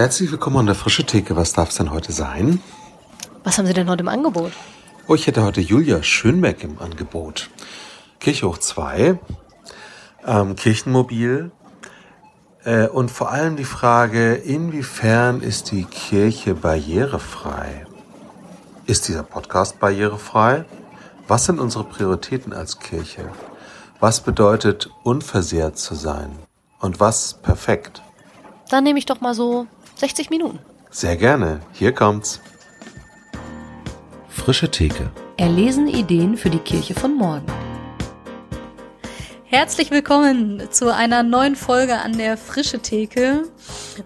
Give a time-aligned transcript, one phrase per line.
[0.00, 1.36] Herzlich willkommen an der Frische Theke.
[1.36, 2.62] Was darf es denn heute sein?
[3.44, 4.50] Was haben Sie denn heute im Angebot?
[5.06, 7.50] Oh, ich hätte heute Julia Schönbeck im Angebot.
[8.18, 9.20] Kirche hoch 2,
[10.24, 11.52] ähm, Kirchenmobil
[12.64, 17.86] äh, und vor allem die Frage, inwiefern ist die Kirche barrierefrei?
[18.86, 20.64] Ist dieser Podcast barrierefrei?
[21.28, 23.28] Was sind unsere Prioritäten als Kirche?
[24.00, 26.38] Was bedeutet unversehrt zu sein?
[26.80, 28.00] Und was perfekt?
[28.70, 29.66] Dann nehme ich doch mal so
[30.00, 30.58] 60 Minuten.
[30.90, 31.60] Sehr gerne.
[31.72, 32.40] Hier kommt's.
[34.30, 35.10] Frische Theke.
[35.36, 37.46] Erlesen Ideen für die Kirche von morgen.
[39.44, 43.42] Herzlich willkommen zu einer neuen Folge an der Frische Theke.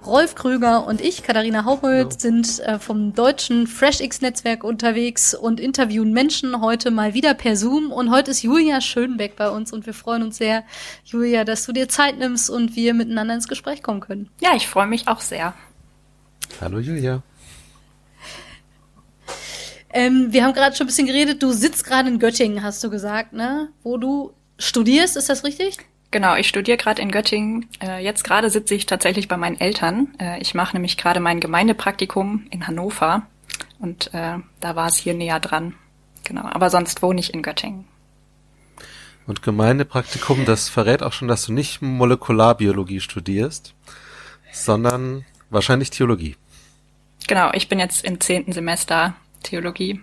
[0.04, 6.60] Rolf Krüger und ich, Katharina Haumöld, sind äh, vom deutschen FreshX-Netzwerk unterwegs und interviewen Menschen
[6.60, 7.92] heute mal wieder per Zoom.
[7.92, 10.64] Und heute ist Julia Schönbeck bei uns und wir freuen uns sehr,
[11.04, 14.30] Julia, dass du dir Zeit nimmst und wir miteinander ins Gespräch kommen können.
[14.40, 15.54] Ja, ich freue mich auch sehr.
[16.60, 17.22] Hallo Julia.
[19.92, 21.42] Ähm, wir haben gerade schon ein bisschen geredet.
[21.42, 23.68] Du sitzt gerade in Göttingen, hast du gesagt, ne?
[23.82, 25.78] Wo du studierst, ist das richtig?
[26.10, 27.68] Genau, ich studiere gerade in Göttingen.
[27.80, 30.14] Äh, jetzt gerade sitze ich tatsächlich bei meinen Eltern.
[30.20, 33.22] Äh, ich mache nämlich gerade mein Gemeindepraktikum in Hannover
[33.78, 35.74] und äh, da war es hier näher dran.
[36.24, 37.84] Genau, aber sonst wohne ich in Göttingen.
[39.26, 43.74] Und Gemeindepraktikum, das verrät auch schon, dass du nicht Molekularbiologie studierst,
[44.52, 45.24] sondern
[45.54, 46.36] wahrscheinlich Theologie.
[47.26, 50.00] Genau, ich bin jetzt im zehnten Semester Theologie.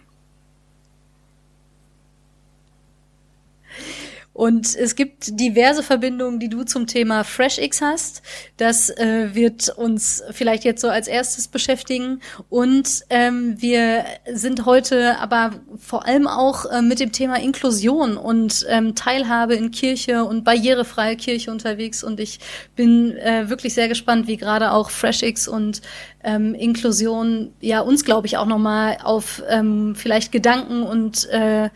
[4.41, 8.23] Und es gibt diverse Verbindungen, die du zum Thema FreshX hast.
[8.57, 12.21] Das äh, wird uns vielleicht jetzt so als erstes beschäftigen.
[12.49, 14.03] Und ähm, wir
[14.33, 19.69] sind heute aber vor allem auch äh, mit dem Thema Inklusion und ähm, Teilhabe in
[19.69, 22.03] Kirche und barrierefreie Kirche unterwegs.
[22.03, 22.39] Und ich
[22.75, 25.83] bin äh, wirklich sehr gespannt, wie gerade auch FreshX und
[26.23, 31.69] ähm, Inklusion ja uns, glaube ich, auch nochmal auf ähm, vielleicht Gedanken und äh,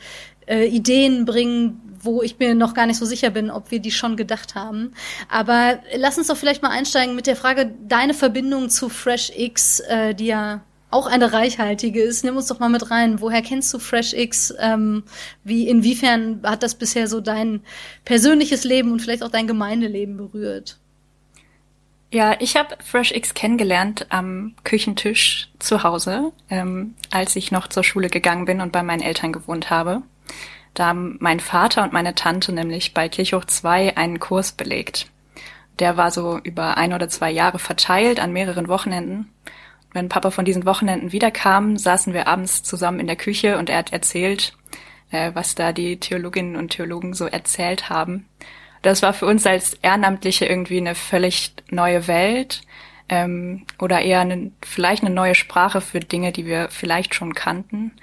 [0.47, 3.91] äh, Ideen bringen, wo ich mir noch gar nicht so sicher bin, ob wir die
[3.91, 4.93] schon gedacht haben.
[5.29, 10.13] Aber lass uns doch vielleicht mal einsteigen mit der Frage, deine Verbindung zu FreshX, äh,
[10.13, 10.61] die ja
[10.91, 12.23] auch eine reichhaltige ist.
[12.23, 13.19] Nimm uns doch mal mit rein.
[13.19, 14.53] Woher kennst du FreshX?
[14.59, 15.03] Ähm,
[15.43, 17.61] wie, inwiefern hat das bisher so dein
[18.05, 20.77] persönliches Leben und vielleicht auch dein Gemeindeleben berührt?
[22.11, 28.09] Ja, ich habe FreshX kennengelernt am Küchentisch zu Hause, ähm, als ich noch zur Schule
[28.09, 30.01] gegangen bin und bei meinen Eltern gewohnt habe.
[30.75, 35.07] Da haben mein Vater und meine Tante nämlich bei Kirchhoch 2 einen Kurs belegt.
[35.79, 39.31] Der war so über ein oder zwei Jahre verteilt an mehreren Wochenenden.
[39.93, 43.77] Wenn Papa von diesen Wochenenden wiederkam, saßen wir abends zusammen in der Küche und er
[43.77, 44.53] hat erzählt,
[45.11, 48.27] äh, was da die Theologinnen und Theologen so erzählt haben.
[48.81, 52.61] Das war für uns als Ehrenamtliche irgendwie eine völlig neue Welt
[53.07, 57.93] ähm, oder eher eine, vielleicht eine neue Sprache für Dinge, die wir vielleicht schon kannten.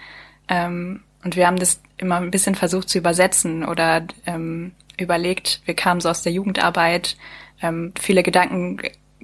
[0.49, 5.75] Ähm, und wir haben das immer ein bisschen versucht zu übersetzen oder ähm, überlegt, wir
[5.75, 7.17] kamen so aus der Jugendarbeit,
[7.63, 8.79] ähm, viele Gedanken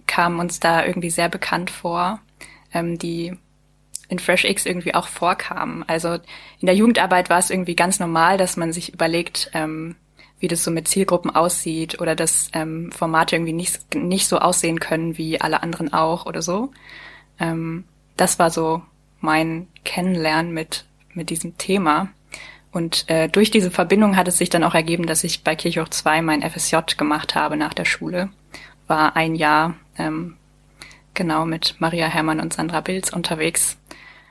[0.07, 2.21] kamen uns da irgendwie sehr bekannt vor,
[2.73, 3.37] ähm, die
[4.09, 5.85] in FreshX irgendwie auch vorkamen.
[5.87, 6.15] Also
[6.61, 9.97] in der Jugendarbeit war es irgendwie ganz normal, dass man sich überlegt, ähm,
[10.41, 14.81] wie das so mit Zielgruppen aussieht oder dass ähm, Formate irgendwie nicht, nicht so aussehen
[14.81, 16.71] können wie alle anderen auch oder so.
[17.39, 17.85] Ähm,
[18.17, 18.83] das war so
[19.21, 20.87] mein Kennenlernen mit
[21.19, 22.09] mit diesem Thema.
[22.71, 25.89] Und äh, durch diese Verbindung hat es sich dann auch ergeben, dass ich bei Kirchhoch
[25.89, 28.29] 2 mein FSJ gemacht habe nach der Schule.
[28.87, 30.37] War ein Jahr ähm,
[31.15, 33.79] genau mit Maria Herrmann und Sandra Bilz unterwegs,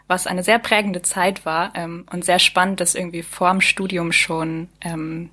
[0.08, 4.70] was eine sehr prägende Zeit war ähm, und sehr spannend, das irgendwie vorm Studium schon
[4.82, 5.30] ähm,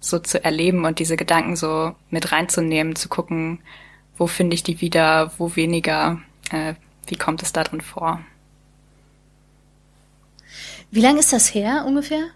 [0.00, 3.60] so zu erleben und diese Gedanken so mit reinzunehmen, zu gucken,
[4.16, 6.74] wo finde ich die wieder, wo weniger, äh,
[7.06, 8.20] wie kommt es da drin vor.
[10.90, 12.30] Wie lange ist das her ungefähr?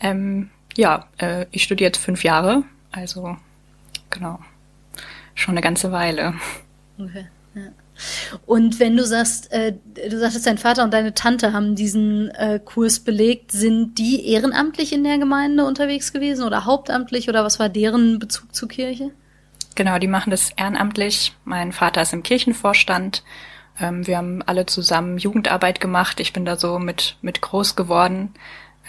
[0.00, 3.36] Ähm, ja, äh, ich studiere jetzt fünf Jahre, also
[4.10, 4.38] genau,
[5.34, 6.34] schon eine ganze Weile.
[6.98, 7.62] Okay, ja.
[8.46, 9.74] Und wenn du sagst, äh,
[10.08, 14.92] du sagtest, dein Vater und deine Tante haben diesen äh, Kurs belegt, sind die ehrenamtlich
[14.92, 19.10] in der Gemeinde unterwegs gewesen oder hauptamtlich oder was war deren Bezug zur Kirche?
[19.74, 21.34] Genau, die machen das ehrenamtlich.
[21.44, 23.24] Mein Vater ist im Kirchenvorstand
[23.80, 26.20] ähm, wir haben alle zusammen Jugendarbeit gemacht.
[26.20, 28.34] Ich bin da so mit, mit groß geworden.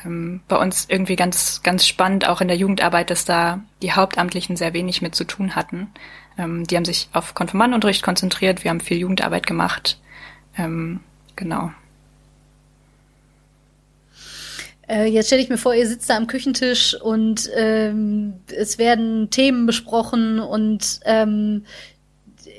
[0.05, 4.55] Ähm, bei uns irgendwie ganz, ganz spannend, auch in der Jugendarbeit, dass da die Hauptamtlichen
[4.55, 5.87] sehr wenig mit zu tun hatten.
[6.37, 8.63] Ähm, die haben sich auf Konfirmandenunterricht konzentriert.
[8.63, 9.99] Wir haben viel Jugendarbeit gemacht.
[10.57, 11.01] Ähm,
[11.35, 11.71] genau.
[14.89, 19.29] Äh, jetzt stelle ich mir vor, ihr sitzt da am Küchentisch und ähm, es werden
[19.29, 21.65] Themen besprochen und ähm,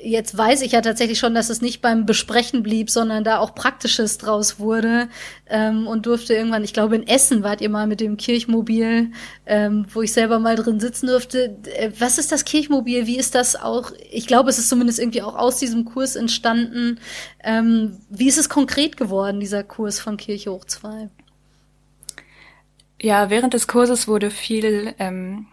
[0.03, 3.55] jetzt weiß ich ja tatsächlich schon, dass es nicht beim Besprechen blieb, sondern da auch
[3.55, 5.09] Praktisches draus wurde
[5.47, 9.11] ähm, und durfte irgendwann, ich glaube in Essen wart ihr mal mit dem Kirchmobil,
[9.45, 11.57] ähm, wo ich selber mal drin sitzen durfte.
[11.75, 13.07] Äh, was ist das Kirchmobil?
[13.07, 13.91] Wie ist das auch?
[14.11, 16.99] Ich glaube, es ist zumindest irgendwie auch aus diesem Kurs entstanden.
[17.43, 21.09] Ähm, wie ist es konkret geworden, dieser Kurs von Kirche hoch 2?
[23.01, 25.47] Ja, während des Kurses wurde viel ähm,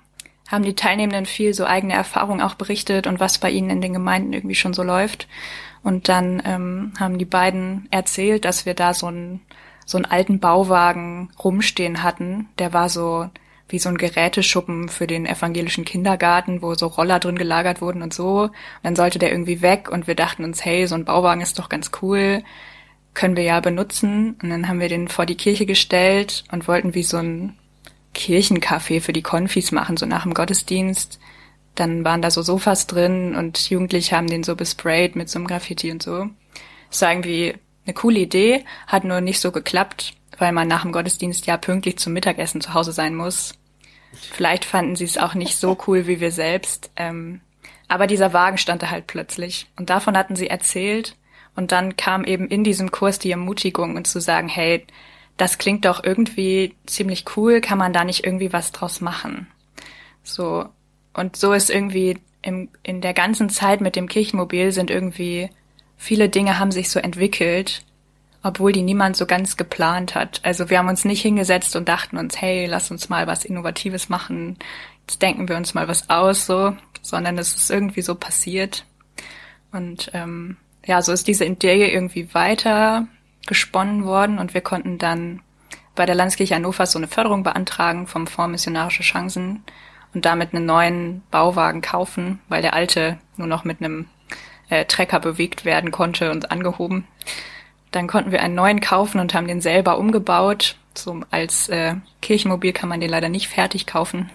[0.49, 3.93] haben die Teilnehmenden viel so eigene Erfahrungen auch berichtet und was bei ihnen in den
[3.93, 5.29] Gemeinden irgendwie schon so läuft.
[5.85, 9.41] Und dann ähm, haben die beiden erzählt, dass wir da so einen
[9.89, 12.49] so einen alten Bauwagen rumstehen hatten.
[12.59, 13.31] Der war so
[13.71, 18.13] wie so ein Geräteschuppen für den evangelischen Kindergarten, wo so Roller drin gelagert wurden und
[18.13, 18.43] so.
[18.43, 18.53] Und
[18.83, 21.71] dann sollte der irgendwie weg und wir dachten uns, hey, so ein Bauwagen ist doch
[21.71, 22.43] ganz cool,
[23.15, 24.37] können wir ja benutzen.
[24.43, 27.57] Und dann haben wir den vor die Kirche gestellt und wollten wie so ein
[28.15, 31.19] Kirchencafé für die Konfis machen, so nach dem Gottesdienst.
[31.75, 35.47] Dann waren da so Sofas drin und Jugendliche haben den so besprayt mit so einem
[35.47, 36.29] Graffiti und so.
[36.91, 37.55] Das war irgendwie
[37.87, 41.99] eine coole Idee, hat nur nicht so geklappt, weil man nach dem Gottesdienst ja pünktlich
[41.99, 43.55] zum Mittagessen zu Hause sein muss.
[44.13, 46.91] Vielleicht fanden sie es auch nicht so cool wie wir selbst.
[46.97, 47.41] Ähm,
[47.89, 49.67] aber dieser Wagen stand da halt plötzlich.
[49.77, 51.17] Und davon hatten sie erzählt.
[51.57, 54.87] Und dann kam eben in diesem Kurs die Ermutigung und zu sagen, hey,
[55.39, 59.47] das klingt doch irgendwie ziemlich cool, kann man da nicht irgendwie was draus machen?
[60.23, 60.67] So.
[61.15, 65.49] Und so ist irgendwie im, in der ganzen Zeit mit dem Kirchenmobil sind irgendwie
[65.97, 67.85] viele Dinge haben sich so entwickelt,
[68.43, 70.41] obwohl die niemand so ganz geplant hat.
[70.45, 74.09] Also wir haben uns nicht hingesetzt und dachten uns, hey, lass uns mal was Innovatives
[74.09, 74.57] machen,
[75.01, 78.85] jetzt denken wir uns mal was aus, so, sondern es ist irgendwie so passiert.
[79.73, 80.57] Und ähm,
[80.87, 83.09] ja, so ist diese Idee irgendwie weiter
[83.49, 85.41] gesponnen worden und wir konnten dann
[85.97, 89.65] bei der Landeskirche Hannover so eine Förderung beantragen vom Fonds Missionarische Chancen
[90.15, 94.07] und damit einen neuen Bauwagen kaufen, weil der alte nur noch mit einem
[94.69, 97.09] äh, Trecker bewegt werden konnte und angehoben.
[97.91, 100.77] Dann konnten wir einen neuen kaufen und haben den selber umgebaut.
[100.95, 104.31] So als äh, Kirchenmobil kann man den leider nicht fertig kaufen.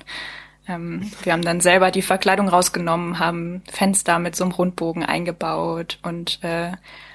[0.67, 5.99] Ähm, wir haben dann selber die Verkleidung rausgenommen, haben Fenster mit so einem Rundbogen eingebaut
[6.03, 6.71] und äh,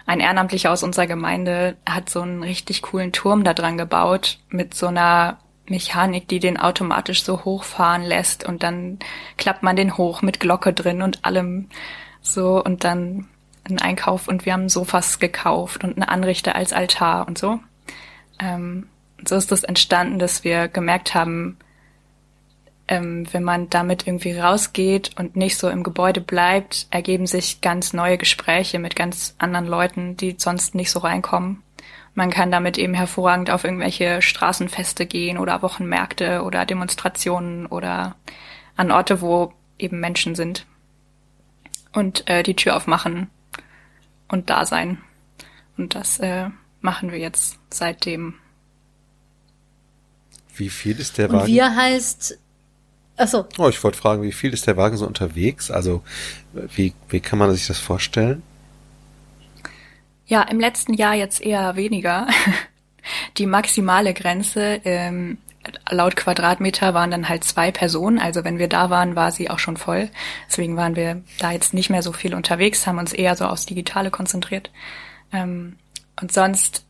[0.08, 4.72] ein Ehrenamtlicher aus unserer Gemeinde hat so einen richtig coolen Turm da dran gebaut mit
[4.72, 9.00] so einer Mechanik, die den automatisch so hochfahren lässt und dann
[9.36, 11.68] klappt man den hoch mit Glocke drin und allem
[12.22, 13.28] so und dann
[13.68, 17.60] ein Einkauf und wir haben Sofas gekauft und einen Anrichter als Altar und so.
[18.38, 18.88] Ähm,
[19.26, 21.58] so ist das entstanden, dass wir gemerkt haben,
[22.88, 27.92] ähm, wenn man damit irgendwie rausgeht und nicht so im Gebäude bleibt, ergeben sich ganz
[27.92, 31.62] neue Gespräche mit ganz anderen Leuten, die sonst nicht so reinkommen.
[32.14, 38.16] Man kann damit eben hervorragend auf irgendwelche Straßenfeste gehen oder Wochenmärkte oder Demonstrationen oder
[38.76, 40.66] an Orte, wo eben Menschen sind.
[41.92, 43.30] Und äh, die Tür aufmachen
[44.28, 44.98] und da sein.
[45.76, 46.48] Und das äh,
[46.80, 48.34] machen wir jetzt seitdem.
[50.56, 51.42] Wie viel ist der Wagen?
[51.42, 52.38] Und wir heißt
[53.18, 53.46] Achso.
[53.58, 55.70] Oh, ich wollte fragen, wie viel ist der Wagen so unterwegs?
[55.70, 56.02] Also,
[56.52, 58.42] wie, wie kann man sich das vorstellen?
[60.26, 62.28] Ja, im letzten Jahr jetzt eher weniger.
[63.38, 65.38] Die maximale Grenze ähm,
[65.90, 68.18] laut Quadratmeter waren dann halt zwei Personen.
[68.18, 70.10] Also wenn wir da waren, war sie auch schon voll.
[70.48, 73.66] Deswegen waren wir da jetzt nicht mehr so viel unterwegs, haben uns eher so aufs
[73.66, 74.70] Digitale konzentriert.
[75.32, 75.76] Ähm,
[76.20, 76.84] und sonst,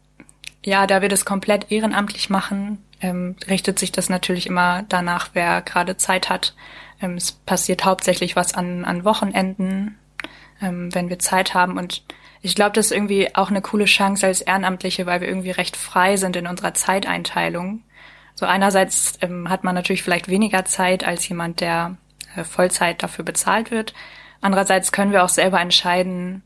[0.64, 5.62] ja, da wir das komplett ehrenamtlich machen, ähm, richtet sich das natürlich immer danach, wer
[5.62, 6.54] gerade Zeit hat.
[7.00, 9.98] Ähm, es passiert hauptsächlich was an, an Wochenenden,
[10.60, 11.78] ähm, wenn wir Zeit haben.
[11.78, 12.02] Und
[12.42, 15.76] ich glaube, das ist irgendwie auch eine coole Chance als Ehrenamtliche, weil wir irgendwie recht
[15.76, 17.82] frei sind in unserer Zeiteinteilung.
[18.34, 21.96] So einerseits ähm, hat man natürlich vielleicht weniger Zeit als jemand, der
[22.36, 23.94] äh, Vollzeit dafür bezahlt wird.
[24.40, 26.42] Andererseits können wir auch selber entscheiden,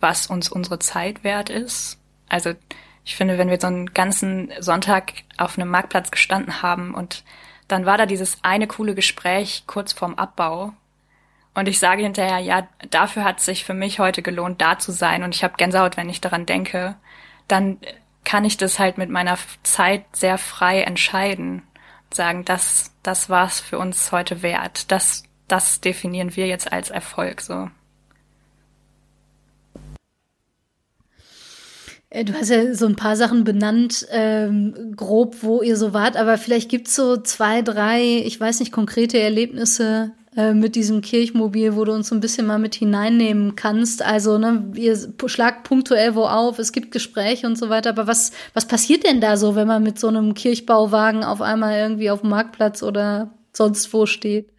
[0.00, 1.98] was uns unsere Zeit wert ist.
[2.28, 2.52] Also
[3.04, 7.24] ich finde, wenn wir so einen ganzen Sonntag auf einem Marktplatz gestanden haben und
[7.68, 10.72] dann war da dieses eine coole Gespräch kurz vorm Abbau.
[11.54, 15.22] Und ich sage hinterher, ja, dafür hat sich für mich heute gelohnt, da zu sein.
[15.22, 16.96] Und ich habe Gänsehaut, wenn ich daran denke.
[17.48, 17.78] Dann
[18.24, 21.62] kann ich das halt mit meiner Zeit sehr frei entscheiden.
[22.04, 24.90] Und sagen, das, das war's für uns heute wert.
[24.90, 27.70] Das, das definieren wir jetzt als Erfolg, so.
[32.01, 36.16] Äh, du hast ja so ein paar Sachen benannt, ähm, grob, wo ihr so wart,
[36.16, 41.74] aber vielleicht gibt's so zwei, drei, ich weiß nicht, konkrete Erlebnisse äh, mit diesem Kirchmobil,
[41.74, 44.02] wo du uns so ein bisschen mal mit hineinnehmen kannst.
[44.02, 48.32] Also, ne, ihr schlagt punktuell wo auf, es gibt Gespräche und so weiter, aber was,
[48.52, 52.20] was passiert denn da so, wenn man mit so einem Kirchbauwagen auf einmal irgendwie auf
[52.20, 54.50] dem Marktplatz oder sonst wo steht?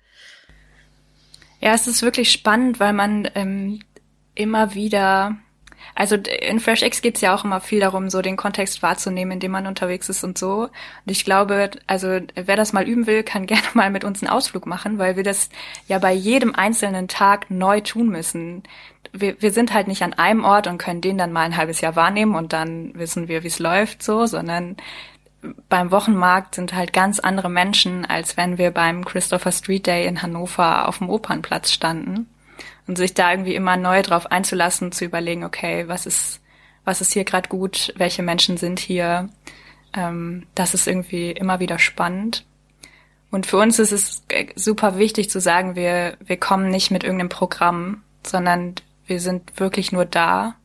[1.62, 3.80] Ja, es ist wirklich spannend, weil man ähm,
[4.36, 5.38] immer wieder
[5.96, 9.52] also in FreshX geht's ja auch immer viel darum, so den Kontext wahrzunehmen, in dem
[9.52, 10.64] man unterwegs ist und so.
[10.64, 10.72] Und
[11.06, 14.66] ich glaube, also wer das mal üben will, kann gerne mal mit uns einen Ausflug
[14.66, 15.50] machen, weil wir das
[15.88, 18.64] ja bei jedem einzelnen Tag neu tun müssen.
[19.12, 21.82] Wir, wir sind halt nicht an einem Ort und können den dann mal ein halbes
[21.82, 24.78] Jahr wahrnehmen und dann wissen wir, wie es läuft, so, sondern
[25.70, 30.22] beim Wochenmarkt sind halt ganz andere Menschen, als wenn wir beim Christopher Street Day in
[30.22, 32.28] Hannover auf dem Opernplatz standen
[32.88, 36.42] und sich da irgendwie immer neu drauf einzulassen, zu überlegen, okay, was ist,
[36.86, 39.30] was ist hier gerade gut, welche Menschen sind hier.
[39.94, 42.46] Ähm, das ist irgendwie immer wieder spannend.
[43.32, 44.24] Und für uns ist es
[44.56, 48.76] super wichtig zu sagen, wir, wir kommen nicht mit irgendeinem Programm, sondern
[49.08, 50.56] wir sind wirklich nur da.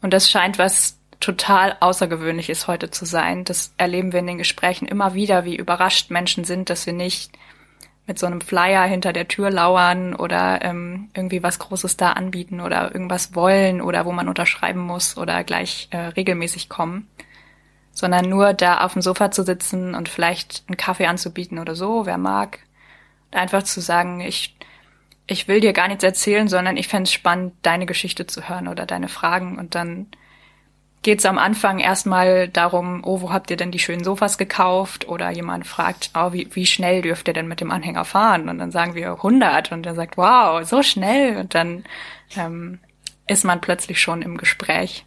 [0.00, 3.44] Und das scheint was total Außergewöhnliches heute zu sein.
[3.44, 7.32] Das erleben wir in den Gesprächen immer wieder, wie überrascht Menschen sind, dass wir nicht
[8.10, 12.60] mit so einem Flyer hinter der Tür lauern oder ähm, irgendwie was Großes da anbieten
[12.60, 17.06] oder irgendwas wollen oder wo man unterschreiben muss oder gleich äh, regelmäßig kommen,
[17.92, 22.04] sondern nur da auf dem Sofa zu sitzen und vielleicht einen Kaffee anzubieten oder so,
[22.04, 22.58] wer mag.
[23.30, 24.56] Und einfach zu sagen, ich,
[25.28, 28.66] ich will dir gar nichts erzählen, sondern ich fände es spannend, deine Geschichte zu hören
[28.66, 30.08] oder deine Fragen und dann
[31.02, 35.08] geht es am Anfang erstmal darum, oh, wo habt ihr denn die schönen Sofas gekauft?
[35.08, 38.48] Oder jemand fragt, oh, wie, wie schnell dürft ihr denn mit dem Anhänger fahren?
[38.48, 41.38] Und dann sagen wir 100 und er sagt, wow, so schnell.
[41.38, 41.84] Und dann
[42.36, 42.80] ähm,
[43.26, 45.06] ist man plötzlich schon im Gespräch.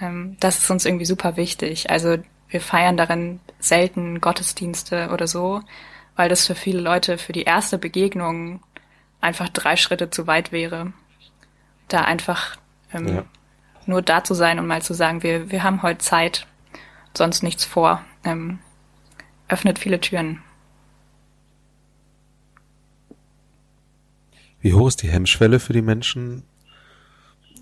[0.00, 1.90] Ähm, das ist uns irgendwie super wichtig.
[1.90, 2.16] Also
[2.48, 5.60] wir feiern darin selten Gottesdienste oder so,
[6.16, 8.62] weil das für viele Leute für die erste Begegnung
[9.20, 10.94] einfach drei Schritte zu weit wäre.
[11.88, 12.56] Da einfach
[12.94, 13.24] ähm, ja
[13.86, 16.46] nur da zu sein und mal zu sagen, wir, wir haben heute Zeit,
[17.16, 18.58] sonst nichts vor, ähm,
[19.48, 20.42] öffnet viele Türen.
[24.60, 26.44] Wie hoch ist die Hemmschwelle für die Menschen,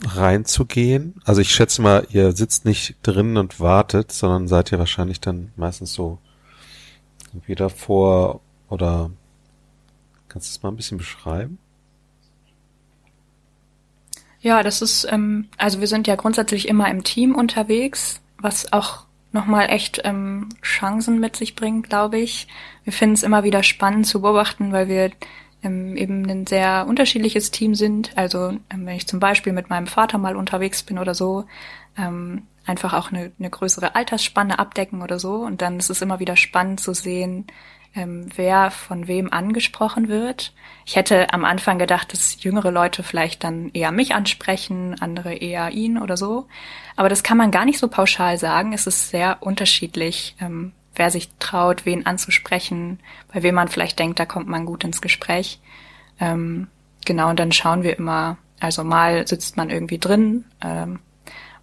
[0.04, 1.14] reinzugehen?
[1.24, 5.52] Also ich schätze mal, ihr sitzt nicht drin und wartet, sondern seid ihr wahrscheinlich dann
[5.56, 6.18] meistens so
[7.46, 9.10] wieder vor oder
[10.28, 11.58] kannst du es mal ein bisschen beschreiben?
[14.40, 19.04] Ja, das ist, ähm, also wir sind ja grundsätzlich immer im Team unterwegs, was auch
[19.32, 22.48] nochmal echt ähm, Chancen mit sich bringt, glaube ich.
[22.84, 25.10] Wir finden es immer wieder spannend zu beobachten, weil wir
[25.62, 28.16] ähm, eben ein sehr unterschiedliches Team sind.
[28.16, 31.44] Also ähm, wenn ich zum Beispiel mit meinem Vater mal unterwegs bin oder so,
[31.96, 35.36] ähm, einfach auch eine, eine größere Altersspanne abdecken oder so.
[35.36, 37.46] Und dann ist es immer wieder spannend zu sehen,
[37.98, 40.52] ähm, wer von wem angesprochen wird.
[40.86, 45.70] Ich hätte am Anfang gedacht, dass jüngere Leute vielleicht dann eher mich ansprechen, andere eher
[45.70, 46.46] ihn oder so.
[46.96, 48.72] Aber das kann man gar nicht so pauschal sagen.
[48.72, 53.00] Es ist sehr unterschiedlich, ähm, wer sich traut, wen anzusprechen,
[53.32, 55.60] bei wem man vielleicht denkt, da kommt man gut ins Gespräch.
[56.20, 56.68] Ähm,
[57.04, 61.00] genau, und dann schauen wir immer, also mal sitzt man irgendwie drin, ähm,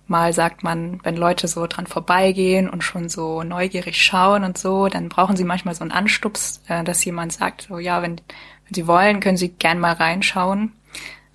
[0.07, 4.88] Mal sagt man, wenn Leute so dran vorbeigehen und schon so neugierig schauen und so,
[4.88, 8.74] dann brauchen sie manchmal so einen Anstups, äh, dass jemand sagt, so ja, wenn, wenn
[8.74, 10.74] sie wollen, können sie gern mal reinschauen.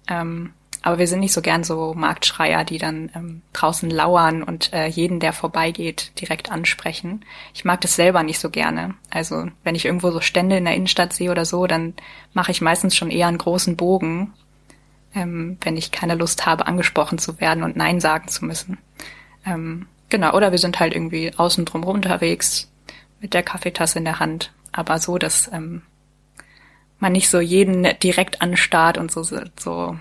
[0.08, 4.72] Ähm, aber wir sind nicht so gern so Marktschreier, die dann ähm, draußen lauern und
[4.72, 7.24] äh, jeden, der vorbeigeht, direkt ansprechen.
[7.52, 8.94] Ich mag das selber nicht so gerne.
[9.10, 11.94] Also wenn ich irgendwo so Stände in der Innenstadt sehe oder so, dann
[12.32, 14.32] mache ich meistens schon eher einen großen Bogen
[15.14, 18.78] ähm, wenn ich keine Lust habe, angesprochen zu werden und Nein sagen zu müssen.
[19.44, 22.70] Ähm, genau, oder wir sind halt irgendwie außen drum unterwegs
[23.20, 25.82] mit der Kaffeetasse in der Hand, aber so, dass ähm,
[26.98, 29.98] man nicht so jeden direkt anstarrt und so, so,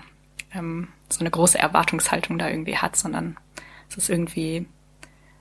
[0.54, 3.36] ähm, so eine große Erwartungshaltung da irgendwie hat, sondern
[3.88, 4.66] dass es irgendwie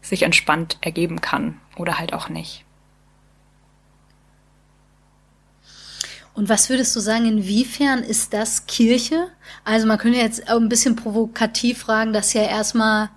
[0.02, 2.66] sich entspannt ergeben kann oder halt auch nicht.
[6.40, 9.28] Und was würdest du sagen, inwiefern ist das Kirche?
[9.66, 13.10] Also man könnte jetzt ein bisschen provokativ fragen, dass ja erstmal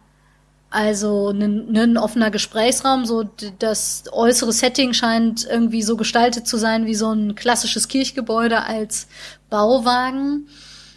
[0.71, 3.23] also ein, ein offener Gesprächsraum, so
[3.61, 9.07] das äußere Setting scheint irgendwie so gestaltet zu sein wie so ein klassisches Kirchgebäude als
[9.50, 10.49] Bauwagen.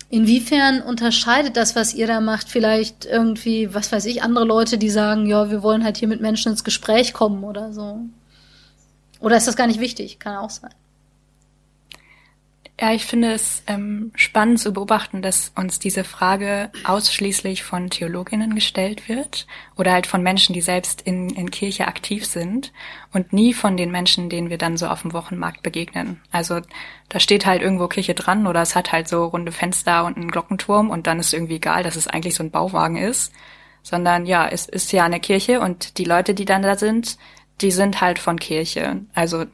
[0.10, 4.89] Inwiefern unterscheidet das, was ihr da macht, vielleicht irgendwie, was weiß ich, andere Leute, die
[4.89, 8.00] sagen, ja, wir wollen halt hier mit Menschen ins Gespräch kommen oder so?
[9.20, 10.17] Oder ist das gar nicht wichtig?
[10.17, 10.72] Kann auch sein.
[12.77, 18.53] Ja, ich finde es ähm, spannend zu beobachten, dass uns diese Frage ausschließlich von Theologinnen
[18.53, 22.74] gestellt wird oder halt von Menschen, die selbst in, in Kirche aktiv sind
[23.13, 26.20] und nie von den Menschen, denen wir dann so auf dem Wochenmarkt begegnen.
[26.32, 26.60] Also
[27.08, 30.29] da steht halt irgendwo Kirche dran oder es hat halt so runde Fenster und einen
[30.29, 33.32] Glockenturm und dann ist irgendwie egal, dass es eigentlich so ein Bauwagen ist,
[33.84, 37.17] sondern ja, es ist ja eine Kirche und die Leute, die dann da sind,
[37.62, 39.05] die sind halt von Kirche.
[39.13, 39.46] Also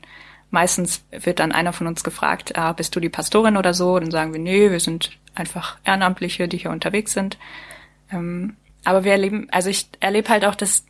[0.51, 3.97] Meistens wird dann einer von uns gefragt, ah, bist du die Pastorin oder so?
[3.97, 7.37] Dann sagen wir, nee, wir sind einfach Ehrenamtliche, die hier unterwegs sind.
[8.11, 10.85] Ähm, aber wir erleben, also ich erlebe halt auch, dass,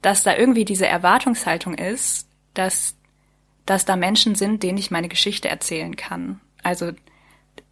[0.00, 2.96] dass da irgendwie diese Erwartungshaltung ist, dass,
[3.66, 6.40] dass da Menschen sind, denen ich meine Geschichte erzählen kann.
[6.62, 6.92] Also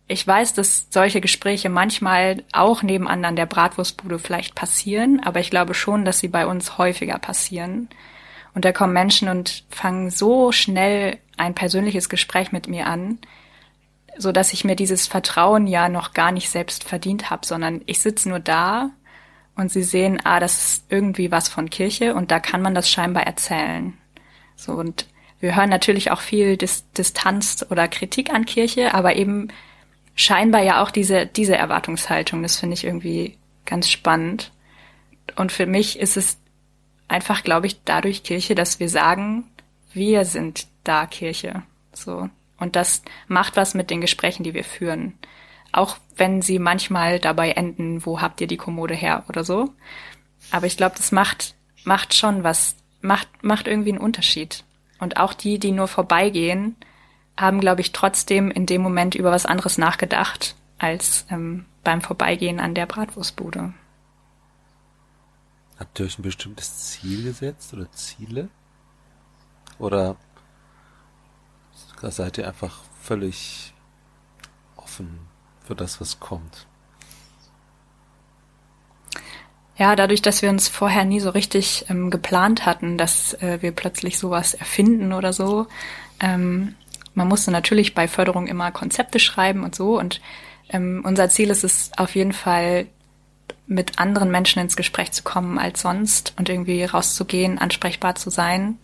[0.09, 5.51] ich weiß, dass solche Gespräche manchmal auch nebenan an der Bratwurstbude vielleicht passieren, aber ich
[5.51, 7.89] glaube schon, dass sie bei uns häufiger passieren.
[8.55, 13.19] Und da kommen Menschen und fangen so schnell ein persönliches Gespräch mit mir an,
[14.19, 18.01] so dass ich mir dieses Vertrauen ja noch gar nicht selbst verdient habe, sondern ich
[18.01, 18.91] sitze nur da
[19.57, 22.91] und sie sehen, ah, das ist irgendwie was von Kirche und da kann man das
[22.91, 23.95] scheinbar erzählen.
[24.57, 25.07] So und
[25.39, 29.49] wir hören natürlich auch viel Dis Distanz oder Kritik an Kirche, aber eben
[30.15, 32.43] scheinbar ja auch diese diese Erwartungshaltung.
[32.43, 34.53] Das finde ich irgendwie ganz spannend.
[35.37, 36.40] Und für mich ist es
[37.11, 39.45] einfach, glaube ich, dadurch Kirche, dass wir sagen,
[39.93, 41.63] wir sind da Kirche.
[41.93, 42.31] So.
[42.59, 45.15] Und das macht was mit den Gesprächen, die wir führen.
[45.73, 49.71] Auch wenn sie manchmal dabei enden, wo habt ihr die Kommode her oder so.
[50.51, 54.65] Aber ich glaube, das macht, macht schon was, macht, macht irgendwie einen Unterschied.
[54.99, 56.77] Und auch die, die nur vorbeigehen,
[57.37, 62.61] haben, glaube ich, trotzdem in dem Moment über was anderes nachgedacht, als ähm, beim Vorbeigehen
[62.61, 63.73] an der Bratwurstbude.
[65.81, 68.51] Habt ihr euch ein bestimmtes Ziel gesetzt oder Ziele?
[69.79, 70.17] Oder
[72.03, 73.73] seid ihr einfach völlig
[74.77, 75.21] offen
[75.67, 76.67] für das, was kommt?
[79.79, 83.73] Ja, dadurch, dass wir uns vorher nie so richtig ähm, geplant hatten, dass äh, wir
[83.73, 85.67] plötzlich sowas erfinden oder so.
[86.21, 86.75] Ähm,
[87.15, 89.99] man musste natürlich bei Förderung immer Konzepte schreiben und so.
[89.99, 90.21] Und
[90.69, 92.89] ähm, unser Ziel ist es auf jeden Fall,
[93.71, 98.79] mit anderen Menschen ins Gespräch zu kommen als sonst und irgendwie rauszugehen, ansprechbar zu sein,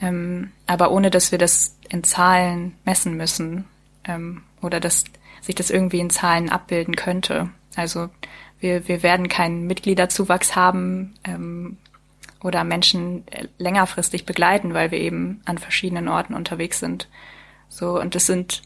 [0.00, 3.66] ähm, aber ohne dass wir das in Zahlen messen müssen
[4.04, 5.04] ähm, oder dass
[5.42, 7.50] sich das irgendwie in Zahlen abbilden könnte.
[7.76, 8.08] Also
[8.58, 11.76] wir, wir werden keinen Mitgliederzuwachs haben ähm,
[12.42, 13.24] oder Menschen
[13.58, 17.06] längerfristig begleiten, weil wir eben an verschiedenen Orten unterwegs sind.
[17.68, 18.62] So und das sind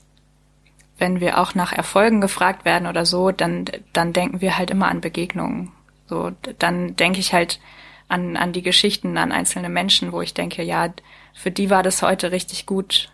[0.99, 4.89] wenn wir auch nach Erfolgen gefragt werden oder so, dann, dann denken wir halt immer
[4.89, 5.73] an Begegnungen.
[6.07, 7.61] So, dann denke ich halt
[8.09, 10.93] an, an die Geschichten, an einzelne Menschen, wo ich denke, ja,
[11.35, 13.11] für die war das heute richtig gut.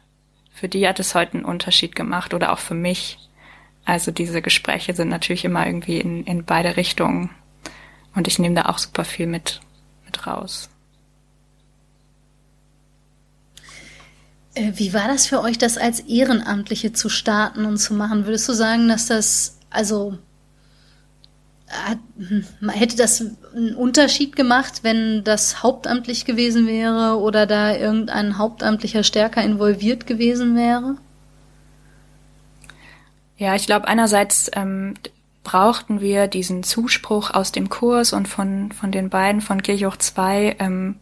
[0.52, 3.18] Für die hat es heute einen Unterschied gemacht oder auch für mich.
[3.84, 7.30] Also diese Gespräche sind natürlich immer irgendwie in, in beide Richtungen.
[8.14, 9.60] Und ich nehme da auch super viel mit,
[10.04, 10.68] mit raus.
[13.56, 13.62] Äh,
[14.54, 18.26] wie war das für euch, das als Ehrenamtliche zu starten und zu machen?
[18.26, 20.18] Würdest du sagen, dass das, also,
[21.68, 28.36] hat, hm, hätte das einen Unterschied gemacht, wenn das hauptamtlich gewesen wäre oder da irgendein
[28.36, 30.96] Hauptamtlicher stärker involviert gewesen wäre?
[33.38, 34.94] Ja, ich glaube, einerseits ähm,
[35.44, 40.56] brauchten wir diesen Zuspruch aus dem Kurs und von, von den beiden von Kirchhoch 2,
[40.58, 40.96] ähm,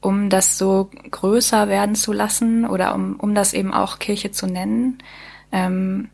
[0.00, 4.46] um das so größer werden zu lassen oder um, um das eben auch Kirche zu
[4.46, 4.98] nennen,
[5.52, 6.08] ähm,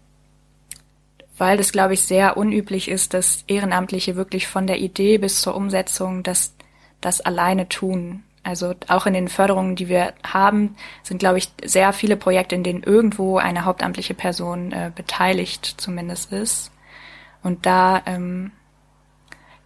[1.38, 5.54] weil das, glaube ich, sehr unüblich ist, dass Ehrenamtliche wirklich von der Idee bis zur
[5.54, 6.54] Umsetzung das,
[7.00, 8.22] das alleine tun.
[8.42, 12.62] Also auch in den Förderungen, die wir haben, sind, glaube ich, sehr viele Projekte, in
[12.62, 16.70] denen irgendwo eine hauptamtliche Person äh, beteiligt zumindest ist.
[17.42, 18.52] Und da ähm,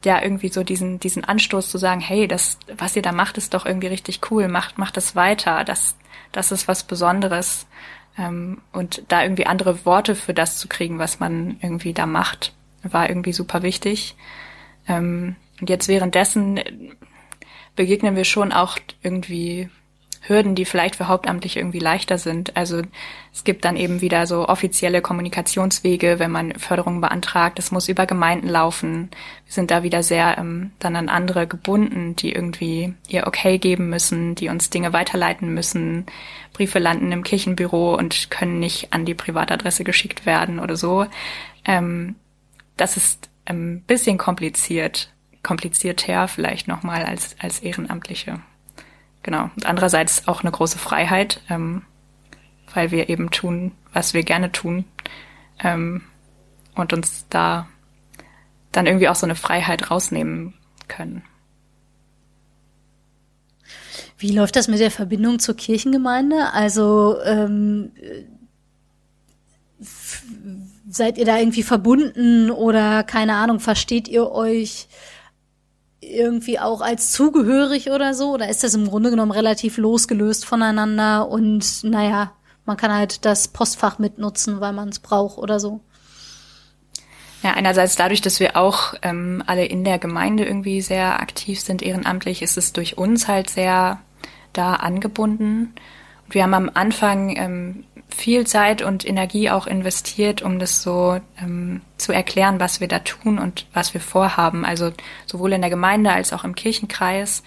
[0.04, 3.54] ja irgendwie so diesen, diesen Anstoß zu sagen, hey, das, was ihr da macht, ist
[3.54, 5.96] doch irgendwie richtig cool, macht, macht das weiter, das,
[6.32, 7.66] das ist was Besonderes.
[8.18, 12.54] Ähm, und da irgendwie andere Worte für das zu kriegen, was man irgendwie da macht,
[12.82, 14.16] war irgendwie super wichtig.
[14.88, 16.60] Ähm, und jetzt währenddessen
[17.76, 19.68] begegnen wir schon auch irgendwie
[20.22, 22.56] Hürden, die vielleicht für Hauptamtliche irgendwie leichter sind.
[22.56, 22.82] Also
[23.32, 27.58] es gibt dann eben wieder so offizielle Kommunikationswege, wenn man Förderungen beantragt.
[27.58, 29.10] Es muss über Gemeinden laufen.
[29.46, 33.88] Wir sind da wieder sehr ähm, dann an andere gebunden, die irgendwie ihr Okay geben
[33.88, 36.04] müssen, die uns Dinge weiterleiten müssen.
[36.52, 41.06] Briefe landen im Kirchenbüro und können nicht an die Privatadresse geschickt werden oder so.
[41.64, 42.16] Ähm,
[42.76, 48.40] das ist ein ähm, bisschen kompliziert, komplizierter vielleicht nochmal als, als Ehrenamtliche.
[49.22, 49.50] Genau.
[49.54, 51.82] Und andererseits auch eine große Freiheit, ähm,
[52.72, 54.84] weil wir eben tun, was wir gerne tun
[55.62, 56.02] ähm,
[56.74, 57.68] und uns da
[58.72, 60.54] dann irgendwie auch so eine Freiheit rausnehmen
[60.88, 61.22] können.
[64.16, 66.52] Wie läuft das mit der Verbindung zur Kirchengemeinde?
[66.52, 67.92] Also ähm,
[70.90, 74.88] seid ihr da irgendwie verbunden oder keine Ahnung, versteht ihr euch
[76.10, 78.32] irgendwie auch als zugehörig oder so?
[78.32, 82.32] Oder ist das im Grunde genommen relativ losgelöst voneinander und naja,
[82.64, 85.80] man kann halt das Postfach mitnutzen, weil man es braucht oder so?
[87.42, 91.82] Ja, einerseits dadurch, dass wir auch ähm, alle in der Gemeinde irgendwie sehr aktiv sind,
[91.82, 94.00] ehrenamtlich, ist es durch uns halt sehr
[94.52, 95.74] da angebunden.
[96.26, 101.20] Und wir haben am Anfang ähm, viel Zeit und Energie auch investiert, um das so
[101.40, 104.64] ähm, zu erklären, was wir da tun und was wir vorhaben.
[104.64, 104.92] Also
[105.26, 107.42] sowohl in der Gemeinde als auch im Kirchenkreis.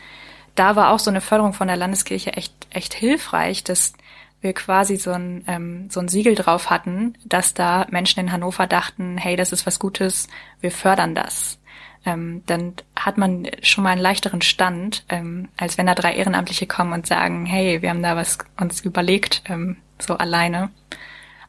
[0.55, 3.93] Da war auch so eine Förderung von der Landeskirche echt, echt hilfreich, dass
[4.41, 8.67] wir quasi so ein, ähm, so ein Siegel drauf hatten, dass da Menschen in Hannover
[8.67, 10.27] dachten, hey, das ist was Gutes,
[10.59, 11.59] wir fördern das.
[12.05, 16.67] Ähm, dann hat man schon mal einen leichteren Stand, ähm, als wenn da drei Ehrenamtliche
[16.67, 20.71] kommen und sagen, hey, wir haben da was uns überlegt, ähm, so alleine.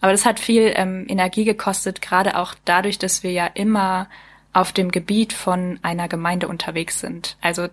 [0.00, 4.08] Aber das hat viel ähm, Energie gekostet, gerade auch dadurch, dass wir ja immer
[4.52, 7.36] auf dem Gebiet von einer Gemeinde unterwegs sind.
[7.40, 7.68] Also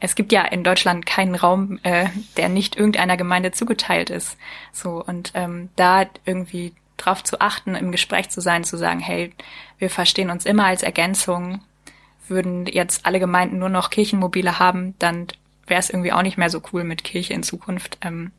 [0.00, 2.06] es gibt ja in Deutschland keinen Raum, äh,
[2.36, 4.36] der nicht irgendeiner Gemeinde zugeteilt ist.
[4.72, 9.32] So und ähm, da irgendwie drauf zu achten, im Gespräch zu sein, zu sagen, hey,
[9.78, 11.60] wir verstehen uns immer als Ergänzung.
[12.28, 15.26] Würden jetzt alle Gemeinden nur noch Kirchenmobile haben, dann
[15.66, 18.32] wäre es irgendwie auch nicht mehr so cool mit Kirche in Zukunft, ähm,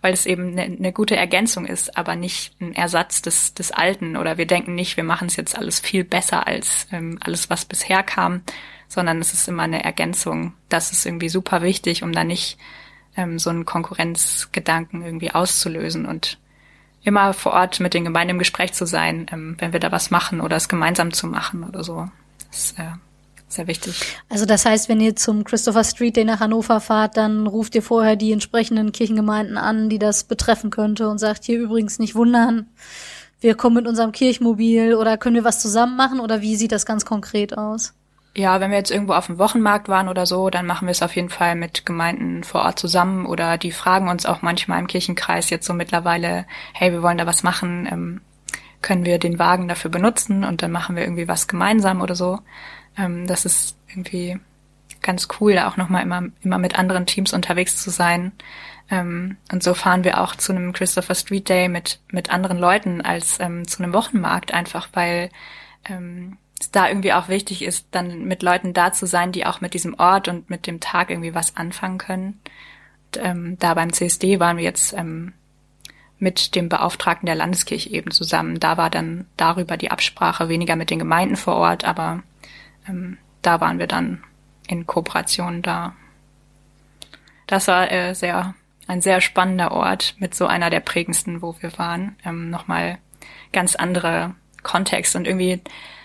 [0.00, 4.16] weil es eben eine ne gute Ergänzung ist, aber nicht ein Ersatz des, des Alten.
[4.16, 7.64] Oder wir denken nicht, wir machen es jetzt alles viel besser als ähm, alles, was
[7.64, 8.42] bisher kam,
[8.88, 10.54] sondern es ist immer eine Ergänzung.
[10.68, 12.58] Das ist irgendwie super wichtig, um da nicht
[13.16, 16.38] ähm, so einen Konkurrenzgedanken irgendwie auszulösen und
[17.04, 20.10] immer vor Ort mit den Gemeinden im Gespräch zu sein, ähm, wenn wir da was
[20.10, 22.08] machen oder es gemeinsam zu machen oder so.
[22.50, 22.92] Das äh,
[23.52, 24.18] sehr wichtig.
[24.28, 27.82] Also das heißt, wenn ihr zum Christopher Street Day nach Hannover fahrt, dann ruft ihr
[27.82, 32.66] vorher die entsprechenden Kirchengemeinden an, die das betreffen könnte und sagt hier übrigens nicht wundern,
[33.40, 36.86] wir kommen mit unserem Kirchmobil oder können wir was zusammen machen oder wie sieht das
[36.86, 37.92] ganz konkret aus?
[38.34, 41.02] Ja, wenn wir jetzt irgendwo auf dem Wochenmarkt waren oder so, dann machen wir es
[41.02, 44.86] auf jeden Fall mit Gemeinden vor Ort zusammen oder die fragen uns auch manchmal im
[44.86, 48.20] Kirchenkreis jetzt so mittlerweile, hey, wir wollen da was machen, ähm,
[48.80, 52.38] können wir den Wagen dafür benutzen und dann machen wir irgendwie was gemeinsam oder so.
[52.96, 54.38] Ähm, das ist irgendwie
[55.02, 58.32] ganz cool, da auch nochmal immer, immer mit anderen Teams unterwegs zu sein.
[58.90, 63.00] Ähm, und so fahren wir auch zu einem Christopher Street Day mit, mit anderen Leuten
[63.00, 65.30] als ähm, zu einem Wochenmarkt, einfach weil
[65.88, 69.60] ähm, es da irgendwie auch wichtig ist, dann mit Leuten da zu sein, die auch
[69.60, 72.40] mit diesem Ort und mit dem Tag irgendwie was anfangen können.
[73.14, 75.32] Und, ähm, da beim CSD waren wir jetzt ähm,
[76.18, 78.60] mit dem Beauftragten der Landeskirche eben zusammen.
[78.60, 82.22] Da war dann darüber die Absprache, weniger mit den Gemeinden vor Ort, aber
[82.88, 84.22] ähm, da waren wir dann
[84.66, 85.94] in Kooperation da.
[87.46, 88.54] Das war äh, sehr
[88.86, 92.16] ein sehr spannender Ort mit so einer der prägendsten, wo wir waren.
[92.24, 92.98] Ähm, Nochmal
[93.52, 95.60] ganz andere Kontext und irgendwie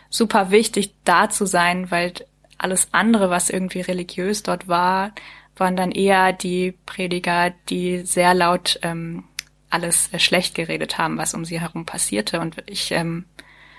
[0.09, 2.13] super wichtig da zu sein, weil
[2.57, 5.11] alles andere, was irgendwie religiös dort war,
[5.55, 9.23] waren dann eher die Prediger, die sehr laut ähm,
[9.69, 12.39] alles äh, schlecht geredet haben, was um sie herum passierte.
[12.39, 13.25] Und ich ähm,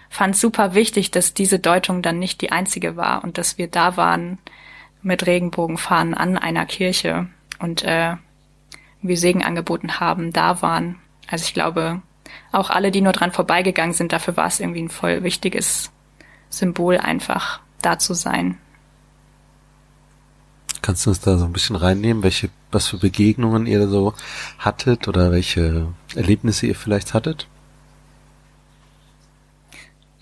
[0.09, 3.97] fand super wichtig, dass diese Deutung dann nicht die einzige war und dass wir da
[3.97, 4.39] waren
[5.03, 8.17] mit Regenbogenfahnen an einer Kirche und äh,
[9.03, 10.97] wir Segen angeboten haben, da waren.
[11.29, 12.03] Also ich glaube,
[12.53, 15.91] auch alle, die nur dran vorbeigegangen sind, dafür war es irgendwie ein voll wichtiges
[16.51, 18.59] Symbol einfach da zu sein.
[20.83, 24.15] Kannst du uns da so ein bisschen reinnehmen, welche, was für Begegnungen ihr so
[24.59, 27.47] hattet oder welche Erlebnisse ihr vielleicht hattet?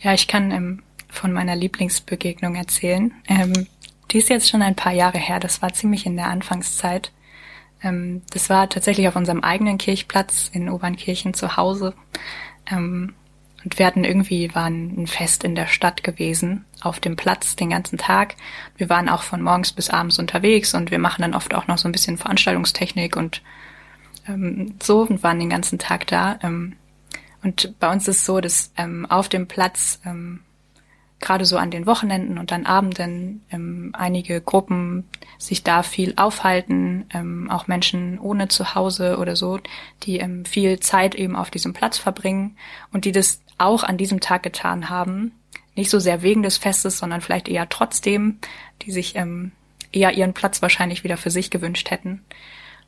[0.07, 3.13] Ja, ich kann ähm, von meiner Lieblingsbegegnung erzählen.
[3.27, 3.67] Ähm,
[4.13, 5.41] die ist jetzt schon ein paar Jahre her.
[5.41, 7.11] Das war ziemlich in der Anfangszeit.
[7.83, 11.93] Ähm, das war tatsächlich auf unserem eigenen Kirchplatz in Obernkirchen zu Hause.
[12.71, 13.15] Ähm,
[13.65, 17.71] und wir hatten irgendwie, waren ein Fest in der Stadt gewesen, auf dem Platz den
[17.71, 18.37] ganzen Tag.
[18.77, 21.79] Wir waren auch von morgens bis abends unterwegs und wir machen dann oft auch noch
[21.79, 23.43] so ein bisschen Veranstaltungstechnik und
[24.29, 26.39] ähm, so und waren den ganzen Tag da.
[26.45, 26.77] Ähm,
[27.43, 30.41] und bei uns ist es so, dass ähm, auf dem Platz ähm,
[31.21, 35.05] gerade so an den Wochenenden und an Abenden ähm, einige Gruppen
[35.39, 39.59] sich da viel aufhalten, ähm, auch Menschen ohne Zuhause oder so,
[40.03, 42.57] die ähm, viel Zeit eben auf diesem Platz verbringen
[42.93, 45.33] und die das auch an diesem Tag getan haben.
[45.75, 48.39] Nicht so sehr wegen des Festes, sondern vielleicht eher trotzdem,
[48.83, 49.53] die sich ähm,
[49.93, 52.23] eher ihren Platz wahrscheinlich wieder für sich gewünscht hätten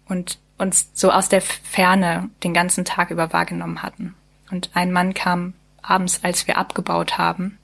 [0.07, 4.15] und uns so aus der Ferne den ganzen Tag über wahrgenommen hatten.
[4.51, 7.59] Und ein Mann kam abends, als wir abgebaut haben,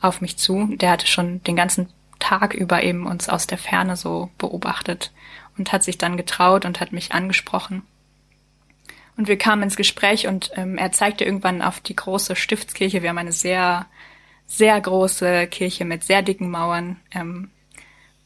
[0.00, 0.74] auf mich zu.
[0.76, 1.88] Der hatte schon den ganzen
[2.18, 5.12] Tag über eben uns aus der Ferne so beobachtet
[5.56, 7.82] und hat sich dann getraut und hat mich angesprochen.
[9.16, 13.02] Und wir kamen ins Gespräch und ähm, er zeigte irgendwann auf die große Stiftskirche.
[13.02, 13.86] Wir haben eine sehr,
[14.46, 16.96] sehr große Kirche mit sehr dicken Mauern.
[17.12, 17.50] Ähm,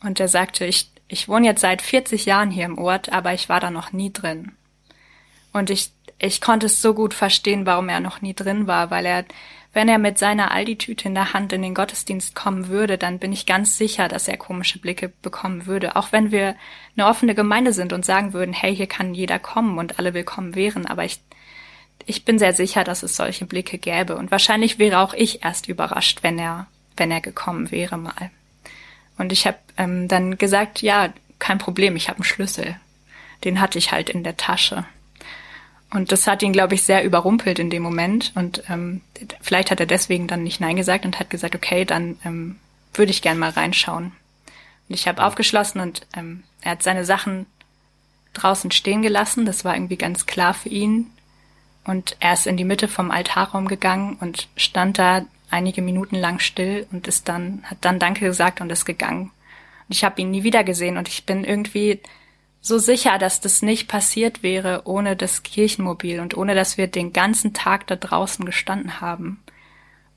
[0.00, 3.48] und er sagte, ich, ich wohne jetzt seit 40 Jahren hier im Ort, aber ich
[3.48, 4.52] war da noch nie drin.
[5.52, 5.90] Und ich,
[6.24, 9.24] ich konnte es so gut verstehen, warum er noch nie drin war, weil er
[9.74, 13.32] wenn er mit seiner Aldi-Tüte in der Hand in den Gottesdienst kommen würde, dann bin
[13.32, 15.96] ich ganz sicher, dass er komische Blicke bekommen würde.
[15.96, 16.54] Auch wenn wir
[16.96, 20.54] eine offene Gemeinde sind und sagen würden, hey, hier kann jeder kommen und alle willkommen
[20.54, 20.86] wären.
[20.86, 21.20] Aber ich,
[22.06, 24.14] ich bin sehr sicher, dass es solche Blicke gäbe.
[24.14, 28.30] Und wahrscheinlich wäre auch ich erst überrascht, wenn er, wenn er gekommen wäre mal.
[29.18, 32.76] Und ich habe ähm, dann gesagt, ja, kein Problem, ich habe einen Schlüssel.
[33.42, 34.86] Den hatte ich halt in der Tasche.
[35.94, 38.32] Und das hat ihn, glaube ich, sehr überrumpelt in dem Moment.
[38.34, 39.00] Und ähm,
[39.40, 42.56] vielleicht hat er deswegen dann nicht Nein gesagt und hat gesagt, okay, dann ähm,
[42.92, 44.06] würde ich gern mal reinschauen.
[44.88, 47.46] Und ich habe aufgeschlossen und ähm, er hat seine Sachen
[48.32, 49.46] draußen stehen gelassen.
[49.46, 51.12] Das war irgendwie ganz klar für ihn.
[51.84, 56.40] Und er ist in die Mitte vom Altarraum gegangen und stand da einige Minuten lang
[56.40, 59.30] still und ist dann, hat dann Danke gesagt und ist gegangen.
[59.88, 62.00] Und ich habe ihn nie wieder gesehen und ich bin irgendwie
[62.66, 67.12] so sicher, dass das nicht passiert wäre ohne das Kirchenmobil und ohne dass wir den
[67.12, 69.42] ganzen Tag da draußen gestanden haben.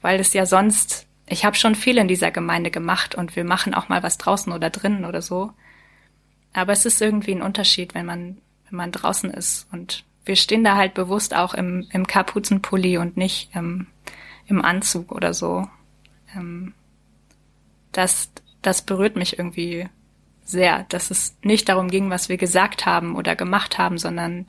[0.01, 3.73] Weil es ja sonst, ich habe schon viel in dieser Gemeinde gemacht und wir machen
[3.73, 5.51] auch mal was draußen oder drinnen oder so.
[6.53, 8.37] Aber es ist irgendwie ein Unterschied, wenn man,
[8.69, 9.67] wenn man draußen ist.
[9.73, 13.87] Und wir stehen da halt bewusst auch im, im Kapuzenpulli und nicht im,
[14.45, 15.67] im Anzug oder so.
[16.33, 16.73] Ähm,
[17.91, 18.31] das,
[18.61, 19.89] das berührt mich irgendwie
[20.47, 24.47] sehr, dass es nicht darum ging, was wir gesagt haben oder gemacht haben, sondern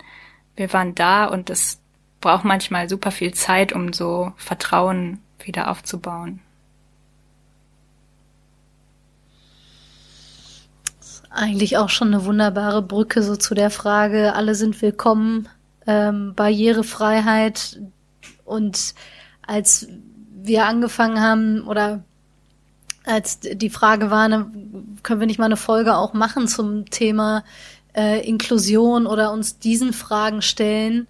[0.54, 1.80] wir waren da und es
[2.20, 6.40] braucht manchmal super viel Zeit, um so Vertrauen wieder aufzubauen.
[11.30, 15.48] Eigentlich auch schon eine wunderbare Brücke so zu der Frage, alle sind willkommen,
[15.86, 17.80] ähm, Barrierefreiheit
[18.44, 18.94] und
[19.46, 19.88] als
[20.32, 22.04] wir angefangen haben oder
[23.08, 24.50] als die Frage war, ne,
[25.02, 27.44] können wir nicht mal eine Folge auch machen zum Thema
[27.96, 31.08] äh, Inklusion oder uns diesen Fragen stellen,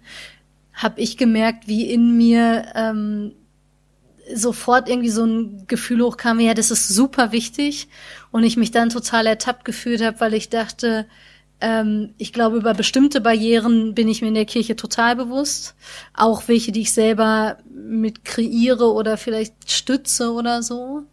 [0.73, 3.33] habe ich gemerkt, wie in mir ähm,
[4.33, 7.89] sofort irgendwie so ein Gefühl hochkam, ja, das ist super wichtig
[8.31, 11.05] und ich mich dann total ertappt gefühlt habe, weil ich dachte,
[11.59, 15.75] ähm, ich glaube, über bestimmte Barrieren bin ich mir in der Kirche total bewusst,
[16.13, 21.05] auch welche, die ich selber mit kreiere oder vielleicht stütze oder so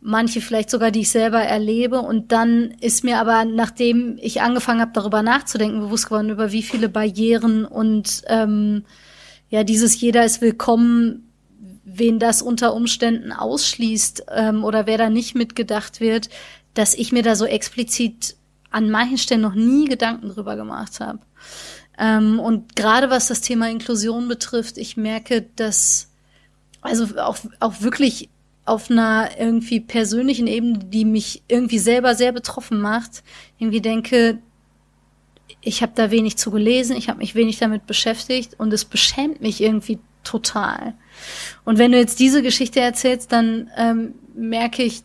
[0.00, 2.00] manche vielleicht sogar, die ich selber erlebe.
[2.00, 6.62] Und dann ist mir aber, nachdem ich angefangen habe, darüber nachzudenken, bewusst geworden, über wie
[6.62, 8.84] viele Barrieren und ähm,
[9.48, 11.32] ja, dieses jeder ist willkommen,
[11.84, 16.30] wen das unter Umständen ausschließt ähm, oder wer da nicht mitgedacht wird,
[16.74, 18.36] dass ich mir da so explizit
[18.70, 21.18] an manchen Stellen noch nie Gedanken drüber gemacht habe.
[21.98, 26.10] Ähm, und gerade was das Thema Inklusion betrifft, ich merke, dass
[26.80, 28.30] also auch, auch wirklich
[28.64, 33.22] auf einer irgendwie persönlichen Ebene, die mich irgendwie selber sehr betroffen macht,
[33.58, 34.38] irgendwie denke,
[35.60, 39.40] ich habe da wenig zu gelesen, ich habe mich wenig damit beschäftigt und es beschämt
[39.40, 40.94] mich irgendwie total.
[41.64, 45.02] Und wenn du jetzt diese Geschichte erzählst, dann ähm, merke ich,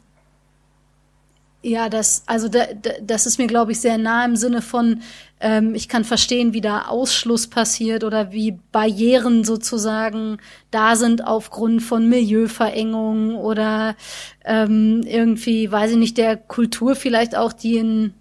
[1.66, 5.02] ja, das, also da, da, das ist mir, glaube ich, sehr nah im Sinne von,
[5.40, 10.38] ähm, ich kann verstehen, wie da Ausschluss passiert oder wie Barrieren sozusagen
[10.70, 13.96] da sind aufgrund von Milieuverengungen oder
[14.44, 18.14] ähm, irgendwie, weiß ich nicht, der Kultur vielleicht auch, die in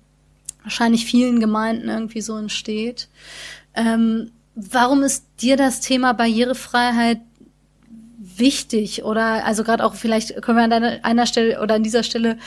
[0.62, 3.08] wahrscheinlich vielen Gemeinden irgendwie so entsteht.
[3.74, 7.20] Ähm, warum ist dir das Thema Barrierefreiheit
[8.38, 12.38] wichtig oder also gerade auch vielleicht können wir an einer, Stelle oder an dieser Stelle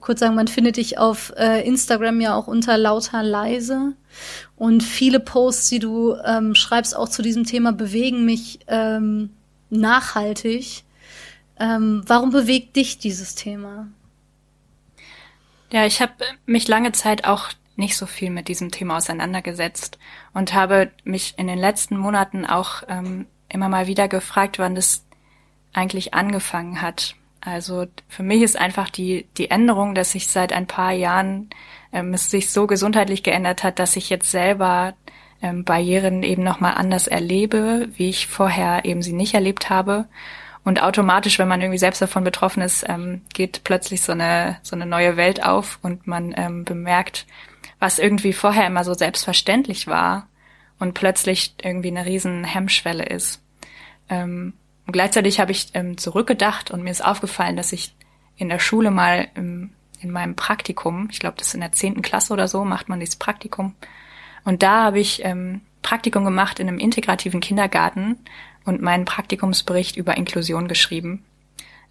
[0.00, 3.94] kurz sagen, man findet dich auf äh, Instagram ja auch unter lauter leise
[4.56, 9.30] und viele Posts, die du ähm, schreibst auch zu diesem Thema bewegen mich ähm,
[9.70, 10.84] nachhaltig.
[11.58, 13.88] Ähm, warum bewegt dich dieses Thema?
[15.72, 16.12] Ja, ich habe
[16.46, 19.98] mich lange Zeit auch nicht so viel mit diesem Thema auseinandergesetzt
[20.32, 25.05] und habe mich in den letzten Monaten auch ähm, immer mal wieder gefragt, wann das
[25.76, 27.14] eigentlich angefangen hat.
[27.40, 31.50] Also für mich ist einfach die, die Änderung, dass sich seit ein paar Jahren
[31.92, 34.94] ähm, es sich so gesundheitlich geändert hat, dass ich jetzt selber
[35.42, 40.06] ähm, Barrieren eben nochmal anders erlebe, wie ich vorher eben sie nicht erlebt habe.
[40.64, 44.74] Und automatisch, wenn man irgendwie selbst davon betroffen ist, ähm, geht plötzlich so eine, so
[44.74, 47.26] eine neue Welt auf und man ähm, bemerkt,
[47.78, 50.26] was irgendwie vorher immer so selbstverständlich war
[50.80, 53.40] und plötzlich irgendwie eine riesen Hemmschwelle ist.
[54.08, 54.54] Ähm,
[54.86, 57.94] und gleichzeitig habe ich ähm, zurückgedacht und mir ist aufgefallen, dass ich
[58.36, 59.70] in der Schule mal im,
[60.00, 63.00] in meinem Praktikum, ich glaube, das ist in der zehnten Klasse oder so, macht man
[63.00, 63.74] dieses Praktikum.
[64.44, 68.18] Und da habe ich ähm, Praktikum gemacht in einem integrativen Kindergarten
[68.64, 71.24] und meinen Praktikumsbericht über Inklusion geschrieben.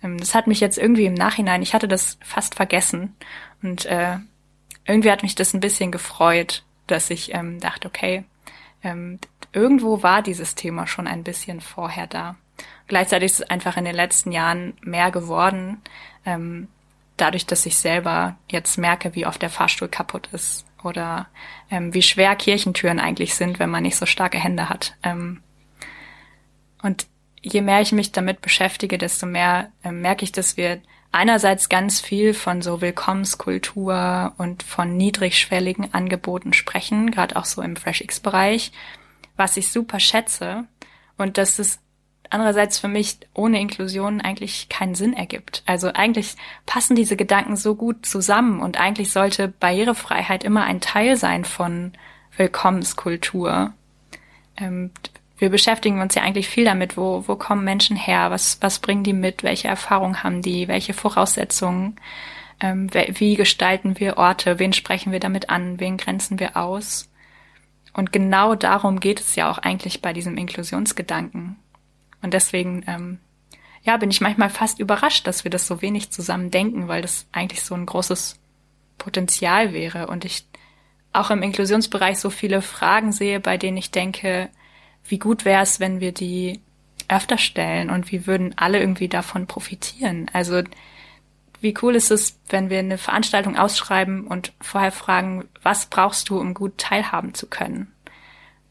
[0.02, 3.16] Ähm, das hat mich jetzt irgendwie im Nachhinein, ich hatte das fast vergessen
[3.62, 4.18] und äh,
[4.86, 8.24] irgendwie hat mich das ein bisschen gefreut, dass ich ähm, dachte, okay,
[8.84, 9.20] ähm,
[9.52, 12.36] irgendwo war dieses Thema schon ein bisschen vorher da.
[12.88, 15.82] Gleichzeitig ist es einfach in den letzten Jahren mehr geworden,
[16.26, 16.68] ähm,
[17.18, 21.28] dadurch, dass ich selber jetzt merke, wie oft der Fahrstuhl kaputt ist oder
[21.72, 24.96] ähm, wie schwer Kirchentüren eigentlich sind, wenn man nicht so starke Hände hat.
[25.04, 25.42] Ähm,
[26.84, 27.08] und
[27.42, 32.02] je mehr ich mich damit beschäftige, desto mehr äh, merke ich, dass wir einerseits ganz
[32.02, 38.72] viel von so Willkommenskultur und von niedrigschwelligen Angeboten sprechen, gerade auch so im FreshX-Bereich,
[39.38, 40.66] was ich super schätze
[41.18, 41.80] und dass es
[42.30, 45.64] andererseits für mich ohne Inklusion eigentlich keinen Sinn ergibt.
[45.66, 46.36] Also eigentlich
[46.66, 51.94] passen diese Gedanken so gut zusammen und eigentlich sollte Barrierefreiheit immer ein Teil sein von
[52.38, 53.74] Willkommenskultur.
[54.58, 54.92] Ähm,
[55.38, 59.04] wir beschäftigen uns ja eigentlich viel damit, wo, wo kommen Menschen her, was, was bringen
[59.04, 61.98] die mit, welche Erfahrungen haben die, welche Voraussetzungen,
[62.62, 67.10] ähm, wie gestalten wir Orte, wen sprechen wir damit an, wen grenzen wir aus.
[67.94, 71.58] Und genau darum geht es ja auch eigentlich bei diesem Inklusionsgedanken.
[72.26, 73.20] Und deswegen, ähm,
[73.84, 77.28] ja, bin ich manchmal fast überrascht, dass wir das so wenig zusammen denken, weil das
[77.32, 78.40] eigentlich so ein großes
[78.98, 80.08] Potenzial wäre.
[80.08, 80.48] Und ich
[81.14, 84.50] auch im Inklusionsbereich so viele Fragen sehe, bei denen ich denke,
[85.08, 86.62] wie gut wäre es, wenn wir die
[87.10, 90.26] öfter stellen und wie würden alle irgendwie davon profitieren?
[90.34, 90.64] Also
[91.62, 96.40] wie cool ist es, wenn wir eine Veranstaltung ausschreiben und vorher fragen, was brauchst du,
[96.40, 97.94] um gut teilhaben zu können?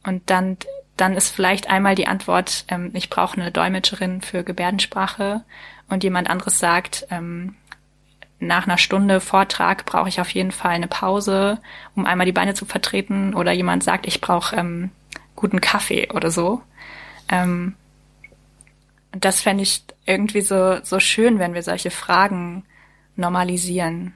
[0.03, 0.57] Und dann,
[0.97, 5.43] dann ist vielleicht einmal die Antwort, ähm, ich brauche eine Dolmetscherin für Gebärdensprache
[5.89, 7.57] und jemand anderes sagt, ähm,
[8.41, 11.61] nach einer Stunde Vortrag brauche ich auf jeden Fall eine Pause,
[11.95, 13.35] um einmal die Beine zu vertreten.
[13.35, 14.91] Oder jemand sagt, ich brauche ähm,
[15.35, 16.61] guten Kaffee oder so.
[17.29, 17.75] Ähm,
[19.13, 22.65] das fände ich irgendwie so, so schön, wenn wir solche Fragen
[23.17, 24.13] normalisieren.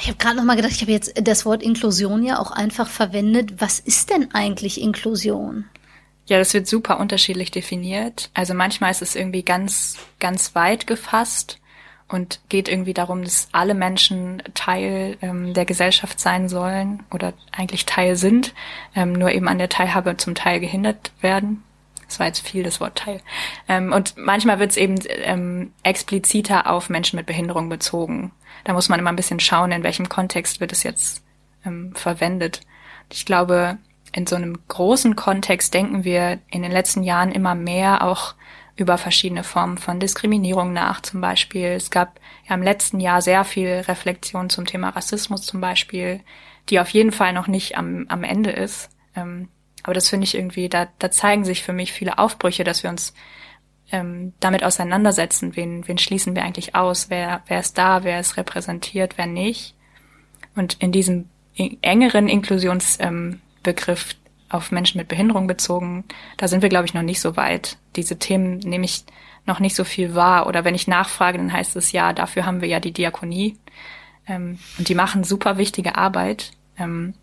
[0.00, 2.88] Ich habe gerade noch mal gedacht, ich habe jetzt das Wort Inklusion ja auch einfach
[2.88, 3.60] verwendet.
[3.60, 5.64] Was ist denn eigentlich Inklusion?
[6.26, 8.30] Ja, das wird super unterschiedlich definiert.
[8.34, 11.58] Also manchmal ist es irgendwie ganz, ganz weit gefasst
[12.06, 17.86] und geht irgendwie darum, dass alle Menschen Teil ähm, der Gesellschaft sein sollen oder eigentlich
[17.86, 18.54] Teil sind,
[18.94, 21.62] ähm, nur eben an der Teilhabe zum Teil gehindert werden.
[22.06, 23.20] Das war jetzt viel das Wort Teil.
[23.68, 28.32] Ähm, und manchmal wird es eben ähm, expliziter auf Menschen mit Behinderung bezogen.
[28.68, 31.24] Da muss man immer ein bisschen schauen, in welchem Kontext wird es jetzt
[31.64, 32.60] ähm, verwendet.
[33.10, 33.78] Ich glaube,
[34.12, 38.34] in so einem großen Kontext denken wir in den letzten Jahren immer mehr auch
[38.76, 41.68] über verschiedene Formen von Diskriminierung nach zum Beispiel.
[41.68, 46.20] Es gab ja im letzten Jahr sehr viel Reflexion zum Thema Rassismus zum Beispiel,
[46.68, 48.90] die auf jeden Fall noch nicht am, am Ende ist.
[49.16, 49.48] Ähm,
[49.82, 52.90] aber das finde ich irgendwie, da, da zeigen sich für mich viele Aufbrüche, dass wir
[52.90, 53.14] uns
[53.90, 58.36] ähm, damit auseinandersetzen, wen, wen schließen wir eigentlich aus, wer, wer ist da, wer ist
[58.36, 59.74] repräsentiert, wer nicht.
[60.54, 61.28] Und in diesem
[61.82, 64.18] engeren Inklusionsbegriff ähm,
[64.50, 66.04] auf Menschen mit Behinderung bezogen,
[66.36, 67.78] da sind wir, glaube ich, noch nicht so weit.
[67.96, 69.04] Diese Themen nehme ich
[69.46, 70.46] noch nicht so viel wahr.
[70.46, 73.56] Oder wenn ich nachfrage, dann heißt es ja, dafür haben wir ja die Diakonie.
[74.26, 76.52] Ähm, und die machen super wichtige Arbeit.
[76.78, 77.14] Ähm,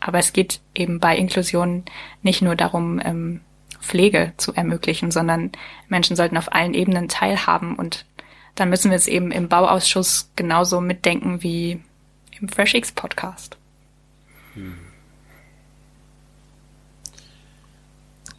[0.00, 1.84] aber es geht eben bei Inklusion
[2.22, 3.40] nicht nur darum, ähm,
[3.82, 5.52] Pflege zu ermöglichen, sondern
[5.88, 7.76] Menschen sollten auf allen Ebenen teilhaben.
[7.76, 8.06] Und
[8.54, 11.82] dann müssen wir es eben im Bauausschuss genauso mitdenken wie
[12.40, 13.58] im FreshX Podcast.
[14.54, 14.74] Hm.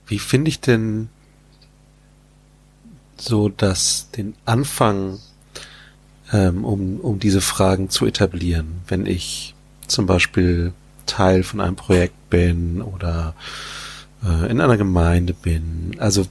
[0.08, 1.10] Wie finde ich denn
[3.17, 5.19] so dass den Anfang,
[6.32, 9.56] ähm, um, um diese Fragen zu etablieren, wenn ich
[9.88, 10.73] zum Beispiel
[11.06, 13.34] Teil von einem Projekt bin oder
[14.24, 15.96] äh, in einer Gemeinde bin.
[16.00, 16.26] Also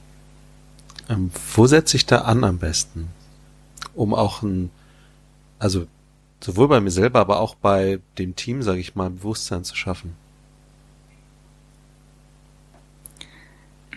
[1.09, 3.09] ähm, wo setze ich da an am besten,
[3.93, 4.69] um auch ein,
[5.59, 5.85] also
[6.41, 10.15] sowohl bei mir selber, aber auch bei dem Team, sage ich mal, Bewusstsein zu schaffen?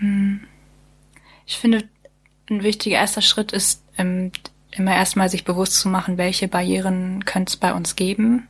[0.00, 0.36] Mm.
[1.48, 1.84] Ich finde,
[2.50, 4.32] ein wichtiger erster Schritt ist, ähm,
[4.72, 8.48] immer erstmal sich bewusst zu machen, welche Barrieren könnte es bei uns geben.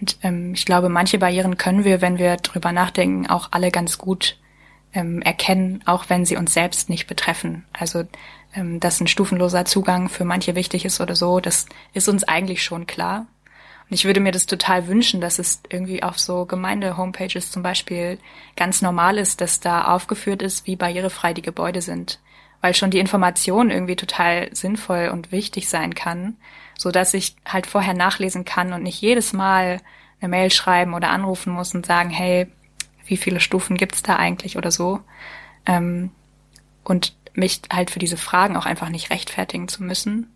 [0.00, 3.96] Und ähm, ich glaube, manche Barrieren können wir, wenn wir drüber nachdenken, auch alle ganz
[3.96, 4.36] gut
[4.96, 7.64] ähm, erkennen, auch wenn sie uns selbst nicht betreffen.
[7.72, 8.04] Also
[8.54, 12.64] ähm, dass ein stufenloser Zugang für manche wichtig ist oder so, das ist uns eigentlich
[12.64, 13.26] schon klar.
[13.88, 18.18] Und ich würde mir das total wünschen, dass es irgendwie auf so Gemeinde-Homepages zum Beispiel
[18.56, 22.18] ganz normal ist, dass da aufgeführt ist, wie barrierefrei die Gebäude sind.
[22.62, 26.36] Weil schon die Information irgendwie total sinnvoll und wichtig sein kann,
[26.76, 29.80] so dass ich halt vorher nachlesen kann und nicht jedes Mal
[30.20, 32.48] eine Mail schreiben oder anrufen muss und sagen, hey,
[33.06, 35.00] wie viele Stufen gibt's da eigentlich oder so.
[35.64, 36.10] Ähm,
[36.84, 40.32] und mich halt für diese Fragen auch einfach nicht rechtfertigen zu müssen.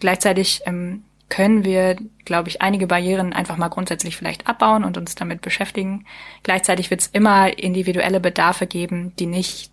[0.00, 5.14] Gleichzeitig ähm, können wir, glaube ich, einige Barrieren einfach mal grundsätzlich vielleicht abbauen und uns
[5.14, 6.04] damit beschäftigen.
[6.42, 9.70] Gleichzeitig wird es immer individuelle Bedarfe geben, die nicht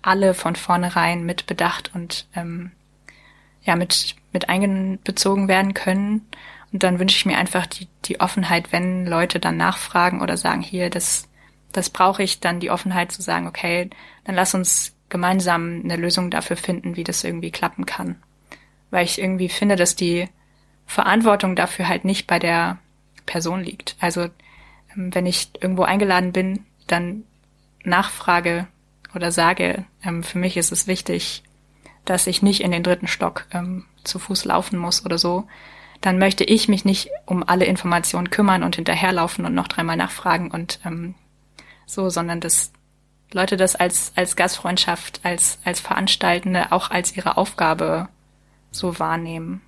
[0.00, 2.70] alle von vornherein mit bedacht und ähm,
[3.62, 6.26] ja mit mit einbezogen werden können.
[6.72, 10.62] Und dann wünsche ich mir einfach die, die Offenheit, wenn Leute dann nachfragen oder sagen,
[10.62, 11.28] hier, das,
[11.72, 13.90] das brauche ich, dann die Offenheit zu sagen, okay,
[14.24, 18.16] dann lass uns gemeinsam eine Lösung dafür finden, wie das irgendwie klappen kann.
[18.90, 20.28] Weil ich irgendwie finde, dass die
[20.86, 22.78] Verantwortung dafür halt nicht bei der
[23.24, 23.96] Person liegt.
[24.00, 24.28] Also
[24.94, 27.24] ähm, wenn ich irgendwo eingeladen bin, dann
[27.84, 28.66] nachfrage
[29.14, 31.42] oder sage, ähm, für mich ist es wichtig,
[32.04, 35.46] dass ich nicht in den dritten Stock ähm, zu Fuß laufen muss oder so,
[36.00, 40.50] dann möchte ich mich nicht um alle Informationen kümmern und hinterherlaufen und noch dreimal nachfragen
[40.50, 41.14] und ähm,
[41.86, 42.72] so, sondern dass
[43.32, 48.08] Leute das als, als Gastfreundschaft, als, als Veranstaltende auch als ihre Aufgabe
[48.70, 49.60] so wahrnehmen.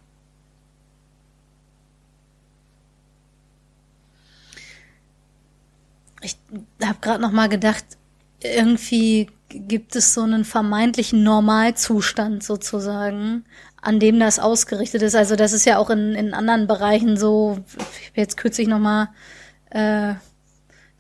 [6.23, 6.37] Ich
[6.85, 7.85] habe gerade noch mal gedacht,
[8.43, 13.45] irgendwie gibt es so einen vermeintlichen Normalzustand sozusagen,
[13.83, 15.15] an dem das ausgerichtet ist.
[15.15, 17.59] Also das ist ja auch in, in anderen Bereichen so.
[17.77, 19.09] Ich habe jetzt kürzlich noch mal
[19.71, 20.15] äh,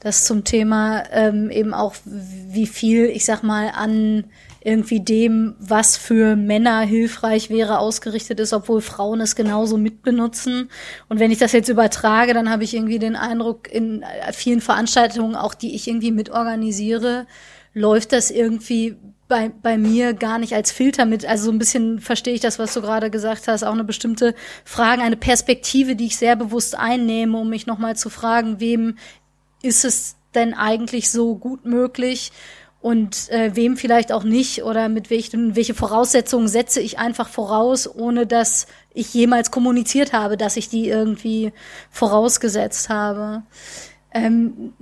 [0.00, 4.24] das zum Thema ähm, eben auch, wie viel, ich sag mal, an
[4.62, 10.70] irgendwie dem, was für Männer hilfreich wäre, ausgerichtet ist, obwohl Frauen es genauso mitbenutzen.
[11.08, 15.34] Und wenn ich das jetzt übertrage, dann habe ich irgendwie den Eindruck, in vielen Veranstaltungen,
[15.34, 17.26] auch die ich irgendwie mitorganisiere,
[17.72, 18.96] läuft das irgendwie
[19.30, 21.24] bei, bei mir gar nicht als Filter mit.
[21.24, 24.34] Also so ein bisschen verstehe ich das, was du gerade gesagt hast, auch eine bestimmte
[24.66, 28.98] Frage, eine Perspektive, die ich sehr bewusst einnehme, um mich nochmal zu fragen, wem
[29.62, 32.32] ist es denn eigentlich so gut möglich
[32.82, 37.88] und äh, wem vielleicht auch nicht oder mit welchen welche Voraussetzungen setze ich einfach voraus,
[37.92, 41.52] ohne dass ich jemals kommuniziert habe, dass ich die irgendwie
[41.90, 43.42] vorausgesetzt habe.
[44.12, 44.72] Ähm,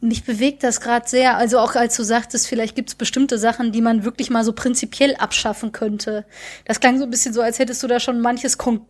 [0.00, 1.36] mich bewegt das gerade sehr.
[1.36, 4.52] Also auch als du sagtest, vielleicht gibt es bestimmte Sachen, die man wirklich mal so
[4.52, 6.24] prinzipiell abschaffen könnte.
[6.64, 8.86] Das klang so ein bisschen so, als hättest du da schon manches Kon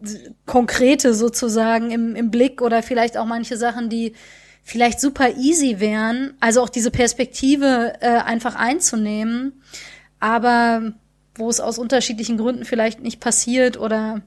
[0.47, 4.15] Konkrete sozusagen im, im Blick oder vielleicht auch manche Sachen, die
[4.63, 6.35] vielleicht super easy wären.
[6.39, 9.63] Also auch diese Perspektive äh, einfach einzunehmen,
[10.21, 10.93] aber
[11.35, 14.23] wo es aus unterschiedlichen Gründen vielleicht nicht passiert oder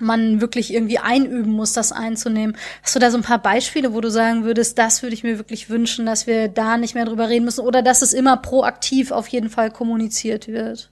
[0.00, 2.56] man wirklich irgendwie einüben muss, das einzunehmen.
[2.82, 5.38] Hast du da so ein paar Beispiele, wo du sagen würdest, das würde ich mir
[5.38, 9.10] wirklich wünschen, dass wir da nicht mehr drüber reden müssen oder dass es immer proaktiv
[9.10, 10.90] auf jeden Fall kommuniziert wird?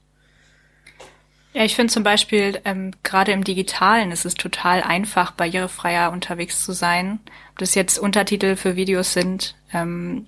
[1.53, 6.63] Ja, ich finde zum Beispiel, ähm, gerade im Digitalen ist es total einfach, barrierefreier unterwegs
[6.63, 7.19] zu sein.
[7.53, 10.27] Ob das jetzt Untertitel für Videos sind ähm,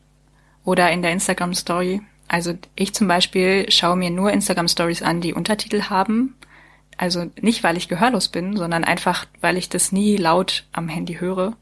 [0.64, 2.00] oder in der Instagram Story.
[2.28, 6.34] Also ich zum Beispiel schaue mir nur Instagram Stories an, die Untertitel haben
[6.98, 11.14] also nicht, weil ich gehörlos bin, sondern einfach, weil ich das nie laut am Handy
[11.14, 11.56] höre.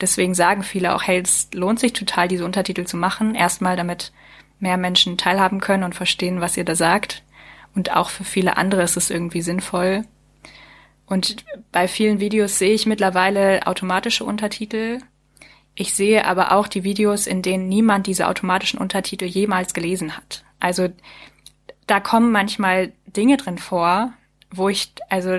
[0.00, 3.34] Deswegen sagen viele auch, hey, es lohnt sich total, diese Untertitel zu machen.
[3.34, 4.12] Erstmal, damit
[4.60, 7.22] mehr Menschen teilhaben können und verstehen, was ihr da sagt.
[7.74, 10.04] Und auch für viele andere ist es irgendwie sinnvoll.
[11.06, 14.98] Und bei vielen Videos sehe ich mittlerweile automatische Untertitel.
[15.74, 20.44] Ich sehe aber auch die Videos, in denen niemand diese automatischen Untertitel jemals gelesen hat.
[20.60, 20.88] Also
[21.86, 24.12] da kommen manchmal Dinge drin vor,
[24.56, 25.38] wo ich, also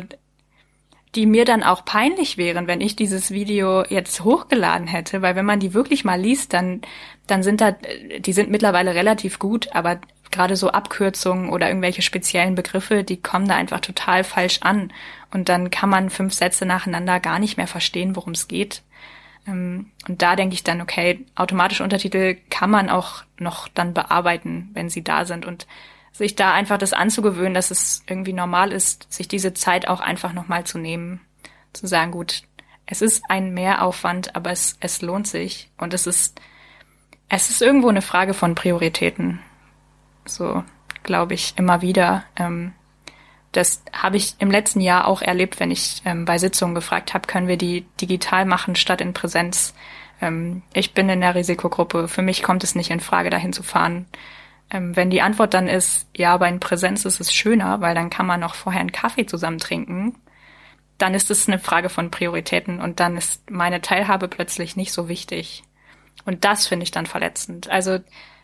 [1.15, 5.45] die mir dann auch peinlich wären, wenn ich dieses Video jetzt hochgeladen hätte, weil wenn
[5.45, 6.81] man die wirklich mal liest, dann,
[7.27, 7.71] dann sind da,
[8.19, 9.99] die sind mittlerweile relativ gut, aber
[10.31, 14.91] gerade so Abkürzungen oder irgendwelche speziellen Begriffe, die kommen da einfach total falsch an.
[15.31, 18.81] Und dann kann man fünf Sätze nacheinander gar nicht mehr verstehen, worum es geht.
[19.47, 24.71] Ähm, und da denke ich dann, okay, automatische Untertitel kann man auch noch dann bearbeiten,
[24.73, 25.45] wenn sie da sind.
[25.45, 25.67] Und
[26.15, 30.31] sich da einfach das anzugewöhnen, dass es irgendwie normal ist, sich diese Zeit auch einfach
[30.31, 31.19] nochmal zu nehmen,
[31.73, 32.43] zu sagen, gut,
[32.85, 36.39] es ist ein Mehraufwand, aber es, es lohnt sich und es ist,
[37.27, 39.41] es ist irgendwo eine Frage von Prioritäten.
[40.25, 40.63] So,
[41.03, 42.23] glaube ich, immer wieder.
[42.37, 42.71] Ähm,
[43.51, 47.27] das habe ich im letzten Jahr auch erlebt, wenn ich ähm, bei Sitzungen gefragt habe,
[47.27, 49.73] können wir die digital machen statt in Präsenz.
[50.21, 52.07] Ähm, ich bin in der Risikogruppe.
[52.07, 54.05] Für mich kommt es nicht in Frage, dahin zu fahren.
[54.69, 58.09] Ähm, wenn die Antwort dann ist, ja, aber in Präsenz ist es schöner, weil dann
[58.09, 60.15] kann man noch vorher einen Kaffee zusammen trinken,
[60.97, 65.09] dann ist es eine Frage von Prioritäten und dann ist meine Teilhabe plötzlich nicht so
[65.09, 65.63] wichtig.
[66.25, 67.69] Und das finde ich dann verletzend.
[67.69, 67.99] Also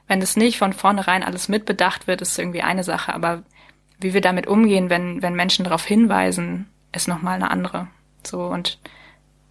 [0.07, 3.43] wenn es nicht von vornherein alles mitbedacht wird, ist irgendwie eine Sache, aber
[3.99, 7.87] wie wir damit umgehen, wenn, wenn Menschen darauf hinweisen, ist nochmal eine andere.
[8.23, 8.79] So und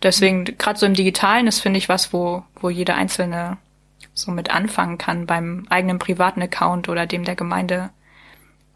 [0.03, 3.57] deswegen, gerade so im Digitalen ist, finde ich, was, wo, wo jeder Einzelne
[4.21, 7.91] so mit anfangen kann beim eigenen privaten Account oder dem der Gemeinde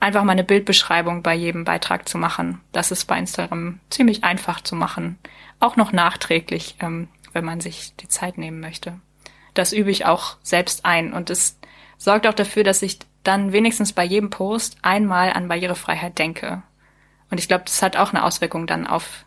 [0.00, 2.60] einfach mal eine Bildbeschreibung bei jedem Beitrag zu machen.
[2.72, 5.18] Das ist bei Instagram ziemlich einfach zu machen.
[5.60, 9.00] Auch noch nachträglich, ähm, wenn man sich die Zeit nehmen möchte.
[9.54, 11.58] Das übe ich auch selbst ein und es
[11.96, 16.62] sorgt auch dafür, dass ich dann wenigstens bei jedem Post einmal an Barrierefreiheit denke.
[17.30, 19.24] Und ich glaube, das hat auch eine Auswirkung dann auf,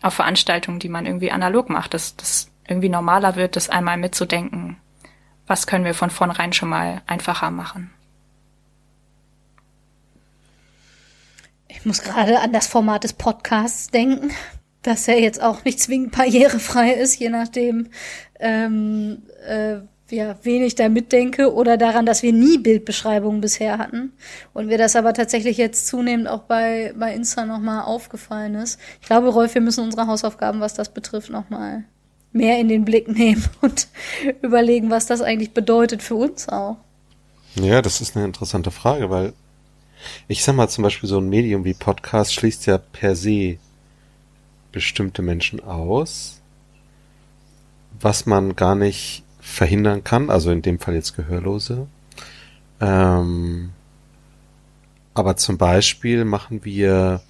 [0.00, 4.76] auf Veranstaltungen, die man irgendwie analog macht, dass das irgendwie normaler wird, das einmal mitzudenken.
[5.50, 7.90] Was können wir von vornherein schon mal einfacher machen?
[11.66, 14.30] Ich muss gerade an das Format des Podcasts denken,
[14.82, 17.88] dass er jetzt auch nicht zwingend barrierefrei ist, je nachdem,
[18.38, 19.78] ähm, äh,
[20.10, 24.12] ja, wen ich da mitdenke oder daran, dass wir nie Bildbeschreibungen bisher hatten
[24.52, 28.78] und mir das aber tatsächlich jetzt zunehmend auch bei, bei Insta nochmal aufgefallen ist.
[29.00, 31.86] Ich glaube, Rolf, wir müssen unsere Hausaufgaben, was das betrifft, nochmal
[32.32, 33.88] mehr in den Blick nehmen und
[34.42, 36.76] überlegen, was das eigentlich bedeutet für uns auch.
[37.56, 39.32] Ja, das ist eine interessante Frage, weil
[40.28, 43.58] ich sag mal zum Beispiel so ein Medium wie Podcast schließt ja per se
[44.72, 46.40] bestimmte Menschen aus,
[48.00, 51.88] was man gar nicht verhindern kann, also in dem Fall jetzt Gehörlose.
[52.80, 53.70] Ähm,
[55.12, 57.20] aber zum Beispiel machen wir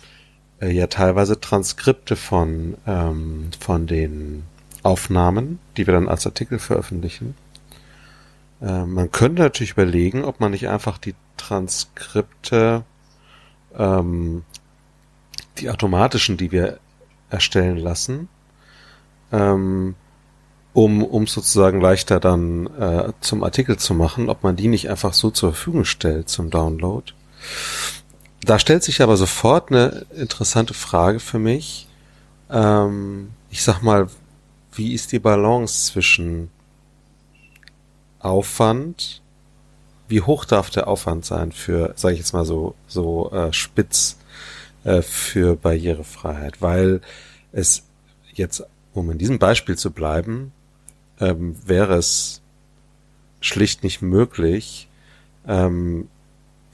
[0.61, 4.45] äh, ja teilweise Transkripte von, ähm, von den
[4.83, 7.35] Aufnahmen, die wir dann als Artikel veröffentlichen.
[8.61, 12.85] Äh, man könnte natürlich überlegen, ob man nicht einfach die Transkripte,
[13.77, 14.45] ähm,
[15.59, 16.79] die automatischen, die wir
[17.31, 18.29] erstellen lassen,
[19.33, 19.95] ähm,
[20.73, 25.15] um, um sozusagen leichter dann äh, zum Artikel zu machen, ob man die nicht einfach
[25.15, 27.13] so zur Verfügung stellt zum Download.
[28.43, 31.89] Da stellt sich aber sofort eine interessante Frage für mich.
[32.51, 34.09] Ähm, ich sag mal,
[34.73, 36.51] wie ist die Balance zwischen
[38.19, 39.23] Aufwand
[40.11, 44.19] wie hoch darf der Aufwand sein für, sage ich jetzt mal so, so äh, spitz
[44.83, 46.61] äh, für Barrierefreiheit?
[46.61, 47.01] Weil
[47.53, 47.85] es
[48.35, 50.53] jetzt, um in diesem Beispiel zu bleiben,
[51.21, 52.43] ähm, wäre es
[53.41, 54.89] schlicht nicht möglich,
[55.47, 56.09] ähm,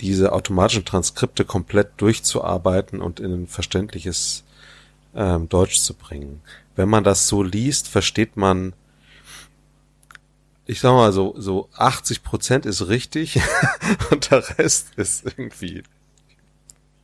[0.01, 4.45] diese automatischen Transkripte komplett durchzuarbeiten und in ein verständliches
[5.17, 6.43] ähm, Deutsch zu bringen.
[6.77, 8.75] Wenn man das so liest, versteht man
[10.67, 13.41] ich sag mal so, so 80 Prozent ist richtig
[14.11, 15.85] und der Rest ist irgendwie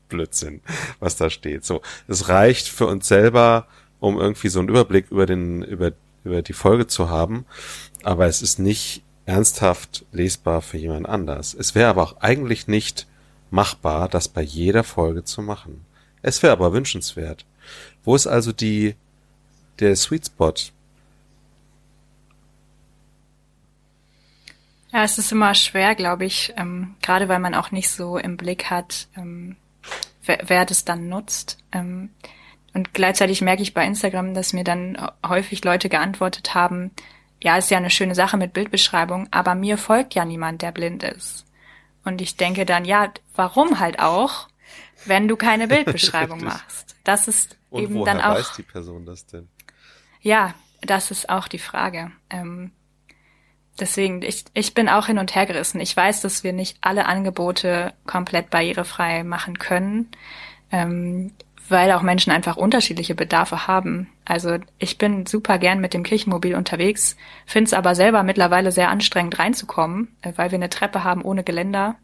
[0.09, 0.61] Blödsinn,
[0.99, 1.65] was da steht.
[1.65, 3.67] So, es reicht für uns selber,
[4.01, 5.93] um irgendwie so einen Überblick über den, über,
[6.25, 7.47] über die Folge zu haben,
[8.03, 11.55] aber es ist nicht ernsthaft lesbar für jemand anders.
[11.55, 13.07] Es wäre aber auch eigentlich nicht
[13.51, 15.85] machbar, das bei jeder Folge zu machen.
[16.21, 17.45] Es wäre aber wünschenswert.
[18.05, 18.95] Wo ist also die,
[19.79, 20.55] der Sweet Spot?
[24.93, 28.37] Ja, es ist immer schwer, glaube ich, ähm, gerade weil man auch nicht so im
[28.37, 29.57] Blick hat, ähm,
[30.25, 31.59] wer, wer das dann nutzt.
[31.73, 32.11] Ähm,
[32.75, 36.91] und gleichzeitig merke ich bei Instagram, dass mir dann häufig Leute geantwortet haben,
[37.43, 41.03] ja, ist ja eine schöne Sache mit Bildbeschreibung, aber mir folgt ja niemand, der blind
[41.03, 41.45] ist.
[42.05, 44.49] Und ich denke dann, ja, warum halt auch,
[45.07, 46.97] wenn du keine Bildbeschreibung machst?
[47.05, 48.35] Das ist Und eben dann auch.
[48.35, 49.49] weiß die Person das denn?
[50.21, 52.13] Ja, das ist auch die Frage.
[52.31, 52.73] Ähm,
[53.79, 55.81] deswegen, ich, ich bin auch hin und her gerissen.
[55.81, 60.11] Ich weiß, dass wir nicht alle Angebote komplett barrierefrei machen können,
[60.71, 61.33] ähm,
[61.69, 64.09] weil auch Menschen einfach unterschiedliche Bedarfe haben.
[64.25, 67.17] Also ich bin super gern mit dem Kirchenmobil unterwegs,
[67.47, 71.43] finde es aber selber mittlerweile sehr anstrengend reinzukommen, äh, weil wir eine Treppe haben ohne
[71.45, 71.97] Geländer.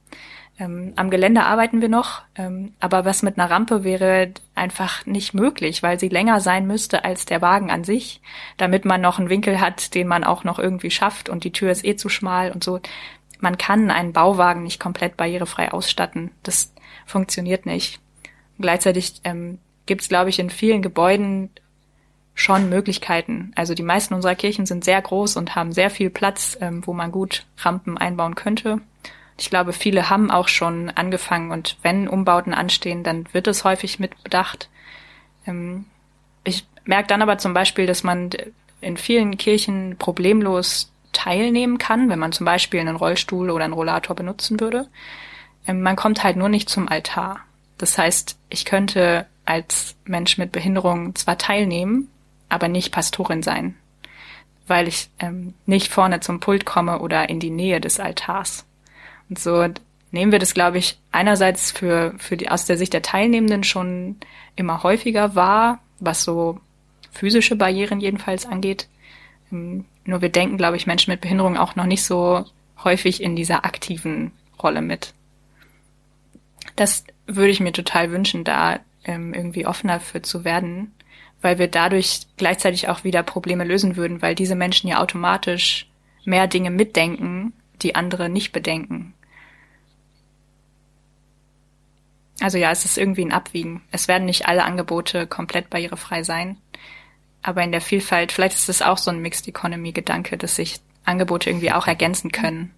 [0.60, 5.32] Ähm, am Gelände arbeiten wir noch, ähm, aber was mit einer Rampe wäre einfach nicht
[5.32, 8.20] möglich, weil sie länger sein müsste als der Wagen an sich,
[8.56, 11.70] damit man noch einen Winkel hat, den man auch noch irgendwie schafft und die Tür
[11.70, 12.80] ist eh zu schmal und so.
[13.40, 16.32] Man kann einen Bauwagen nicht komplett barrierefrei ausstatten.
[16.42, 16.72] Das
[17.06, 18.00] funktioniert nicht.
[18.58, 21.50] Gleichzeitig ähm, gibt es, glaube ich, in vielen Gebäuden
[22.34, 23.52] schon Möglichkeiten.
[23.54, 26.92] Also die meisten unserer Kirchen sind sehr groß und haben sehr viel Platz, ähm, wo
[26.92, 28.80] man gut Rampen einbauen könnte.
[29.38, 33.98] Ich glaube, viele haben auch schon angefangen und wenn Umbauten anstehen, dann wird es häufig
[33.98, 34.68] mit bedacht.
[35.46, 35.86] Ähm,
[36.44, 38.30] ich merke dann aber zum Beispiel, dass man
[38.80, 44.14] in vielen Kirchen problemlos teilnehmen kann, wenn man zum Beispiel einen Rollstuhl oder einen Rollator
[44.14, 44.88] benutzen würde.
[45.66, 47.40] Ähm, man kommt halt nur nicht zum Altar.
[47.76, 52.10] Das heißt, ich könnte als Mensch mit Behinderung zwar teilnehmen,
[52.48, 53.76] aber nicht Pastorin sein,
[54.66, 58.64] weil ich ähm, nicht vorne zum Pult komme oder in die Nähe des Altars.
[59.28, 59.66] Und so
[60.10, 64.16] nehmen wir das, glaube ich, einerseits für, für die, aus der Sicht der Teilnehmenden schon
[64.56, 66.60] immer häufiger wahr, was so
[67.12, 68.88] physische Barrieren jedenfalls angeht.
[69.52, 72.44] Ähm, nur wir denken, glaube ich, Menschen mit Behinderung auch noch nicht so
[72.82, 75.12] häufig in dieser aktiven Rolle mit.
[76.76, 80.94] Das würde ich mir total wünschen, da ähm, irgendwie offener für zu werden,
[81.42, 85.88] weil wir dadurch gleichzeitig auch wieder Probleme lösen würden, weil diese Menschen ja automatisch
[86.24, 87.52] mehr Dinge mitdenken,
[87.82, 89.14] die andere nicht bedenken.
[92.40, 93.82] Also ja, es ist irgendwie ein Abwiegen.
[93.90, 96.56] Es werden nicht alle Angebote komplett barrierefrei sein.
[97.42, 100.80] Aber in der Vielfalt, vielleicht ist es auch so ein Mixed Economy Gedanke, dass sich
[101.04, 102.74] Angebote irgendwie auch ergänzen können.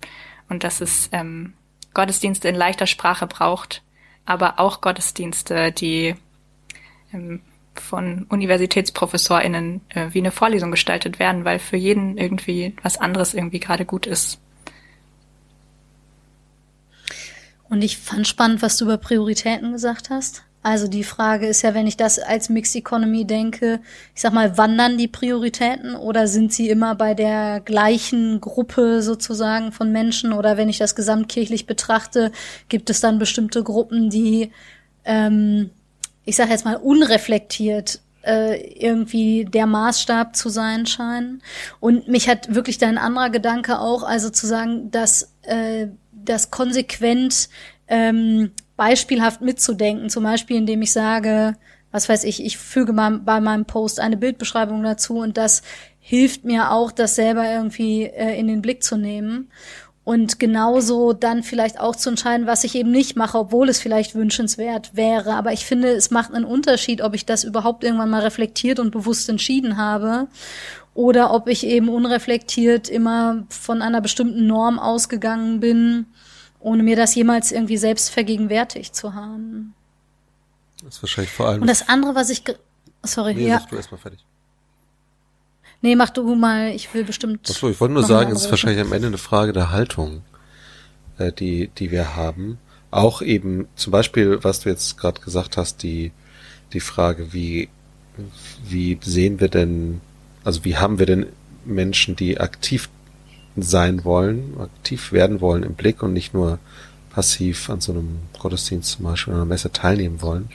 [0.48, 1.54] Und dass es ähm,
[1.94, 3.82] Gottesdienste in leichter Sprache braucht,
[4.24, 6.14] aber auch Gottesdienste, die
[7.12, 7.42] ähm,
[7.74, 13.60] von UniversitätsprofessorInnen äh, wie eine Vorlesung gestaltet werden, weil für jeden irgendwie was anderes irgendwie
[13.60, 14.40] gerade gut ist.
[17.70, 20.42] Und ich fand spannend, was du über Prioritäten gesagt hast.
[20.62, 23.80] Also die Frage ist ja, wenn ich das als Mixed Economy denke,
[24.14, 29.72] ich sag mal, wandern die Prioritäten oder sind sie immer bei der gleichen Gruppe sozusagen
[29.72, 30.34] von Menschen?
[30.34, 32.30] Oder wenn ich das gesamtkirchlich betrachte,
[32.68, 34.50] gibt es dann bestimmte Gruppen, die,
[35.06, 35.70] ähm,
[36.26, 41.42] ich sag jetzt mal, unreflektiert äh, irgendwie der Maßstab zu sein scheinen.
[41.80, 45.86] Und mich hat wirklich dein anderer Gedanke auch, also zu sagen, dass äh,
[46.24, 47.48] das konsequent
[47.88, 51.56] ähm, beispielhaft mitzudenken, zum Beispiel indem ich sage,
[51.92, 55.62] was weiß ich, ich füge mal bei meinem Post eine Bildbeschreibung dazu und das
[55.98, 59.50] hilft mir auch, das selber irgendwie äh, in den Blick zu nehmen.
[60.02, 64.14] Und genauso dann vielleicht auch zu entscheiden, was ich eben nicht mache, obwohl es vielleicht
[64.14, 65.34] wünschenswert wäre.
[65.34, 68.90] Aber ich finde, es macht einen Unterschied, ob ich das überhaupt irgendwann mal reflektiert und
[68.90, 70.26] bewusst entschieden habe
[70.94, 76.06] oder ob ich eben unreflektiert immer von einer bestimmten Norm ausgegangen bin,
[76.58, 79.74] ohne mir das jemals irgendwie selbst vergegenwärtigt zu haben.
[80.82, 81.62] Das ist wahrscheinlich vor allem.
[81.62, 82.42] Und das andere, was ich,
[83.02, 83.64] sorry, nee, ja.
[83.68, 84.24] du erstmal fertig.
[85.82, 87.48] Nee, mach du mal, ich will bestimmt.
[87.48, 90.22] Achso, ich wollte nur sagen, es ist wahrscheinlich am Ende eine Frage der Haltung,
[91.18, 92.58] äh, die, die wir haben.
[92.90, 96.12] Auch eben, zum Beispiel, was du jetzt gerade gesagt hast, die,
[96.72, 97.70] die Frage, wie,
[98.64, 100.02] wie sehen wir denn
[100.44, 101.26] also wie haben wir denn
[101.64, 102.88] Menschen, die aktiv
[103.56, 106.58] sein wollen, aktiv werden wollen im Blick und nicht nur
[107.10, 110.48] passiv an so einem Gottesdienst zum Beispiel oder einer Messe teilnehmen wollen.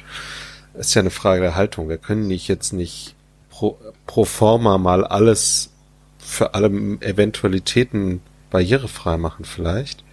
[0.74, 1.90] Ist ja eine Frage der Haltung.
[1.90, 3.16] Wir können nicht jetzt nicht
[3.50, 5.70] pro, pro forma mal alles
[6.18, 10.04] für alle Eventualitäten barrierefrei machen vielleicht,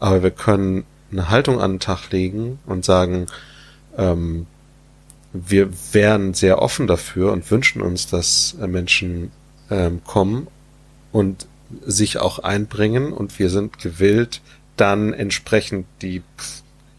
[0.00, 3.26] aber wir können eine Haltung an den Tag legen und sagen,
[3.96, 4.46] ähm,
[5.34, 9.32] wir wären sehr offen dafür und wünschen uns, dass äh, Menschen
[9.68, 10.46] ähm, kommen
[11.10, 11.48] und
[11.84, 14.40] sich auch einbringen und wir sind gewillt,
[14.76, 16.22] dann entsprechend die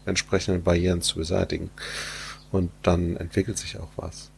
[0.04, 1.70] entsprechenden Barrieren zu beseitigen.
[2.52, 4.30] Und dann entwickelt sich auch was.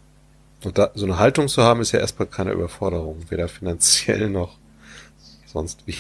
[0.64, 4.56] Und da, so eine Haltung zu haben, ist ja erstmal keine Überforderung, weder finanziell noch
[5.46, 5.96] sonst wie.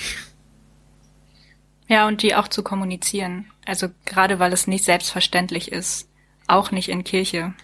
[1.88, 3.46] Ja, und die auch zu kommunizieren.
[3.66, 6.08] Also gerade weil es nicht selbstverständlich ist.
[6.46, 7.54] Auch nicht in Kirche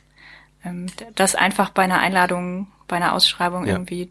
[1.14, 3.72] das einfach bei einer Einladung, bei einer Ausschreibung ja.
[3.72, 4.10] irgendwie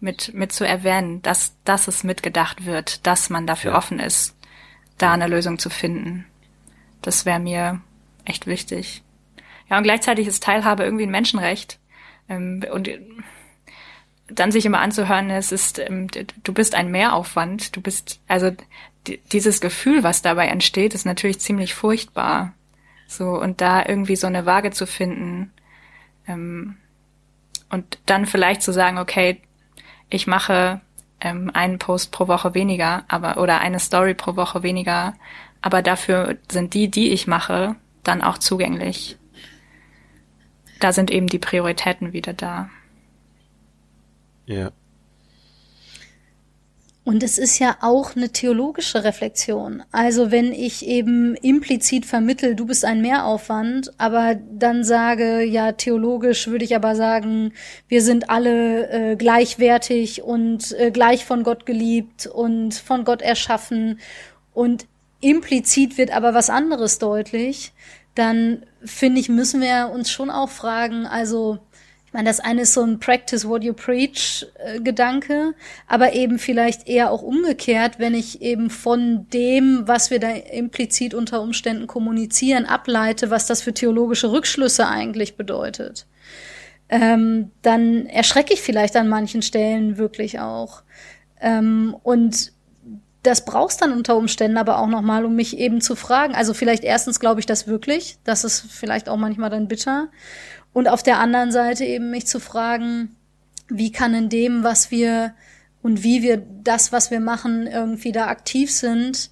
[0.00, 3.78] mit, mit zu erwähnen, dass, dass es mitgedacht wird, dass man dafür ja.
[3.78, 4.36] offen ist,
[4.98, 6.26] da eine Lösung zu finden.
[7.02, 7.80] Das wäre mir
[8.24, 9.02] echt wichtig.
[9.70, 11.78] Ja, und gleichzeitig ist Teilhabe irgendwie ein Menschenrecht.
[12.28, 12.90] Ähm, und
[14.28, 18.50] dann sich immer anzuhören, es ist, ähm, du bist ein Mehraufwand, du bist, also
[19.32, 22.54] dieses Gefühl, was dabei entsteht, ist natürlich ziemlich furchtbar.
[23.06, 25.52] So, und da irgendwie so eine Waage zu finden,
[26.26, 26.76] ähm,
[27.70, 29.40] und dann vielleicht zu sagen, okay,
[30.10, 30.80] ich mache
[31.20, 35.14] ähm, einen Post pro Woche weniger, aber oder eine Story pro Woche weniger,
[35.60, 39.16] aber dafür sind die, die ich mache, dann auch zugänglich.
[40.80, 42.68] Da sind eben die Prioritäten wieder da.
[44.46, 44.70] Ja.
[47.04, 49.82] Und es ist ja auch eine theologische Reflexion.
[49.92, 56.48] Also wenn ich eben implizit vermittel, du bist ein Mehraufwand, aber dann sage, ja, theologisch
[56.48, 57.52] würde ich aber sagen,
[57.88, 64.00] wir sind alle äh, gleichwertig und äh, gleich von Gott geliebt und von Gott erschaffen
[64.54, 64.86] und
[65.20, 67.72] implizit wird aber was anderes deutlich,
[68.14, 71.58] dann finde ich, müssen wir uns schon auch fragen, also
[72.14, 75.54] meine, das eine ist so ein Practice what you preach äh, Gedanke,
[75.86, 81.12] aber eben vielleicht eher auch umgekehrt, wenn ich eben von dem, was wir da implizit
[81.12, 86.06] unter Umständen kommunizieren, ableite, was das für theologische Rückschlüsse eigentlich bedeutet.
[86.88, 90.82] Ähm, dann erschrecke ich vielleicht an manchen Stellen wirklich auch.
[91.40, 92.52] Ähm, und
[93.24, 96.34] das brauchst dann unter Umständen aber auch nochmal, um mich eben zu fragen.
[96.34, 98.18] Also vielleicht erstens glaube ich das wirklich.
[98.24, 100.08] Das ist vielleicht auch manchmal dann bitter.
[100.74, 103.16] Und auf der anderen Seite eben mich zu fragen,
[103.68, 105.32] wie kann in dem, was wir
[105.82, 109.30] und wie wir das, was wir machen, irgendwie da aktiv sind,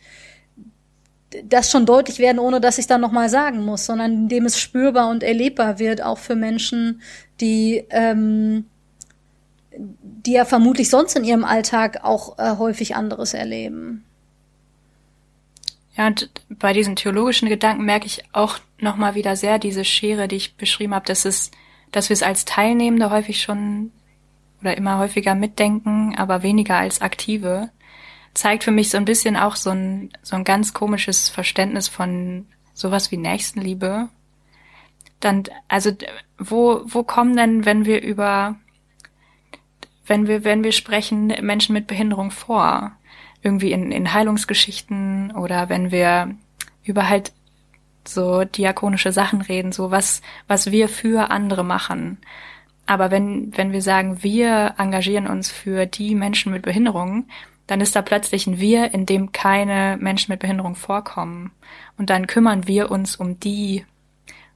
[1.44, 5.08] das schon deutlich werden, ohne dass ich dann nochmal sagen muss, sondern indem es spürbar
[5.08, 7.00] und erlebbar wird, auch für Menschen,
[7.40, 8.66] die, ähm,
[9.76, 14.04] die ja vermutlich sonst in ihrem Alltag auch äh, häufig anderes erleben.
[15.96, 20.36] Ja, und bei diesen theologischen Gedanken merke ich auch nochmal wieder sehr diese Schere, die
[20.36, 21.50] ich beschrieben habe, dass es,
[21.90, 23.92] dass wir es als Teilnehmende häufig schon
[24.60, 27.70] oder immer häufiger mitdenken, aber weniger als Aktive,
[28.32, 32.46] zeigt für mich so ein bisschen auch so ein, so ein ganz komisches Verständnis von
[32.72, 34.08] sowas wie Nächstenliebe.
[35.20, 35.92] Dann, also,
[36.38, 38.56] wo, wo kommen denn, wenn wir über,
[40.06, 42.92] wenn wir, wenn wir sprechen, Menschen mit Behinderung vor?
[43.42, 46.34] Irgendwie in, in Heilungsgeschichten oder wenn wir
[46.84, 47.32] über halt
[48.06, 52.18] so diakonische Sachen reden, so was, was wir für andere machen.
[52.86, 57.28] Aber wenn, wenn wir sagen, wir engagieren uns für die Menschen mit Behinderungen,
[57.66, 61.52] dann ist da plötzlich ein Wir, in dem keine Menschen mit Behinderung vorkommen.
[61.96, 63.86] Und dann kümmern wir uns um die.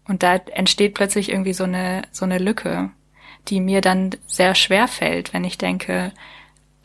[0.09, 2.91] Und da entsteht plötzlich irgendwie so eine, so eine Lücke,
[3.49, 6.13] die mir dann sehr schwer fällt, wenn ich denke,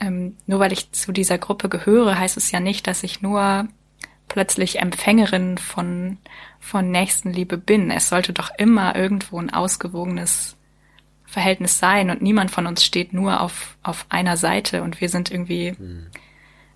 [0.02, 3.68] ähm, nur weil ich zu dieser Gruppe gehöre, heißt es ja nicht, dass ich nur
[4.28, 6.18] plötzlich Empfängerin von,
[6.60, 7.92] von Nächstenliebe bin.
[7.92, 10.58] Es sollte doch immer irgendwo ein ausgewogenes
[11.26, 15.32] Verhältnis sein und niemand von uns steht nur auf, auf einer Seite und wir sind
[15.32, 16.08] irgendwie mhm.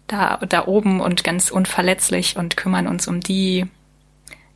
[0.08, 3.66] da, da oben und ganz unverletzlich und kümmern uns um die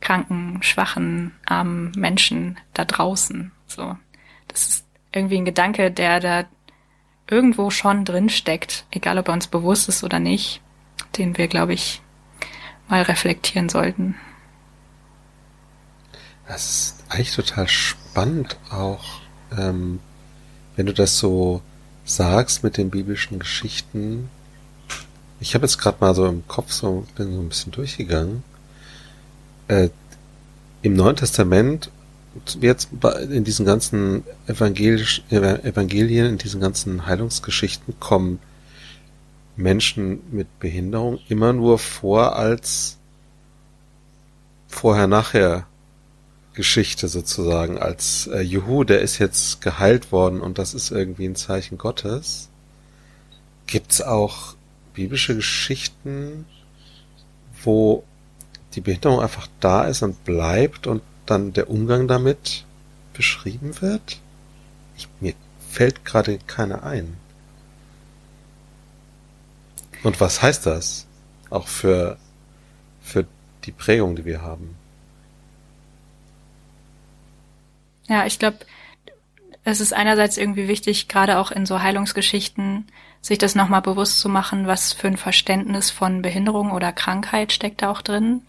[0.00, 3.52] kranken, schwachen, armen Menschen da draußen.
[3.66, 3.96] So.
[4.48, 6.44] Das ist irgendwie ein Gedanke, der da
[7.30, 10.60] irgendwo schon drin steckt, egal ob er uns bewusst ist oder nicht,
[11.16, 12.02] den wir, glaube ich,
[12.88, 14.16] mal reflektieren sollten.
[16.46, 19.20] Das ist eigentlich total spannend auch,
[19.56, 20.00] ähm,
[20.76, 21.62] wenn du das so
[22.04, 24.28] sagst mit den biblischen Geschichten.
[25.38, 28.42] Ich habe jetzt gerade mal so im Kopf so, bin so ein bisschen durchgegangen.
[29.68, 29.90] Äh,
[30.82, 31.90] Im Neuen Testament
[32.60, 32.88] jetzt
[33.30, 38.38] in diesen ganzen evangelisch, Evangelien, in diesen ganzen Heilungsgeschichten kommen
[39.56, 42.98] Menschen mit Behinderung immer nur vor als
[44.68, 45.66] vorher-nachher
[46.54, 51.36] Geschichte sozusagen, als äh, Juhu, der ist jetzt geheilt worden und das ist irgendwie ein
[51.36, 52.48] Zeichen Gottes.
[53.66, 54.54] Gibt's auch
[54.94, 56.46] biblische Geschichten,
[57.62, 58.04] wo
[58.74, 62.64] die Behinderung einfach da ist und bleibt und dann der Umgang damit
[63.12, 64.20] beschrieben wird?
[64.96, 65.34] Ich, mir
[65.68, 67.16] fällt gerade keine ein.
[70.02, 71.06] Und was heißt das?
[71.50, 72.18] Auch für,
[73.02, 73.26] für
[73.64, 74.76] die Prägung, die wir haben.
[78.08, 78.58] Ja, ich glaube,
[79.62, 82.86] es ist einerseits irgendwie wichtig, gerade auch in so Heilungsgeschichten,
[83.20, 87.82] sich das nochmal bewusst zu machen, was für ein Verständnis von Behinderung oder Krankheit steckt
[87.82, 88.42] da auch drin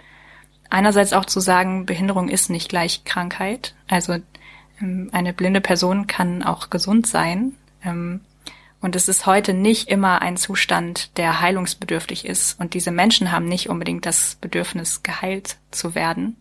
[0.71, 3.75] einerseits auch zu sagen, Behinderung ist nicht gleich Krankheit.
[3.87, 4.17] Also
[4.81, 7.53] ähm, eine blinde Person kann auch gesund sein.
[7.83, 8.21] Ähm,
[8.81, 12.59] und es ist heute nicht immer ein Zustand, der heilungsbedürftig ist.
[12.59, 16.37] Und diese Menschen haben nicht unbedingt das Bedürfnis, geheilt zu werden.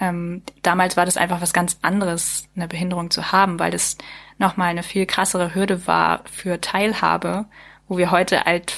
[0.00, 3.98] Ähm, damals war das einfach was ganz anderes, eine Behinderung zu haben, weil das
[4.38, 7.46] nochmal eine viel krassere Hürde war für Teilhabe,
[7.88, 8.74] wo wir heute halt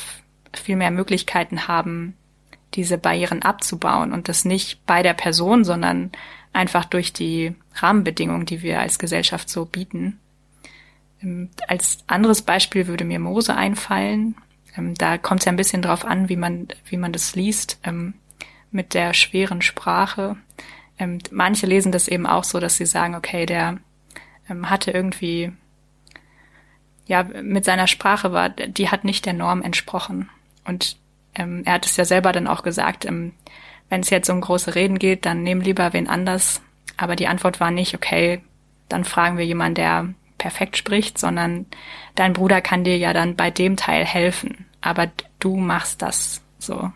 [0.53, 2.16] viel mehr Möglichkeiten haben,
[2.74, 6.12] diese Barrieren abzubauen und das nicht bei der Person, sondern
[6.52, 10.18] einfach durch die Rahmenbedingungen, die wir als Gesellschaft so bieten.
[11.22, 14.34] Ähm, als anderes Beispiel würde mir Mose einfallen.
[14.76, 17.78] Ähm, da kommt es ja ein bisschen drauf an, wie man, wie man das liest,
[17.84, 18.14] ähm,
[18.70, 20.36] mit der schweren Sprache.
[21.30, 23.78] Manche lesen das eben auch so, dass sie sagen, okay, der
[24.64, 25.52] hatte irgendwie,
[27.06, 30.28] ja, mit seiner Sprache war, die hat nicht der Norm entsprochen.
[30.64, 30.96] Und
[31.39, 33.32] ähm, er hat es ja selber dann auch gesagt, ähm,
[33.89, 36.61] wenn es jetzt um große Reden geht, dann nehmen lieber wen anders.
[36.97, 38.43] Aber die Antwort war nicht, okay,
[38.89, 41.66] dann fragen wir jemanden, der perfekt spricht, sondern
[42.14, 44.66] dein Bruder kann dir ja dann bei dem Teil helfen.
[44.80, 46.93] Aber du machst das so.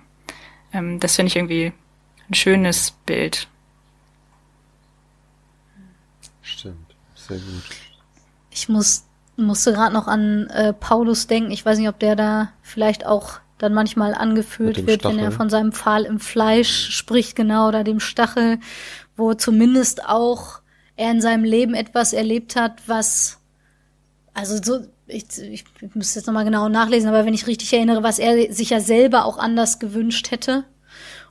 [0.72, 1.72] Ähm, das finde ich irgendwie
[2.28, 3.48] ein schönes Bild.
[6.42, 7.62] Stimmt, sehr gut.
[8.50, 9.04] Ich muss,
[9.36, 11.50] musste gerade noch an äh, Paulus denken.
[11.50, 15.16] Ich weiß nicht, ob der da vielleicht auch dann manchmal angeführt wird, Stachel.
[15.16, 18.58] wenn er von seinem Pfahl im Fleisch spricht, genau, oder dem Stachel,
[19.16, 20.60] wo zumindest auch
[20.96, 23.38] er in seinem Leben etwas erlebt hat, was,
[24.34, 28.18] also so, ich, ich müsste jetzt nochmal genau nachlesen, aber wenn ich richtig erinnere, was
[28.18, 30.64] er sich ja selber auch anders gewünscht hätte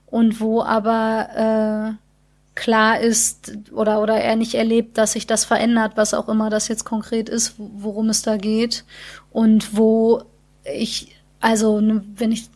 [0.06, 5.94] und wo aber äh, klar ist oder oder er nicht erlebt, dass sich das verändert,
[5.96, 8.86] was auch immer das jetzt konkret ist, worum es da geht
[9.32, 10.24] und wo
[10.64, 12.50] ich also, ne, wenn ich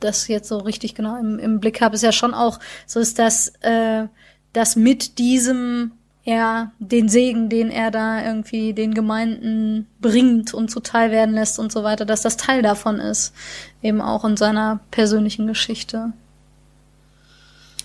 [0.00, 3.18] das jetzt so richtig genau im, im Blick habe, ist ja schon auch so ist,
[3.18, 4.06] dass, äh,
[4.52, 5.92] dass mit diesem
[6.24, 11.70] er den Segen, den er da irgendwie den Gemeinden bringt und zuteil werden lässt und
[11.70, 13.32] so weiter, dass das Teil davon ist,
[13.80, 16.12] eben auch in seiner persönlichen Geschichte.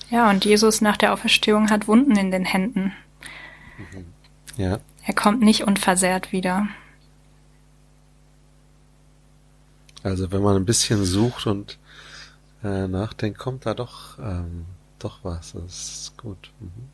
[0.10, 2.94] Ja, und Jesus nach der Auferstehung hat Wunden in den Händen.
[4.58, 4.80] Ja.
[5.06, 6.68] Er kommt nicht unversehrt wieder.
[10.04, 11.78] Also wenn man ein bisschen sucht und
[12.64, 14.66] äh, nachdenkt, kommt da doch ähm,
[15.00, 15.54] doch was.
[15.54, 16.52] Das ist gut.
[16.60, 16.90] Mhm.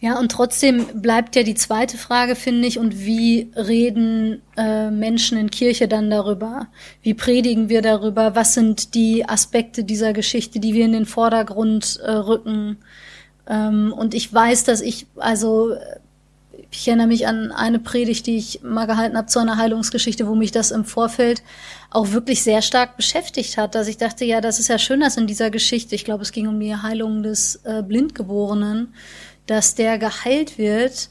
[0.00, 5.36] Ja, und trotzdem bleibt ja die zweite Frage, finde ich, und wie reden äh, Menschen
[5.36, 6.68] in Kirche dann darüber?
[7.02, 8.36] Wie predigen wir darüber?
[8.36, 12.76] Was sind die Aspekte dieser Geschichte, die wir in den Vordergrund äh, rücken?
[13.48, 15.74] Ähm, und ich weiß, dass ich, also
[16.76, 20.34] ich erinnere mich an eine Predigt, die ich mal gehalten habe zu einer Heilungsgeschichte, wo
[20.34, 21.42] mich das im Vorfeld
[21.90, 25.16] auch wirklich sehr stark beschäftigt hat, dass ich dachte, ja, das ist ja schön, dass
[25.16, 28.92] in dieser Geschichte, ich glaube, es ging um die Heilung des äh, Blindgeborenen,
[29.46, 31.10] dass der geheilt wird.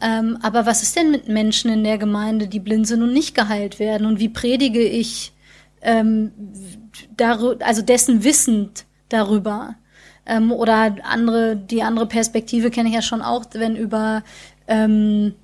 [0.00, 3.34] Ähm, aber was ist denn mit Menschen in der Gemeinde, die blind sind und nicht
[3.34, 4.06] geheilt werden?
[4.06, 5.32] Und wie predige ich
[5.80, 6.32] ähm,
[7.60, 9.74] also dessen wissend darüber?
[10.26, 14.22] Ähm, oder andere, die andere Perspektive kenne ich ja schon auch, wenn über
[14.68, 15.34] ähm,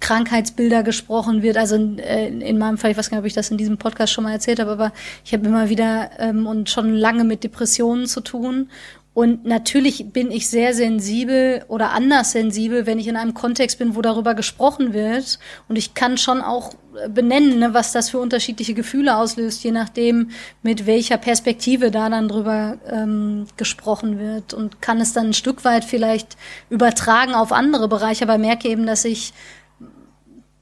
[0.00, 1.56] Krankheitsbilder gesprochen wird.
[1.56, 3.78] Also in, äh, in meinem Fall, ich weiß gar nicht, ob ich das in diesem
[3.78, 4.92] Podcast schon mal erzählt habe, aber
[5.24, 8.70] ich habe immer wieder ähm, und schon lange mit Depressionen zu tun.
[9.18, 13.96] Und natürlich bin ich sehr sensibel oder anders sensibel, wenn ich in einem Kontext bin,
[13.96, 15.40] wo darüber gesprochen wird.
[15.66, 16.74] Und ich kann schon auch
[17.08, 20.30] benennen, ne, was das für unterschiedliche Gefühle auslöst, je nachdem,
[20.62, 24.54] mit welcher Perspektive da dann drüber ähm, gesprochen wird.
[24.54, 26.36] Und kann es dann ein Stück weit vielleicht
[26.70, 29.32] übertragen auf andere Bereiche, aber merke eben, dass ich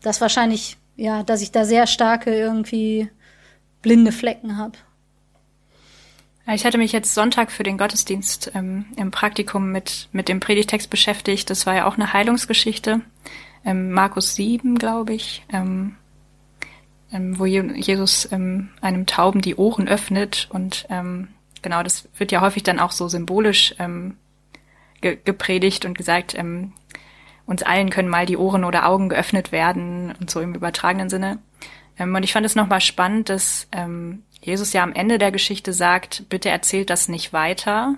[0.00, 3.10] das wahrscheinlich, ja, dass ich da sehr starke irgendwie
[3.82, 4.78] blinde Flecken habe.
[6.48, 10.88] Ich hatte mich jetzt Sonntag für den Gottesdienst ähm, im Praktikum mit, mit dem Predigtext
[10.90, 11.50] beschäftigt.
[11.50, 13.00] Das war ja auch eine Heilungsgeschichte.
[13.64, 15.96] Ähm, Markus 7, glaube ich, ähm,
[17.10, 20.46] ähm, wo Jesus ähm, einem Tauben die Ohren öffnet.
[20.52, 21.28] Und ähm,
[21.62, 23.74] genau, das wird ja häufig dann auch so symbolisch
[25.00, 26.36] ge gepredigt und gesagt,
[27.44, 31.38] uns allen können mal die Ohren oder Augen geöffnet werden und so im übertragenen Sinne.
[31.98, 33.68] Und ich fand es nochmal spannend, dass
[34.46, 37.96] Jesus ja am Ende der Geschichte sagt, bitte erzählt das nicht weiter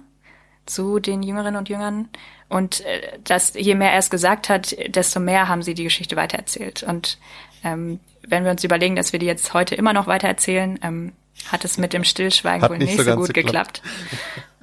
[0.65, 2.09] zu den Jüngerinnen und Jüngern.
[2.49, 6.17] Und äh, dass je mehr er es gesagt hat, desto mehr haben sie die Geschichte
[6.17, 6.83] weitererzählt.
[6.83, 7.19] Und
[7.65, 11.13] ähm, wenn wir uns überlegen, dass wir die jetzt heute immer noch weitererzählen, ähm,
[11.53, 13.83] hat es mit dem Stillschweigen hat wohl nicht so, so gut geklappt.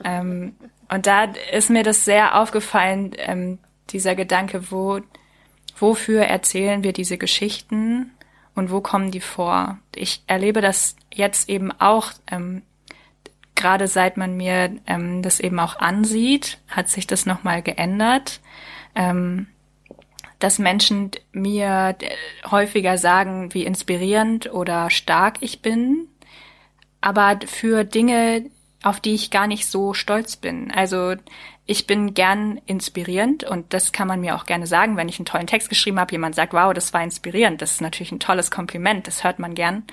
[0.04, 0.56] ähm,
[0.90, 3.60] und da ist mir das sehr aufgefallen, ähm,
[3.92, 5.02] dieser Gedanke, wo,
[5.78, 8.10] wofür erzählen wir diese Geschichten
[8.56, 9.78] und wo kommen die vor?
[9.94, 12.64] Ich erlebe das jetzt eben auch, ähm,
[13.54, 18.42] gerade seit man mir ähm, das eben auch ansieht, hat sich das nochmal geändert,
[18.96, 19.48] ähm,
[20.40, 21.96] dass Menschen mir
[22.50, 26.08] häufiger sagen, wie inspirierend oder stark ich bin,
[27.02, 28.50] aber für Dinge,
[28.84, 30.72] auf die ich gar nicht so stolz bin.
[30.72, 31.16] Also
[31.68, 35.26] ich bin gern inspirierend und das kann man mir auch gerne sagen, wenn ich einen
[35.26, 38.52] tollen Text geschrieben habe, jemand sagt, wow, das war inspirierend, das ist natürlich ein tolles
[38.52, 39.84] Kompliment, das hört man gern.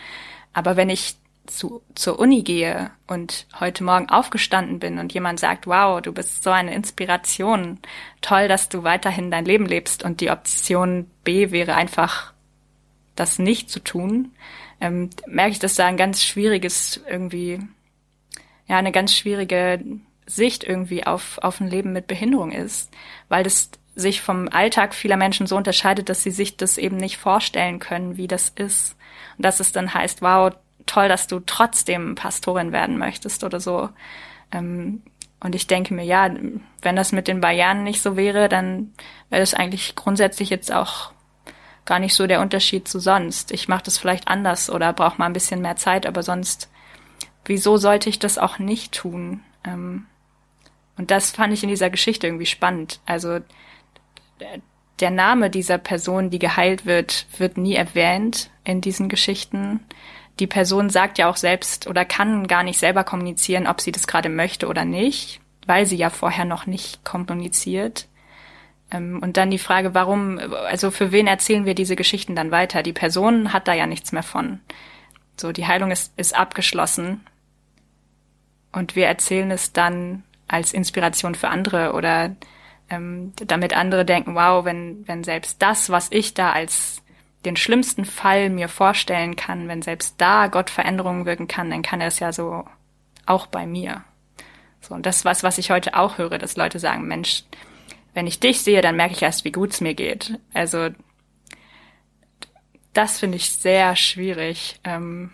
[0.52, 1.16] Aber wenn ich
[1.46, 6.42] zu, zur Uni gehe und heute Morgen aufgestanden bin und jemand sagt, wow, du bist
[6.42, 7.78] so eine Inspiration,
[8.20, 10.04] toll, dass du weiterhin dein Leben lebst.
[10.04, 12.32] Und die Option B wäre einfach,
[13.16, 14.32] das nicht zu tun,
[14.80, 17.60] ähm, merke ich, dass da ein ganz schwieriges irgendwie,
[18.68, 19.80] ja, eine ganz schwierige
[20.34, 22.90] Sicht irgendwie auf, auf ein Leben mit Behinderung ist,
[23.28, 27.18] weil das sich vom Alltag vieler Menschen so unterscheidet, dass sie sich das eben nicht
[27.18, 28.96] vorstellen können, wie das ist.
[29.36, 30.52] Und dass es dann heißt, wow,
[30.86, 33.90] toll, dass du trotzdem Pastorin werden möchtest oder so.
[34.50, 35.02] Ähm,
[35.40, 36.30] und ich denke mir, ja,
[36.82, 38.92] wenn das mit den Barrieren nicht so wäre, dann
[39.28, 41.12] wäre das eigentlich grundsätzlich jetzt auch
[41.84, 43.50] gar nicht so der Unterschied zu sonst.
[43.50, 46.70] Ich mache das vielleicht anders oder brauche mal ein bisschen mehr Zeit, aber sonst,
[47.44, 49.42] wieso sollte ich das auch nicht tun?
[49.64, 50.06] Ähm,
[50.96, 53.00] und das fand ich in dieser Geschichte irgendwie spannend.
[53.06, 53.40] Also
[55.00, 59.80] der Name dieser Person, die geheilt wird, wird nie erwähnt in diesen Geschichten.
[60.38, 64.06] Die Person sagt ja auch selbst oder kann gar nicht selber kommunizieren, ob sie das
[64.06, 68.06] gerade möchte oder nicht, weil sie ja vorher noch nicht kommuniziert.
[68.90, 72.82] Ähm, und dann die Frage, warum, also für wen erzählen wir diese Geschichten dann weiter?
[72.82, 74.60] Die Person hat da ja nichts mehr von.
[75.36, 77.26] So, die Heilung ist, ist abgeschlossen.
[78.70, 80.22] Und wir erzählen es dann
[80.52, 82.36] als Inspiration für andere oder
[82.90, 87.02] ähm, damit andere denken, wow, wenn, wenn selbst das, was ich da als
[87.44, 92.00] den schlimmsten Fall mir vorstellen kann, wenn selbst da Gott Veränderungen wirken kann, dann kann
[92.00, 92.64] er es ja so
[93.24, 94.04] auch bei mir.
[94.80, 97.44] So, und das ist was, was ich heute auch höre, dass Leute sagen, Mensch,
[98.14, 100.38] wenn ich dich sehe, dann merke ich erst, wie gut es mir geht.
[100.52, 100.90] Also
[102.92, 104.78] das finde ich sehr schwierig.
[104.84, 105.32] Ähm,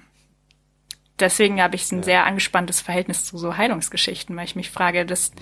[1.21, 5.33] deswegen habe ich ein sehr angespanntes Verhältnis zu so Heilungsgeschichten, weil ich mich frage, dass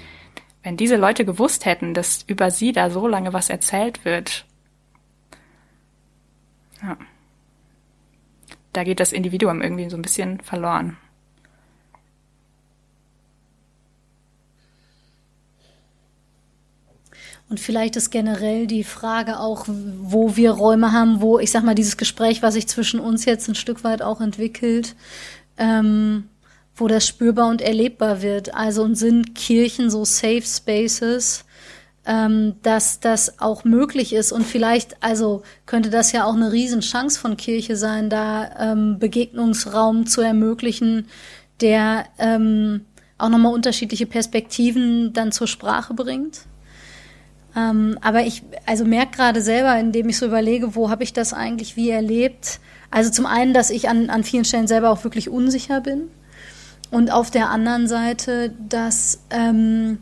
[0.63, 4.45] wenn diese Leute gewusst hätten, dass über sie da so lange was erzählt wird,
[6.83, 6.97] ja,
[8.73, 10.99] da geht das Individuum irgendwie so ein bisschen verloren.
[17.49, 21.77] Und vielleicht ist generell die Frage auch, wo wir Räume haben, wo, ich sag mal,
[21.77, 24.97] dieses Gespräch, was sich zwischen uns jetzt ein Stück weit auch entwickelt,
[25.59, 26.25] ähm,
[26.75, 28.55] wo das spürbar und erlebbar wird.
[28.55, 31.45] Also und sind Kirchen so Safe Spaces,
[32.07, 34.33] ähm, dass das auch möglich ist.
[34.33, 40.07] Und vielleicht, also könnte das ja auch eine Riesenchance von Kirche sein, da ähm, Begegnungsraum
[40.07, 41.09] zu ermöglichen,
[41.61, 42.83] der ähm,
[43.19, 46.43] auch nochmal unterschiedliche Perspektiven dann zur Sprache bringt.
[47.57, 51.33] Ähm, aber ich also merke gerade selber, indem ich so überlege, wo habe ich das
[51.33, 52.61] eigentlich wie erlebt.
[52.91, 56.09] Also zum einen, dass ich an, an vielen Stellen selber auch wirklich unsicher bin.
[56.91, 59.99] Und auf der anderen Seite, dass ähm,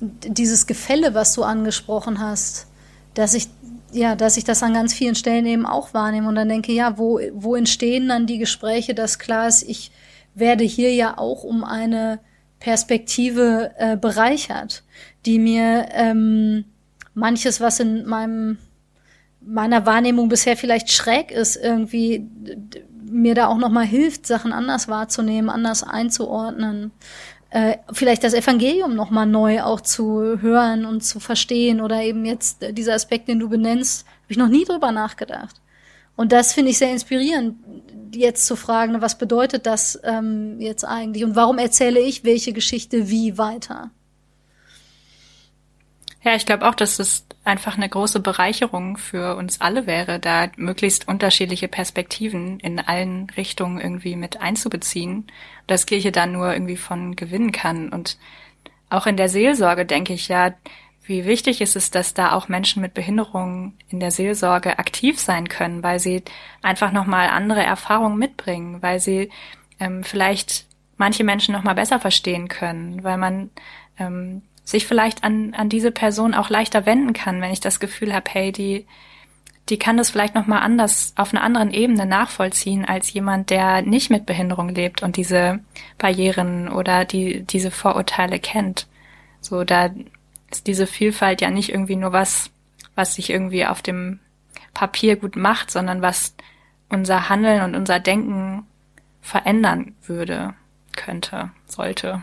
[0.00, 2.66] dieses Gefälle, was du angesprochen hast,
[3.14, 3.48] dass ich
[3.92, 6.98] ja, dass ich das an ganz vielen Stellen eben auch wahrnehme und dann denke, ja,
[6.98, 9.92] wo, wo entstehen dann die Gespräche, dass klar ist, ich
[10.34, 12.18] werde hier ja auch um eine
[12.58, 14.82] Perspektive äh, bereichert
[15.26, 16.64] die mir ähm,
[17.14, 18.58] manches, was in meinem
[19.46, 22.26] meiner Wahrnehmung bisher vielleicht schräg ist, irgendwie
[23.06, 26.90] mir da auch noch mal hilft, Sachen anders wahrzunehmen, anders einzuordnen,
[27.50, 32.24] äh, vielleicht das Evangelium noch mal neu auch zu hören und zu verstehen oder eben
[32.24, 35.60] jetzt dieser Aspekt, den du benennst, habe ich noch nie drüber nachgedacht.
[36.16, 37.56] Und das finde ich sehr inspirierend,
[38.14, 43.08] jetzt zu fragen, was bedeutet das ähm, jetzt eigentlich und warum erzähle ich welche Geschichte
[43.08, 43.90] wie weiter?
[46.24, 50.48] Ja, ich glaube auch, dass es einfach eine große Bereicherung für uns alle wäre, da
[50.56, 55.26] möglichst unterschiedliche Perspektiven in allen Richtungen irgendwie mit einzubeziehen,
[55.66, 57.90] dass Kirche da nur irgendwie von gewinnen kann.
[57.90, 58.16] Und
[58.88, 60.54] auch in der Seelsorge denke ich ja,
[61.02, 65.48] wie wichtig ist es, dass da auch Menschen mit Behinderungen in der Seelsorge aktiv sein
[65.50, 66.22] können, weil sie
[66.62, 69.30] einfach nochmal andere Erfahrungen mitbringen, weil sie
[69.78, 70.64] ähm, vielleicht
[70.96, 73.50] manche Menschen nochmal besser verstehen können, weil man
[73.98, 78.14] ähm, sich vielleicht an, an diese Person auch leichter wenden kann, wenn ich das Gefühl
[78.14, 78.86] habe, hey, die,
[79.68, 84.10] die kann das vielleicht nochmal anders, auf einer anderen Ebene nachvollziehen als jemand, der nicht
[84.10, 85.60] mit Behinderung lebt und diese
[85.98, 88.86] Barrieren oder die, diese Vorurteile kennt.
[89.40, 89.90] So, da
[90.50, 92.50] ist diese Vielfalt ja nicht irgendwie nur was,
[92.94, 94.20] was sich irgendwie auf dem
[94.72, 96.34] Papier gut macht, sondern was
[96.88, 98.66] unser Handeln und unser Denken
[99.20, 100.54] verändern würde,
[100.96, 102.22] könnte, sollte.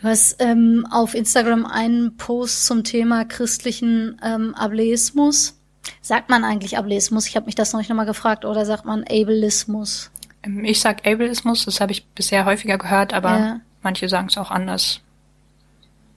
[0.00, 5.60] Du hast ähm, auf Instagram einen Post zum Thema christlichen ähm, Ableismus.
[6.00, 7.26] Sagt man eigentlich Ableismus?
[7.26, 8.46] Ich habe mich das noch nicht nochmal gefragt.
[8.46, 10.10] Oder sagt man Ableismus?
[10.42, 13.60] Ähm, ich sag Ableismus, das habe ich bisher häufiger gehört, aber ja.
[13.82, 15.00] manche sagen es auch anders.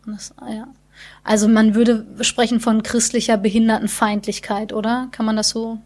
[0.06, 0.68] Das, ja.
[1.26, 5.10] Also man würde sprechen von christlicher Behindertenfeindlichkeit, oder?
[5.12, 5.80] Kann man das so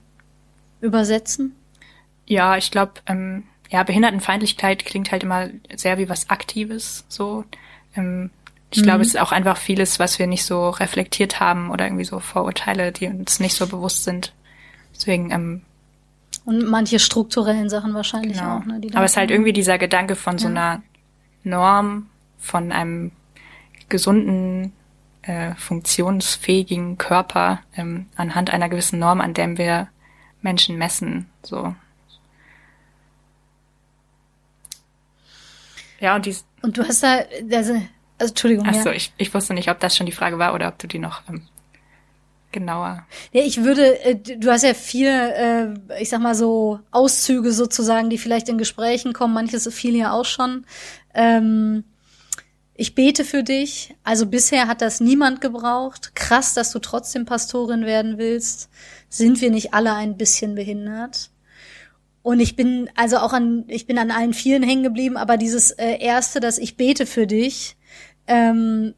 [0.82, 1.56] übersetzen?
[2.28, 7.44] Ja, ich glaube, ähm, ja, Behindertenfeindlichkeit klingt halt immer sehr wie was Aktives, so.
[7.98, 8.30] Ähm,
[8.70, 8.84] ich mhm.
[8.84, 12.20] glaube, es ist auch einfach vieles, was wir nicht so reflektiert haben oder irgendwie so
[12.20, 14.34] Vorurteile, die uns nicht so bewusst sind.
[14.94, 15.62] Deswegen, ähm,
[16.46, 18.58] und manche strukturellen Sachen wahrscheinlich genau.
[18.58, 18.66] auch.
[18.66, 20.82] Ne, Aber es ist halt irgendwie dieser Gedanke von so einer
[21.44, 23.12] Norm, von einem
[23.90, 24.72] gesunden,
[25.24, 29.90] äh, funktionsfähigen Körper ähm, anhand einer gewissen Norm, an dem wir
[30.42, 31.28] Menschen messen.
[31.44, 31.76] So.
[36.00, 36.36] Ja, und die.
[36.62, 37.20] Und du hast da,
[37.52, 37.74] also,
[38.18, 38.68] also Entschuldigung.
[38.68, 38.96] Achso, ja.
[38.96, 41.22] ich, ich wusste nicht, ob das schon die Frage war oder ob du die noch
[41.30, 41.48] ähm,
[42.52, 43.06] genauer.
[43.32, 48.10] Ja, ich würde, äh, du hast ja vier, äh, ich sag mal so Auszüge sozusagen,
[48.10, 49.34] die vielleicht in Gesprächen kommen.
[49.34, 50.66] Manches fiel ja auch schon.
[51.14, 51.84] Ähm,
[52.76, 53.96] ich bete für dich.
[54.04, 56.16] Also bisher hat das niemand gebraucht.
[56.16, 58.70] Krass, dass du trotzdem Pastorin werden willst.
[59.10, 61.32] Sind wir nicht alle ein bisschen behindert?
[62.28, 65.72] Und ich bin also auch an, ich bin an allen vielen hängen geblieben, aber dieses
[65.72, 67.78] äh, erste, dass ich bete für dich,
[68.28, 68.96] ähm,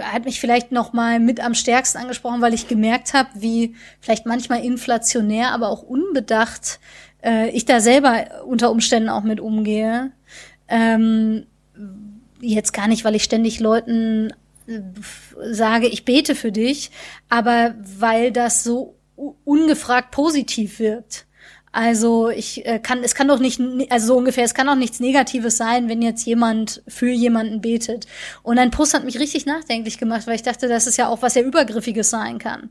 [0.00, 4.26] hat mich vielleicht noch mal mit am stärksten angesprochen, weil ich gemerkt habe, wie vielleicht
[4.26, 6.78] manchmal inflationär, aber auch unbedacht
[7.24, 10.12] äh, ich da selber unter Umständen auch mit umgehe.
[10.68, 11.46] Ähm,
[12.40, 14.32] jetzt gar nicht, weil ich ständig Leuten
[15.50, 16.92] sage, ich bete für dich,
[17.28, 21.26] aber weil das so ungefragt positiv wirkt.
[21.72, 23.60] Also ich äh, kann, es kann doch nicht,
[23.90, 28.06] also so ungefähr, es kann doch nichts Negatives sein, wenn jetzt jemand für jemanden betet.
[28.42, 31.22] Und ein Post hat mich richtig nachdenklich gemacht, weil ich dachte, das ist ja auch
[31.22, 32.70] was sehr Übergriffiges sein kann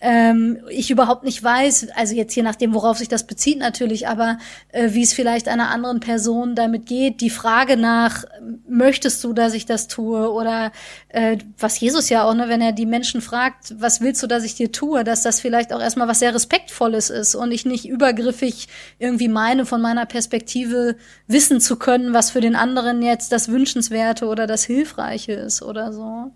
[0.00, 4.38] ähm, ich überhaupt nicht weiß, also jetzt je nachdem, worauf sich das bezieht natürlich, aber
[4.70, 8.24] äh, wie es vielleicht einer anderen Person damit geht, die Frage nach,
[8.68, 10.30] möchtest du, dass ich das tue?
[10.30, 10.70] Oder
[11.08, 14.44] äh, was Jesus ja auch, ne, wenn er die Menschen fragt, was willst du, dass
[14.44, 17.88] ich dir tue, dass das vielleicht auch erstmal was sehr Respektvolles ist und ich nicht
[17.88, 18.68] übergriffig
[19.00, 20.96] irgendwie meine, von meiner Perspektive
[21.26, 25.92] wissen zu können, was für den anderen jetzt das Wünschenswerte oder das Hilfreiche ist oder
[25.92, 26.30] so.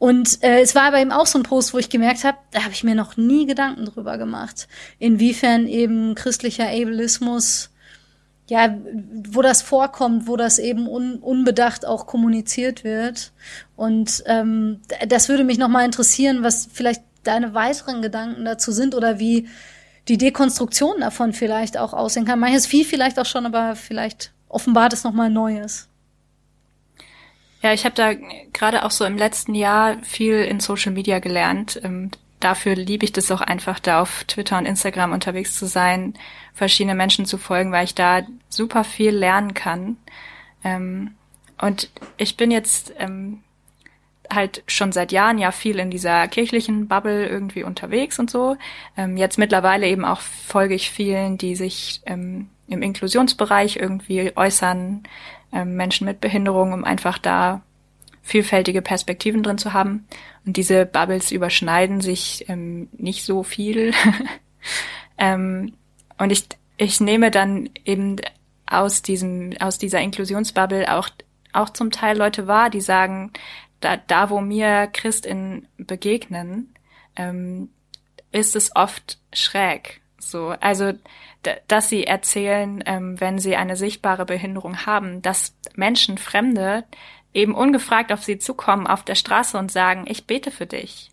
[0.00, 2.62] Und äh, es war aber eben auch so ein Post, wo ich gemerkt habe, da
[2.64, 4.66] habe ich mir noch nie Gedanken drüber gemacht,
[4.98, 7.68] inwiefern eben christlicher Ableismus,
[8.46, 8.78] ja,
[9.30, 13.32] wo das vorkommt, wo das eben un unbedacht auch kommuniziert wird.
[13.76, 18.94] Und ähm, das würde mich noch mal interessieren, was vielleicht deine weiteren Gedanken dazu sind
[18.94, 19.48] oder wie
[20.08, 22.40] die Dekonstruktion davon vielleicht auch aussehen kann.
[22.40, 25.89] Manches viel vielleicht auch schon, aber vielleicht offenbart es noch mal Neues.
[27.62, 28.14] Ja, ich habe da
[28.52, 31.80] gerade auch so im letzten Jahr viel in Social Media gelernt.
[31.84, 36.14] Ähm, dafür liebe ich das auch einfach, da auf Twitter und Instagram unterwegs zu sein,
[36.54, 39.98] verschiedene Menschen zu folgen, weil ich da super viel lernen kann.
[40.64, 41.14] Ähm,
[41.60, 43.42] und ich bin jetzt ähm,
[44.30, 48.56] halt schon seit Jahren ja viel in dieser kirchlichen Bubble irgendwie unterwegs und so.
[49.16, 52.00] jetzt mittlerweile eben auch folge ich vielen, die sich
[52.70, 55.02] im Inklusionsbereich irgendwie äußern,
[55.52, 57.62] ähm, Menschen mit Behinderung, um einfach da
[58.22, 60.06] vielfältige Perspektiven drin zu haben.
[60.46, 63.92] Und diese Bubbles überschneiden sich ähm, nicht so viel.
[65.18, 65.74] ähm,
[66.18, 66.44] und ich,
[66.76, 68.16] ich nehme dann eben
[68.66, 71.08] aus diesem, aus dieser Inklusionsbubble auch,
[71.52, 73.32] auch zum Teil Leute wahr, die sagen,
[73.80, 76.74] da, da wo mir Christinnen begegnen,
[77.16, 77.70] ähm,
[78.30, 79.99] ist es oft schräg.
[80.20, 80.92] So, also
[81.68, 86.84] dass sie erzählen, ähm, wenn sie eine sichtbare Behinderung haben, dass Menschen, Fremde,
[87.32, 91.10] eben ungefragt auf sie zukommen auf der Straße und sagen, ich bete für dich.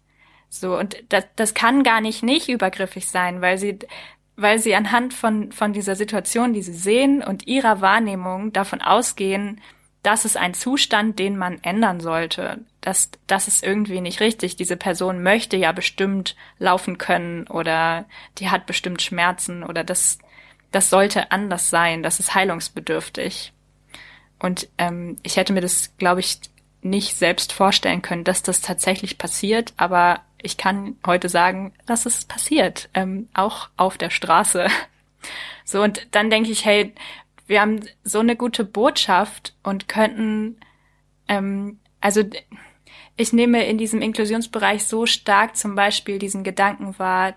[0.50, 3.80] So, und das, das kann gar nicht nicht übergriffig sein, weil sie,
[4.36, 9.62] weil sie anhand von, von dieser Situation, die sie sehen und ihrer Wahrnehmung davon ausgehen,
[10.04, 12.60] das ist ein Zustand, den man ändern sollte.
[12.82, 14.56] Das, das ist irgendwie nicht richtig.
[14.56, 18.06] Diese Person möchte ja bestimmt laufen können oder
[18.38, 20.20] die hat bestimmt Schmerzen oder das,
[20.72, 22.04] das sollte anders sein.
[22.04, 23.52] Das ist heilungsbedürftig.
[24.40, 26.40] Und ähm, ich hätte mir das, glaube ich,
[26.82, 32.26] nicht selbst vorstellen können, dass das tatsächlich passiert, aber ich kann heute sagen, dass es
[32.26, 34.68] passiert, ähm, auch auf der Straße.
[35.70, 36.94] So, und dann denke ich, hey,
[37.48, 40.60] wir haben so eine gute Botschaft und könnten,
[41.28, 42.24] ähm, also
[43.16, 47.34] ich nehme in diesem Inklusionsbereich so stark zum Beispiel diesen Gedanken wahr,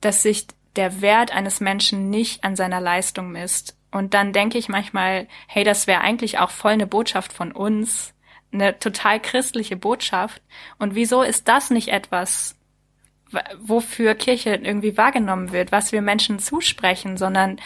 [0.00, 3.78] dass sich der Wert eines Menschen nicht an seiner Leistung misst.
[3.92, 8.12] Und dann denke ich manchmal, hey, das wäre eigentlich auch voll eine Botschaft von uns,
[8.52, 10.42] eine total christliche Botschaft.
[10.78, 12.56] Und wieso ist das nicht etwas,
[13.60, 17.60] wofür Kirche irgendwie wahrgenommen wird, was wir Menschen zusprechen, sondern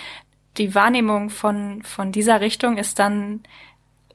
[0.59, 3.41] die Wahrnehmung von, von dieser Richtung ist dann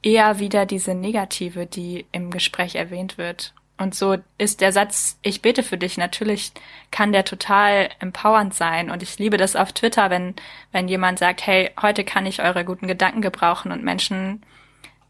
[0.02, 3.54] eher wieder diese negative, die im Gespräch erwähnt wird.
[3.76, 6.52] Und so ist der Satz, ich bete für dich, natürlich
[6.92, 8.90] kann der total empowernd sein.
[8.90, 10.34] Und ich liebe das auf Twitter, wenn,
[10.70, 14.44] wenn jemand sagt, hey, heute kann ich eure guten Gedanken gebrauchen und Menschen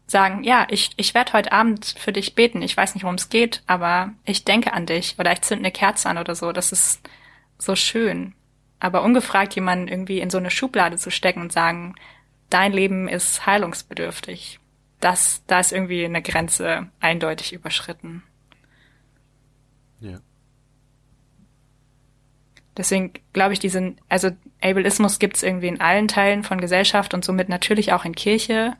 [0.07, 2.61] sagen, ja, ich, ich werde heute Abend für dich beten.
[2.61, 5.71] Ich weiß nicht, worum es geht, aber ich denke an dich oder ich zünd eine
[5.71, 6.51] Kerze an oder so.
[6.51, 7.01] Das ist
[7.59, 8.33] so schön.
[8.85, 11.95] Aber ungefragt jemanden irgendwie in so eine Schublade zu stecken und sagen,
[12.51, 14.59] dein Leben ist heilungsbedürftig,
[14.99, 18.21] das, da ist irgendwie eine Grenze eindeutig überschritten.
[20.01, 20.19] Ja.
[22.77, 24.29] Deswegen glaube ich, diesen, also
[24.61, 28.75] Ableismus gibt es irgendwie in allen Teilen von Gesellschaft und somit natürlich auch in Kirche.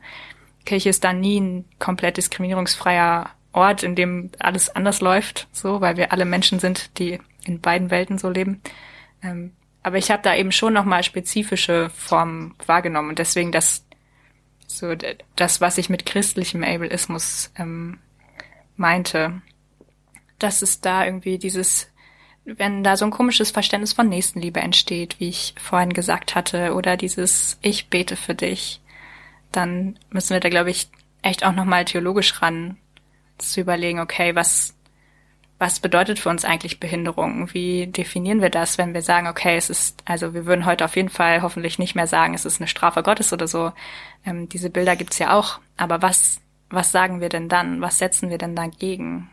[0.66, 5.96] Kirche ist da nie ein komplett diskriminierungsfreier Ort, in dem alles anders läuft, so, weil
[5.96, 8.62] wir alle Menschen sind, die in beiden Welten so leben.
[9.20, 9.50] Ähm,
[9.86, 13.86] aber ich habe da eben schon nochmal spezifische Formen wahrgenommen und deswegen das
[14.66, 14.96] so
[15.36, 18.00] das, was ich mit christlichem Ableismus ähm,
[18.74, 19.42] meinte,
[20.40, 21.88] dass es da irgendwie dieses,
[22.44, 26.96] wenn da so ein komisches Verständnis von Nächstenliebe entsteht, wie ich vorhin gesagt hatte, oder
[26.96, 28.80] dieses Ich bete für dich,
[29.52, 30.88] dann müssen wir da, glaube ich,
[31.22, 32.76] echt auch nochmal theologisch ran
[33.38, 34.75] zu überlegen, okay, was
[35.58, 37.52] was bedeutet für uns eigentlich Behinderung?
[37.54, 40.96] Wie definieren wir das, wenn wir sagen, okay, es ist, also wir würden heute auf
[40.96, 43.72] jeden Fall hoffentlich nicht mehr sagen, es ist eine Strafe Gottes oder so.
[44.26, 45.60] Ähm, diese Bilder gibt's ja auch.
[45.78, 47.80] Aber was, was sagen wir denn dann?
[47.80, 49.30] Was setzen wir denn dagegen?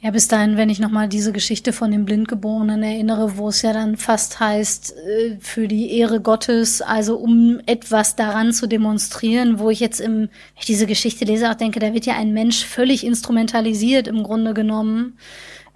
[0.00, 3.72] Ja, bis dahin, wenn ich nochmal diese Geschichte von dem Blindgeborenen erinnere, wo es ja
[3.72, 9.70] dann fast heißt, äh, für die Ehre Gottes, also um etwas daran zu demonstrieren, wo
[9.70, 12.64] ich jetzt im, wenn ich diese Geschichte lese, auch denke, da wird ja ein Mensch
[12.64, 15.18] völlig instrumentalisiert im Grunde genommen,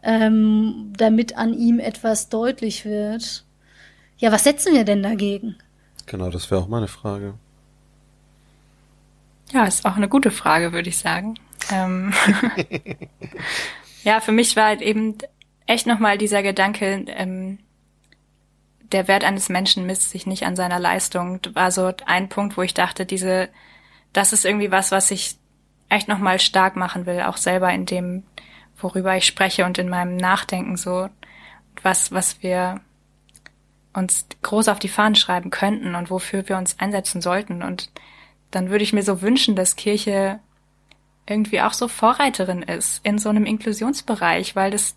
[0.03, 3.45] ähm, damit an ihm etwas deutlich wird.
[4.19, 5.57] Ja, was setzen wir denn dagegen?
[6.05, 7.35] Genau, das wäre auch meine Frage.
[9.51, 11.37] Ja, ist auch eine gute Frage, würde ich sagen.
[11.73, 12.13] Ähm
[14.05, 15.19] ja, für mich war halt eben
[15.67, 17.59] echt nochmal dieser Gedanke, ähm,
[18.93, 21.41] der Wert eines Menschen misst sich nicht an seiner Leistung.
[21.53, 23.49] War so ein Punkt, wo ich dachte, diese,
[24.13, 25.37] das ist irgendwie was, was ich
[25.89, 28.25] echt nochmal stark machen will, auch selber in dem,
[28.77, 31.09] worüber ich spreche und in meinem Nachdenken so,
[31.83, 32.81] was, was wir
[33.93, 37.63] uns groß auf die Fahnen schreiben könnten und wofür wir uns einsetzen sollten.
[37.63, 37.91] Und
[38.51, 40.41] dann würde ich mir so wünschen, dass Kirche
[41.31, 44.97] irgendwie auch so Vorreiterin ist in so einem Inklusionsbereich, weil das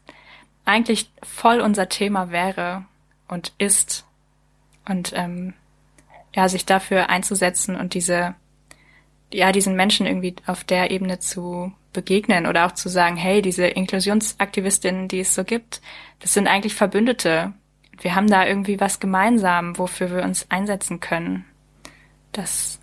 [0.65, 2.85] eigentlich voll unser Thema wäre
[3.27, 4.05] und ist.
[4.85, 5.53] Und ähm,
[6.35, 8.35] ja, sich dafür einzusetzen und diese,
[9.31, 13.67] ja, diesen Menschen irgendwie auf der Ebene zu begegnen oder auch zu sagen, hey, diese
[13.67, 15.81] Inklusionsaktivistinnen, die es so gibt,
[16.19, 17.53] das sind eigentlich Verbündete.
[18.01, 21.45] Wir haben da irgendwie was gemeinsam, wofür wir uns einsetzen können.
[22.31, 22.79] Das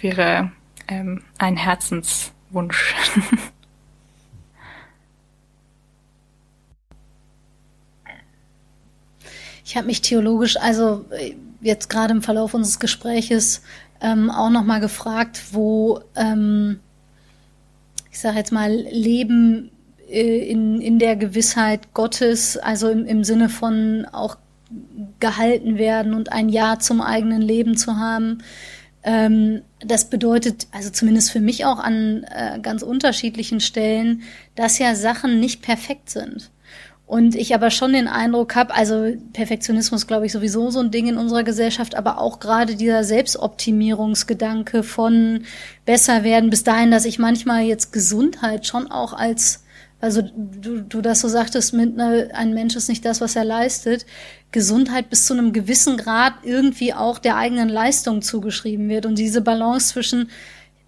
[0.00, 0.50] wäre
[0.88, 2.94] ähm, ein Herzenswunsch.
[9.66, 13.62] Ich habe mich theologisch, also äh, jetzt gerade im Verlauf unseres Gespräches,
[14.00, 16.80] ähm, auch nochmal gefragt, wo, ähm,
[18.12, 19.70] ich sage jetzt mal, Leben
[20.08, 24.36] äh, in, in der Gewissheit Gottes, also im, im Sinne von auch
[25.18, 28.38] gehalten werden und ein Ja zum eigenen Leben zu haben,
[29.02, 34.22] ähm, das bedeutet, also zumindest für mich auch an äh, ganz unterschiedlichen Stellen,
[34.54, 36.50] dass ja Sachen nicht perfekt sind.
[37.06, 41.06] Und ich aber schon den Eindruck habe, also Perfektionismus, glaube ich, sowieso so ein Ding
[41.06, 45.42] in unserer Gesellschaft, aber auch gerade dieser Selbstoptimierungsgedanke von
[45.84, 49.63] besser werden, bis dahin, dass ich manchmal jetzt Gesundheit schon auch als
[50.04, 53.44] also du, du das so sagtest, mit ne, ein Mensch ist nicht das, was er
[53.44, 54.04] leistet,
[54.52, 59.06] Gesundheit bis zu einem gewissen Grad irgendwie auch der eigenen Leistung zugeschrieben wird.
[59.06, 60.28] Und diese Balance zwischen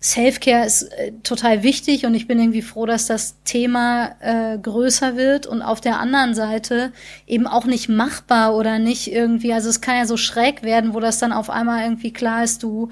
[0.02, 5.16] Self-Care ist äh, total wichtig und ich bin irgendwie froh, dass das Thema äh, größer
[5.16, 6.92] wird und auf der anderen Seite
[7.26, 11.00] eben auch nicht machbar oder nicht irgendwie, also es kann ja so schräg werden, wo
[11.00, 12.90] das dann auf einmal irgendwie klar ist, du,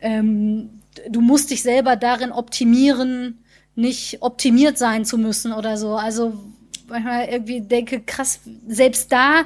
[0.00, 0.80] ähm,
[1.10, 3.44] du musst dich selber darin optimieren,
[3.76, 5.94] nicht optimiert sein zu müssen oder so.
[5.94, 6.32] Also
[6.88, 9.44] manchmal irgendwie denke, krass, selbst da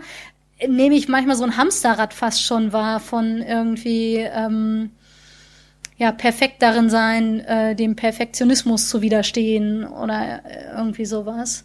[0.67, 4.91] nehme ich manchmal so ein Hamsterrad fast schon wahr von irgendwie ähm,
[5.97, 10.43] ja perfekt darin sein, äh, dem Perfektionismus zu widerstehen oder
[10.77, 11.65] irgendwie sowas.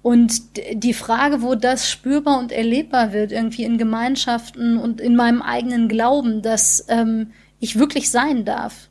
[0.00, 5.42] Und die Frage, wo das spürbar und erlebbar wird, irgendwie in Gemeinschaften und in meinem
[5.42, 8.88] eigenen Glauben, dass ähm, ich wirklich sein darf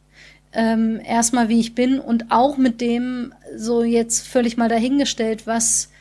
[0.57, 5.91] ähm, erstmal wie ich bin und auch mit dem so jetzt völlig mal dahingestellt, was,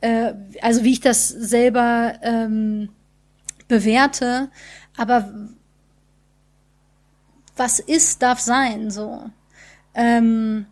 [0.00, 2.90] äh, also wie ich das selber ähm,
[3.66, 4.50] bewerte,
[4.96, 5.34] aber
[7.56, 9.30] was ist, darf sein, so.
[9.94, 10.66] Ähm,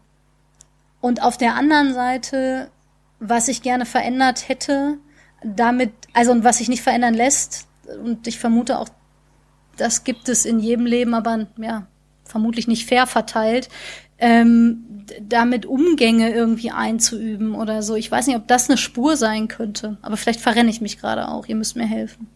[1.00, 2.70] und auf der anderen Seite,
[3.18, 4.98] was ich gerne verändert hätte,
[5.42, 7.66] damit, also und was sich nicht verändern lässt,
[8.04, 8.88] und ich vermute auch,
[9.76, 11.88] das gibt es in jedem Leben, aber ja,
[12.32, 13.68] vermutlich nicht fair verteilt,
[14.18, 17.94] ähm, damit Umgänge irgendwie einzuüben oder so.
[17.94, 21.28] Ich weiß nicht, ob das eine Spur sein könnte, aber vielleicht verrenne ich mich gerade
[21.28, 21.46] auch.
[21.46, 22.28] Ihr müsst mir helfen.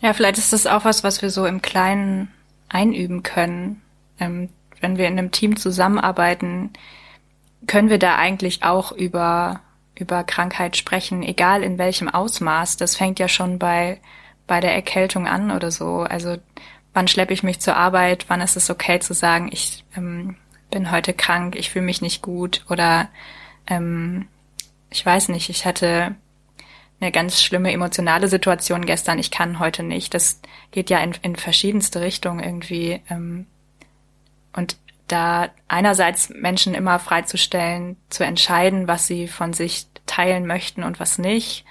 [0.00, 2.28] Ja, vielleicht ist das auch was, was wir so im Kleinen
[2.68, 3.80] einüben können.
[4.20, 6.70] Ähm, wenn wir in einem Team zusammenarbeiten,
[7.66, 9.60] können wir da eigentlich auch über,
[9.94, 12.76] über Krankheit sprechen, egal in welchem Ausmaß.
[12.76, 14.00] Das fängt ja schon bei
[14.46, 16.00] bei der Erkältung an oder so?
[16.00, 16.36] Also
[16.92, 18.26] wann schleppe ich mich zur Arbeit?
[18.28, 20.36] Wann ist es okay zu sagen, ich ähm,
[20.70, 23.08] bin heute krank, ich fühle mich nicht gut oder
[23.66, 24.28] ähm,
[24.90, 26.14] ich weiß nicht, ich hatte
[27.00, 30.14] eine ganz schlimme emotionale Situation gestern, ich kann heute nicht.
[30.14, 30.40] Das
[30.70, 33.02] geht ja in, in verschiedenste Richtungen irgendwie.
[33.10, 33.46] Ähm,
[34.54, 40.98] und da einerseits Menschen immer freizustellen, zu entscheiden, was sie von sich teilen möchten und
[40.98, 41.64] was nicht.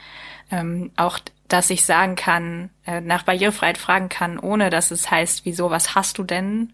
[0.51, 5.45] Ähm, auch dass ich sagen kann, äh, nach Barrierefreiheit fragen kann, ohne dass es heißt,
[5.45, 6.73] wieso, was hast du denn?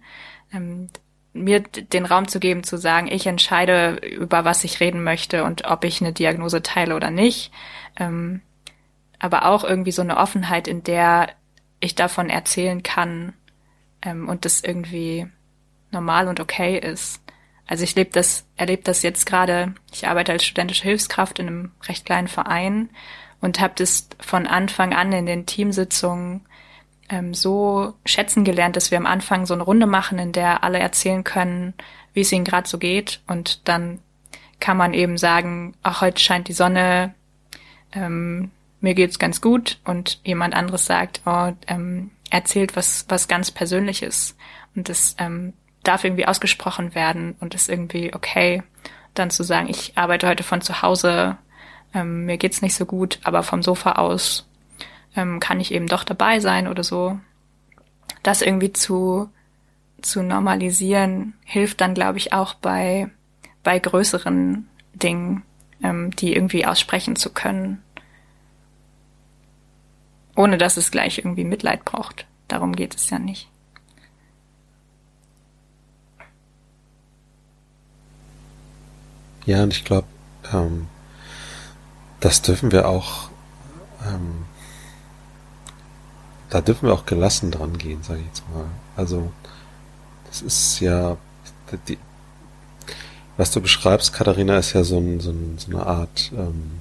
[0.53, 0.89] Ähm,
[1.33, 5.65] mir den Raum zu geben, zu sagen, ich entscheide, über was ich reden möchte und
[5.65, 7.51] ob ich eine Diagnose teile oder nicht.
[7.97, 8.41] Ähm,
[9.19, 11.29] aber auch irgendwie so eine Offenheit, in der
[11.79, 13.33] ich davon erzählen kann
[14.01, 15.27] ähm, und das irgendwie
[15.91, 17.21] normal und okay ist.
[17.67, 21.71] also ich lebe das, erlebe das jetzt gerade, ich arbeite als studentische Hilfskraft in einem
[21.83, 22.89] recht kleinen Verein
[23.41, 26.41] und habe das von Anfang an in den Teamsitzungen
[27.09, 30.79] ähm, so schätzen gelernt, dass wir am Anfang so eine Runde machen, in der alle
[30.79, 31.73] erzählen können,
[32.13, 33.21] wie es ihnen gerade so geht.
[33.27, 33.99] Und dann
[34.59, 37.13] kann man eben sagen, ach, heute scheint die Sonne,
[37.93, 39.79] ähm, mir geht's ganz gut.
[39.83, 44.37] Und jemand anderes sagt, oh, ähm, erzählt was, was ganz Persönliches.
[44.75, 45.53] Und das ähm,
[45.83, 48.63] darf irgendwie ausgesprochen werden und ist irgendwie okay,
[49.13, 51.37] dann zu sagen, ich arbeite heute von zu Hause,
[51.93, 54.47] ähm, mir geht's nicht so gut, aber vom Sofa aus
[55.15, 57.19] ähm, kann ich eben doch dabei sein oder so.
[58.23, 59.29] Das irgendwie zu,
[60.01, 63.09] zu normalisieren, hilft dann, glaube ich, auch bei,
[63.63, 65.43] bei größeren Dingen,
[65.83, 67.81] ähm, die irgendwie aussprechen zu können.
[70.35, 72.25] Ohne dass es gleich irgendwie Mitleid braucht.
[72.47, 73.49] Darum geht es ja nicht.
[79.45, 80.07] Ja, und ich glaube,
[80.53, 80.87] ähm,
[82.21, 83.29] das dürfen wir auch
[84.07, 84.45] ähm,
[86.51, 88.65] da dürfen wir auch gelassen dran gehen, sage ich jetzt mal.
[88.97, 89.31] Also,
[90.27, 91.17] das ist ja,
[91.87, 91.97] die,
[93.37, 96.79] was du beschreibst, Katharina, ist ja so, ein, so, ein, so eine Art, ähm,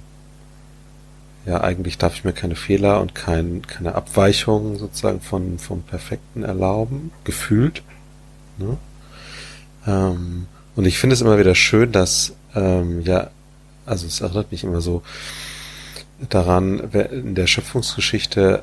[1.46, 6.42] ja, eigentlich darf ich mir keine Fehler und kein, keine Abweichungen sozusagen von, vom Perfekten
[6.42, 7.84] erlauben, gefühlt.
[8.58, 8.76] Ne?
[9.86, 13.30] Ähm, und ich finde es immer wieder schön, dass, ähm, ja,
[13.90, 15.02] also es erinnert mich immer so
[16.28, 18.62] daran, in der Schöpfungsgeschichte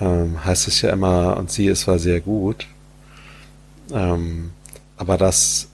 [0.00, 2.66] ähm, heißt es ja immer, und sie, es war sehr gut.
[3.92, 4.50] Ähm,
[4.96, 5.68] aber das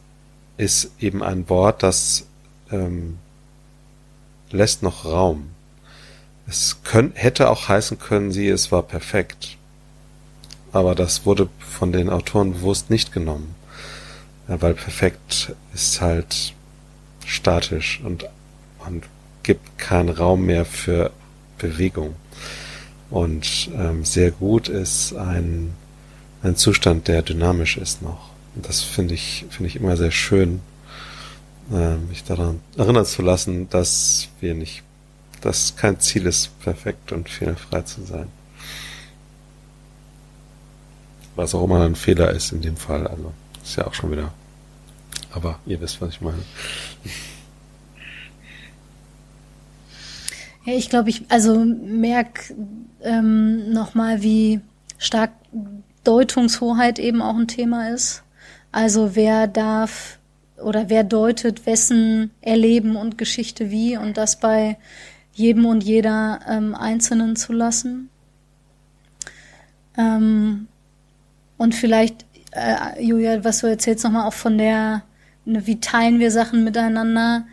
[0.56, 2.26] ist eben ein Wort, das
[2.70, 3.18] ähm,
[4.50, 5.50] lässt noch Raum.
[6.46, 9.56] Es könnt, hätte auch heißen können, sie, es war perfekt.
[10.72, 13.54] Aber das wurde von den Autoren bewusst nicht genommen.
[14.48, 16.54] Ja, weil perfekt ist halt
[17.24, 18.26] statisch und,
[18.86, 19.05] und
[19.43, 21.11] gibt keinen Raum mehr für
[21.59, 22.15] Bewegung.
[23.11, 25.74] Und ähm, sehr gut ist ein,
[26.43, 28.31] ein Zustand, der dynamisch ist noch.
[28.55, 30.61] Und das finde ich, finde ich immer sehr schön,
[31.73, 34.82] äh, mich daran erinnern zu lassen, dass wir nicht,
[35.40, 38.28] dass kein Ziel ist, perfekt und fehlerfrei zu sein.
[41.36, 43.32] Was auch immer ein Fehler ist in dem Fall, also
[43.62, 44.32] ist ja auch schon wieder.
[45.32, 46.43] Aber ihr wisst, was ich meine.
[50.65, 52.55] Ja, ich glaube, ich also merke
[53.03, 54.61] ähm, nochmal, wie
[54.99, 55.32] stark
[56.05, 58.23] Deutungshoheit eben auch ein Thema ist.
[58.73, 60.19] Also wer darf
[60.62, 64.78] oder wer deutet wessen Erleben und Geschichte wie und das bei
[65.35, 68.09] jedem und jeder ähm, Einzelnen zu lassen.
[69.99, 70.69] Ähm,
[71.57, 75.03] und vielleicht, äh, Julia, was du erzählst, nochmal auch von der,
[75.45, 77.47] ne, wie teilen wir Sachen miteinander,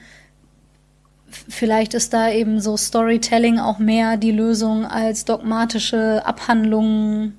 [1.49, 7.38] vielleicht ist da eben so Storytelling auch mehr die Lösung als dogmatische Abhandlungen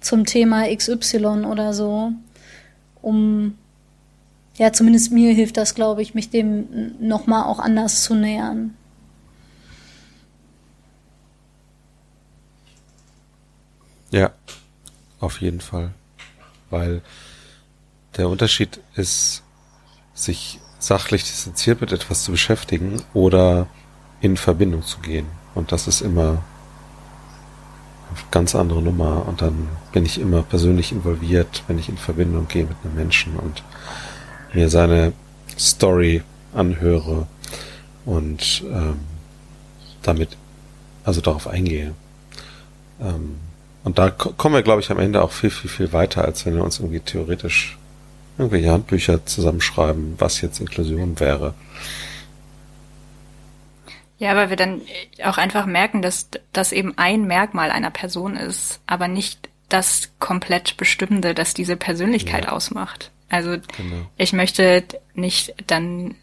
[0.00, 2.12] zum Thema XY oder so.
[3.02, 3.56] Um,
[4.56, 8.74] ja, zumindest mir hilft das, glaube ich, mich dem nochmal auch anders zu nähern.
[14.10, 14.32] Ja,
[15.20, 15.92] auf jeden Fall.
[16.68, 17.02] Weil
[18.16, 19.42] der Unterschied ist,
[20.14, 23.68] sich sachlich distanziert mit etwas zu beschäftigen oder
[24.20, 25.26] in Verbindung zu gehen.
[25.54, 26.42] Und das ist immer
[28.08, 29.26] eine ganz andere Nummer.
[29.26, 33.36] Und dann bin ich immer persönlich involviert, wenn ich in Verbindung gehe mit einem Menschen
[33.36, 33.62] und
[34.52, 35.12] mir seine
[35.58, 36.22] Story
[36.54, 37.26] anhöre
[38.04, 39.00] und ähm,
[40.02, 40.36] damit
[41.04, 41.94] also darauf eingehe.
[43.00, 43.36] Ähm,
[43.84, 46.54] und da kommen wir, glaube ich, am Ende auch viel, viel, viel weiter, als wenn
[46.54, 47.78] wir uns irgendwie theoretisch
[48.40, 51.54] irgendwelche Handbücher zusammenschreiben, was jetzt Inklusion wäre.
[54.18, 54.82] Ja, weil wir dann
[55.24, 60.76] auch einfach merken, dass das eben ein Merkmal einer Person ist, aber nicht das komplett
[60.76, 62.52] Bestimmende, das diese Persönlichkeit ja.
[62.52, 63.10] ausmacht.
[63.30, 64.06] Also genau.
[64.16, 64.84] ich möchte
[65.14, 66.16] nicht dann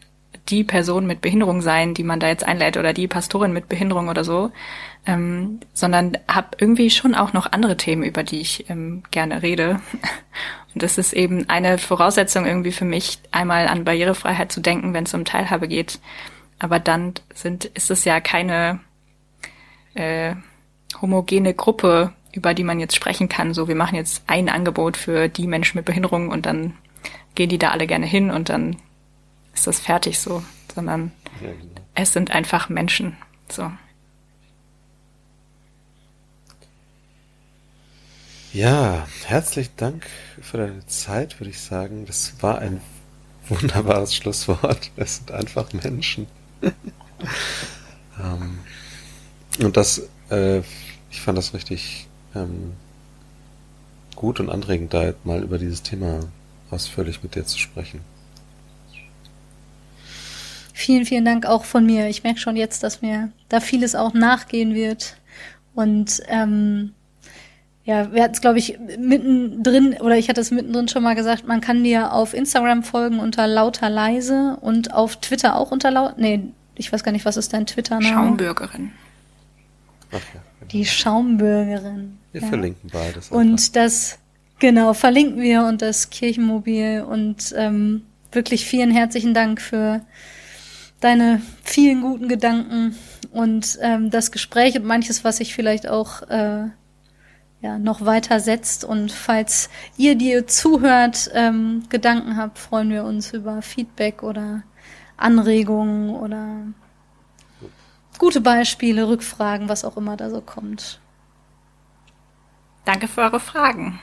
[0.48, 4.08] die Person mit Behinderung sein, die man da jetzt einlädt, oder die Pastorin mit Behinderung
[4.08, 4.50] oder so,
[5.06, 9.80] ähm, sondern habe irgendwie schon auch noch andere Themen, über die ich ähm, gerne rede.
[10.74, 15.04] Und das ist eben eine Voraussetzung irgendwie für mich, einmal an Barrierefreiheit zu denken, wenn
[15.04, 15.98] es um Teilhabe geht.
[16.58, 18.80] Aber dann sind, ist es ja keine
[19.94, 20.34] äh,
[21.00, 23.54] homogene Gruppe, über die man jetzt sprechen kann.
[23.54, 26.74] So, wir machen jetzt ein Angebot für die Menschen mit Behinderung und dann
[27.34, 28.76] gehen die da alle gerne hin und dann
[29.54, 30.42] ist das fertig so,
[30.74, 31.12] sondern
[31.42, 31.80] ja, genau.
[31.94, 33.16] es sind einfach Menschen.
[33.50, 33.70] So.
[38.52, 40.06] Ja, herzlichen Dank
[40.40, 42.06] für deine Zeit, würde ich sagen.
[42.06, 42.80] Das war ein
[43.48, 44.90] wunderbares Schlusswort.
[44.96, 46.26] Es sind einfach Menschen.
[48.20, 48.58] ähm,
[49.60, 50.62] und das, äh,
[51.10, 52.72] ich fand das richtig ähm,
[54.16, 56.20] gut und anregend, da mal über dieses Thema
[56.70, 58.00] ausführlich mit dir zu sprechen.
[60.78, 62.06] Vielen, vielen Dank auch von mir.
[62.06, 65.16] Ich merke schon jetzt, dass mir da vieles auch nachgehen wird.
[65.74, 66.92] Und ähm,
[67.84, 71.48] ja, wir hatten es, glaube ich, mittendrin, oder ich hatte es mittendrin schon mal gesagt,
[71.48, 76.16] man kann dir auf Instagram folgen unter lauter leise und auf Twitter auch unter laut.
[76.16, 76.44] Nee,
[76.76, 78.14] ich weiß gar nicht, was ist dein Twitter-Name?
[78.14, 78.92] Schaumbürgerin.
[80.12, 80.70] Ach ja, genau.
[80.70, 82.18] Die Schaumbürgerin.
[82.30, 82.46] Wir ja.
[82.46, 83.32] verlinken beides.
[83.32, 83.36] Einfach.
[83.36, 84.20] Und das,
[84.60, 90.02] genau, verlinken wir und das Kirchenmobil und ähm, wirklich vielen herzlichen Dank für
[91.00, 92.96] deine vielen guten Gedanken
[93.30, 96.68] und ähm, das Gespräch und manches, was sich vielleicht auch äh,
[97.60, 98.84] ja, noch weiter setzt.
[98.84, 104.62] Und falls ihr, die ihr zuhört, ähm, Gedanken habt, freuen wir uns über Feedback oder
[105.16, 106.66] Anregungen oder
[108.18, 111.00] gute Beispiele, Rückfragen, was auch immer da so kommt.
[112.84, 114.00] Danke für eure Fragen.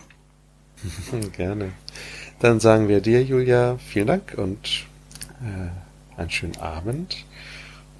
[1.35, 1.71] Gerne.
[2.39, 4.85] Dann sagen wir dir, Julia, vielen Dank und
[5.41, 5.84] äh,
[6.17, 7.25] einen schönen Abend.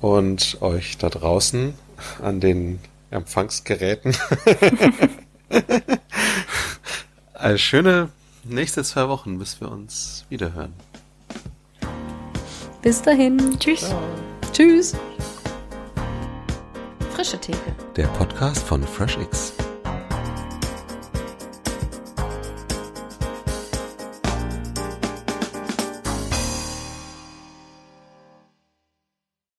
[0.01, 1.73] Und euch da draußen
[2.21, 2.79] an den
[3.11, 4.15] Empfangsgeräten.
[7.33, 8.09] Eine schöne
[8.43, 10.73] nächste zwei Wochen, bis wir uns wiederhören.
[12.81, 13.57] Bis dahin.
[13.59, 13.81] Tschüss.
[13.81, 14.01] Ciao.
[14.53, 14.95] Tschüss.
[17.13, 17.75] Frische Theke.
[17.95, 19.53] Der Podcast von FreshX.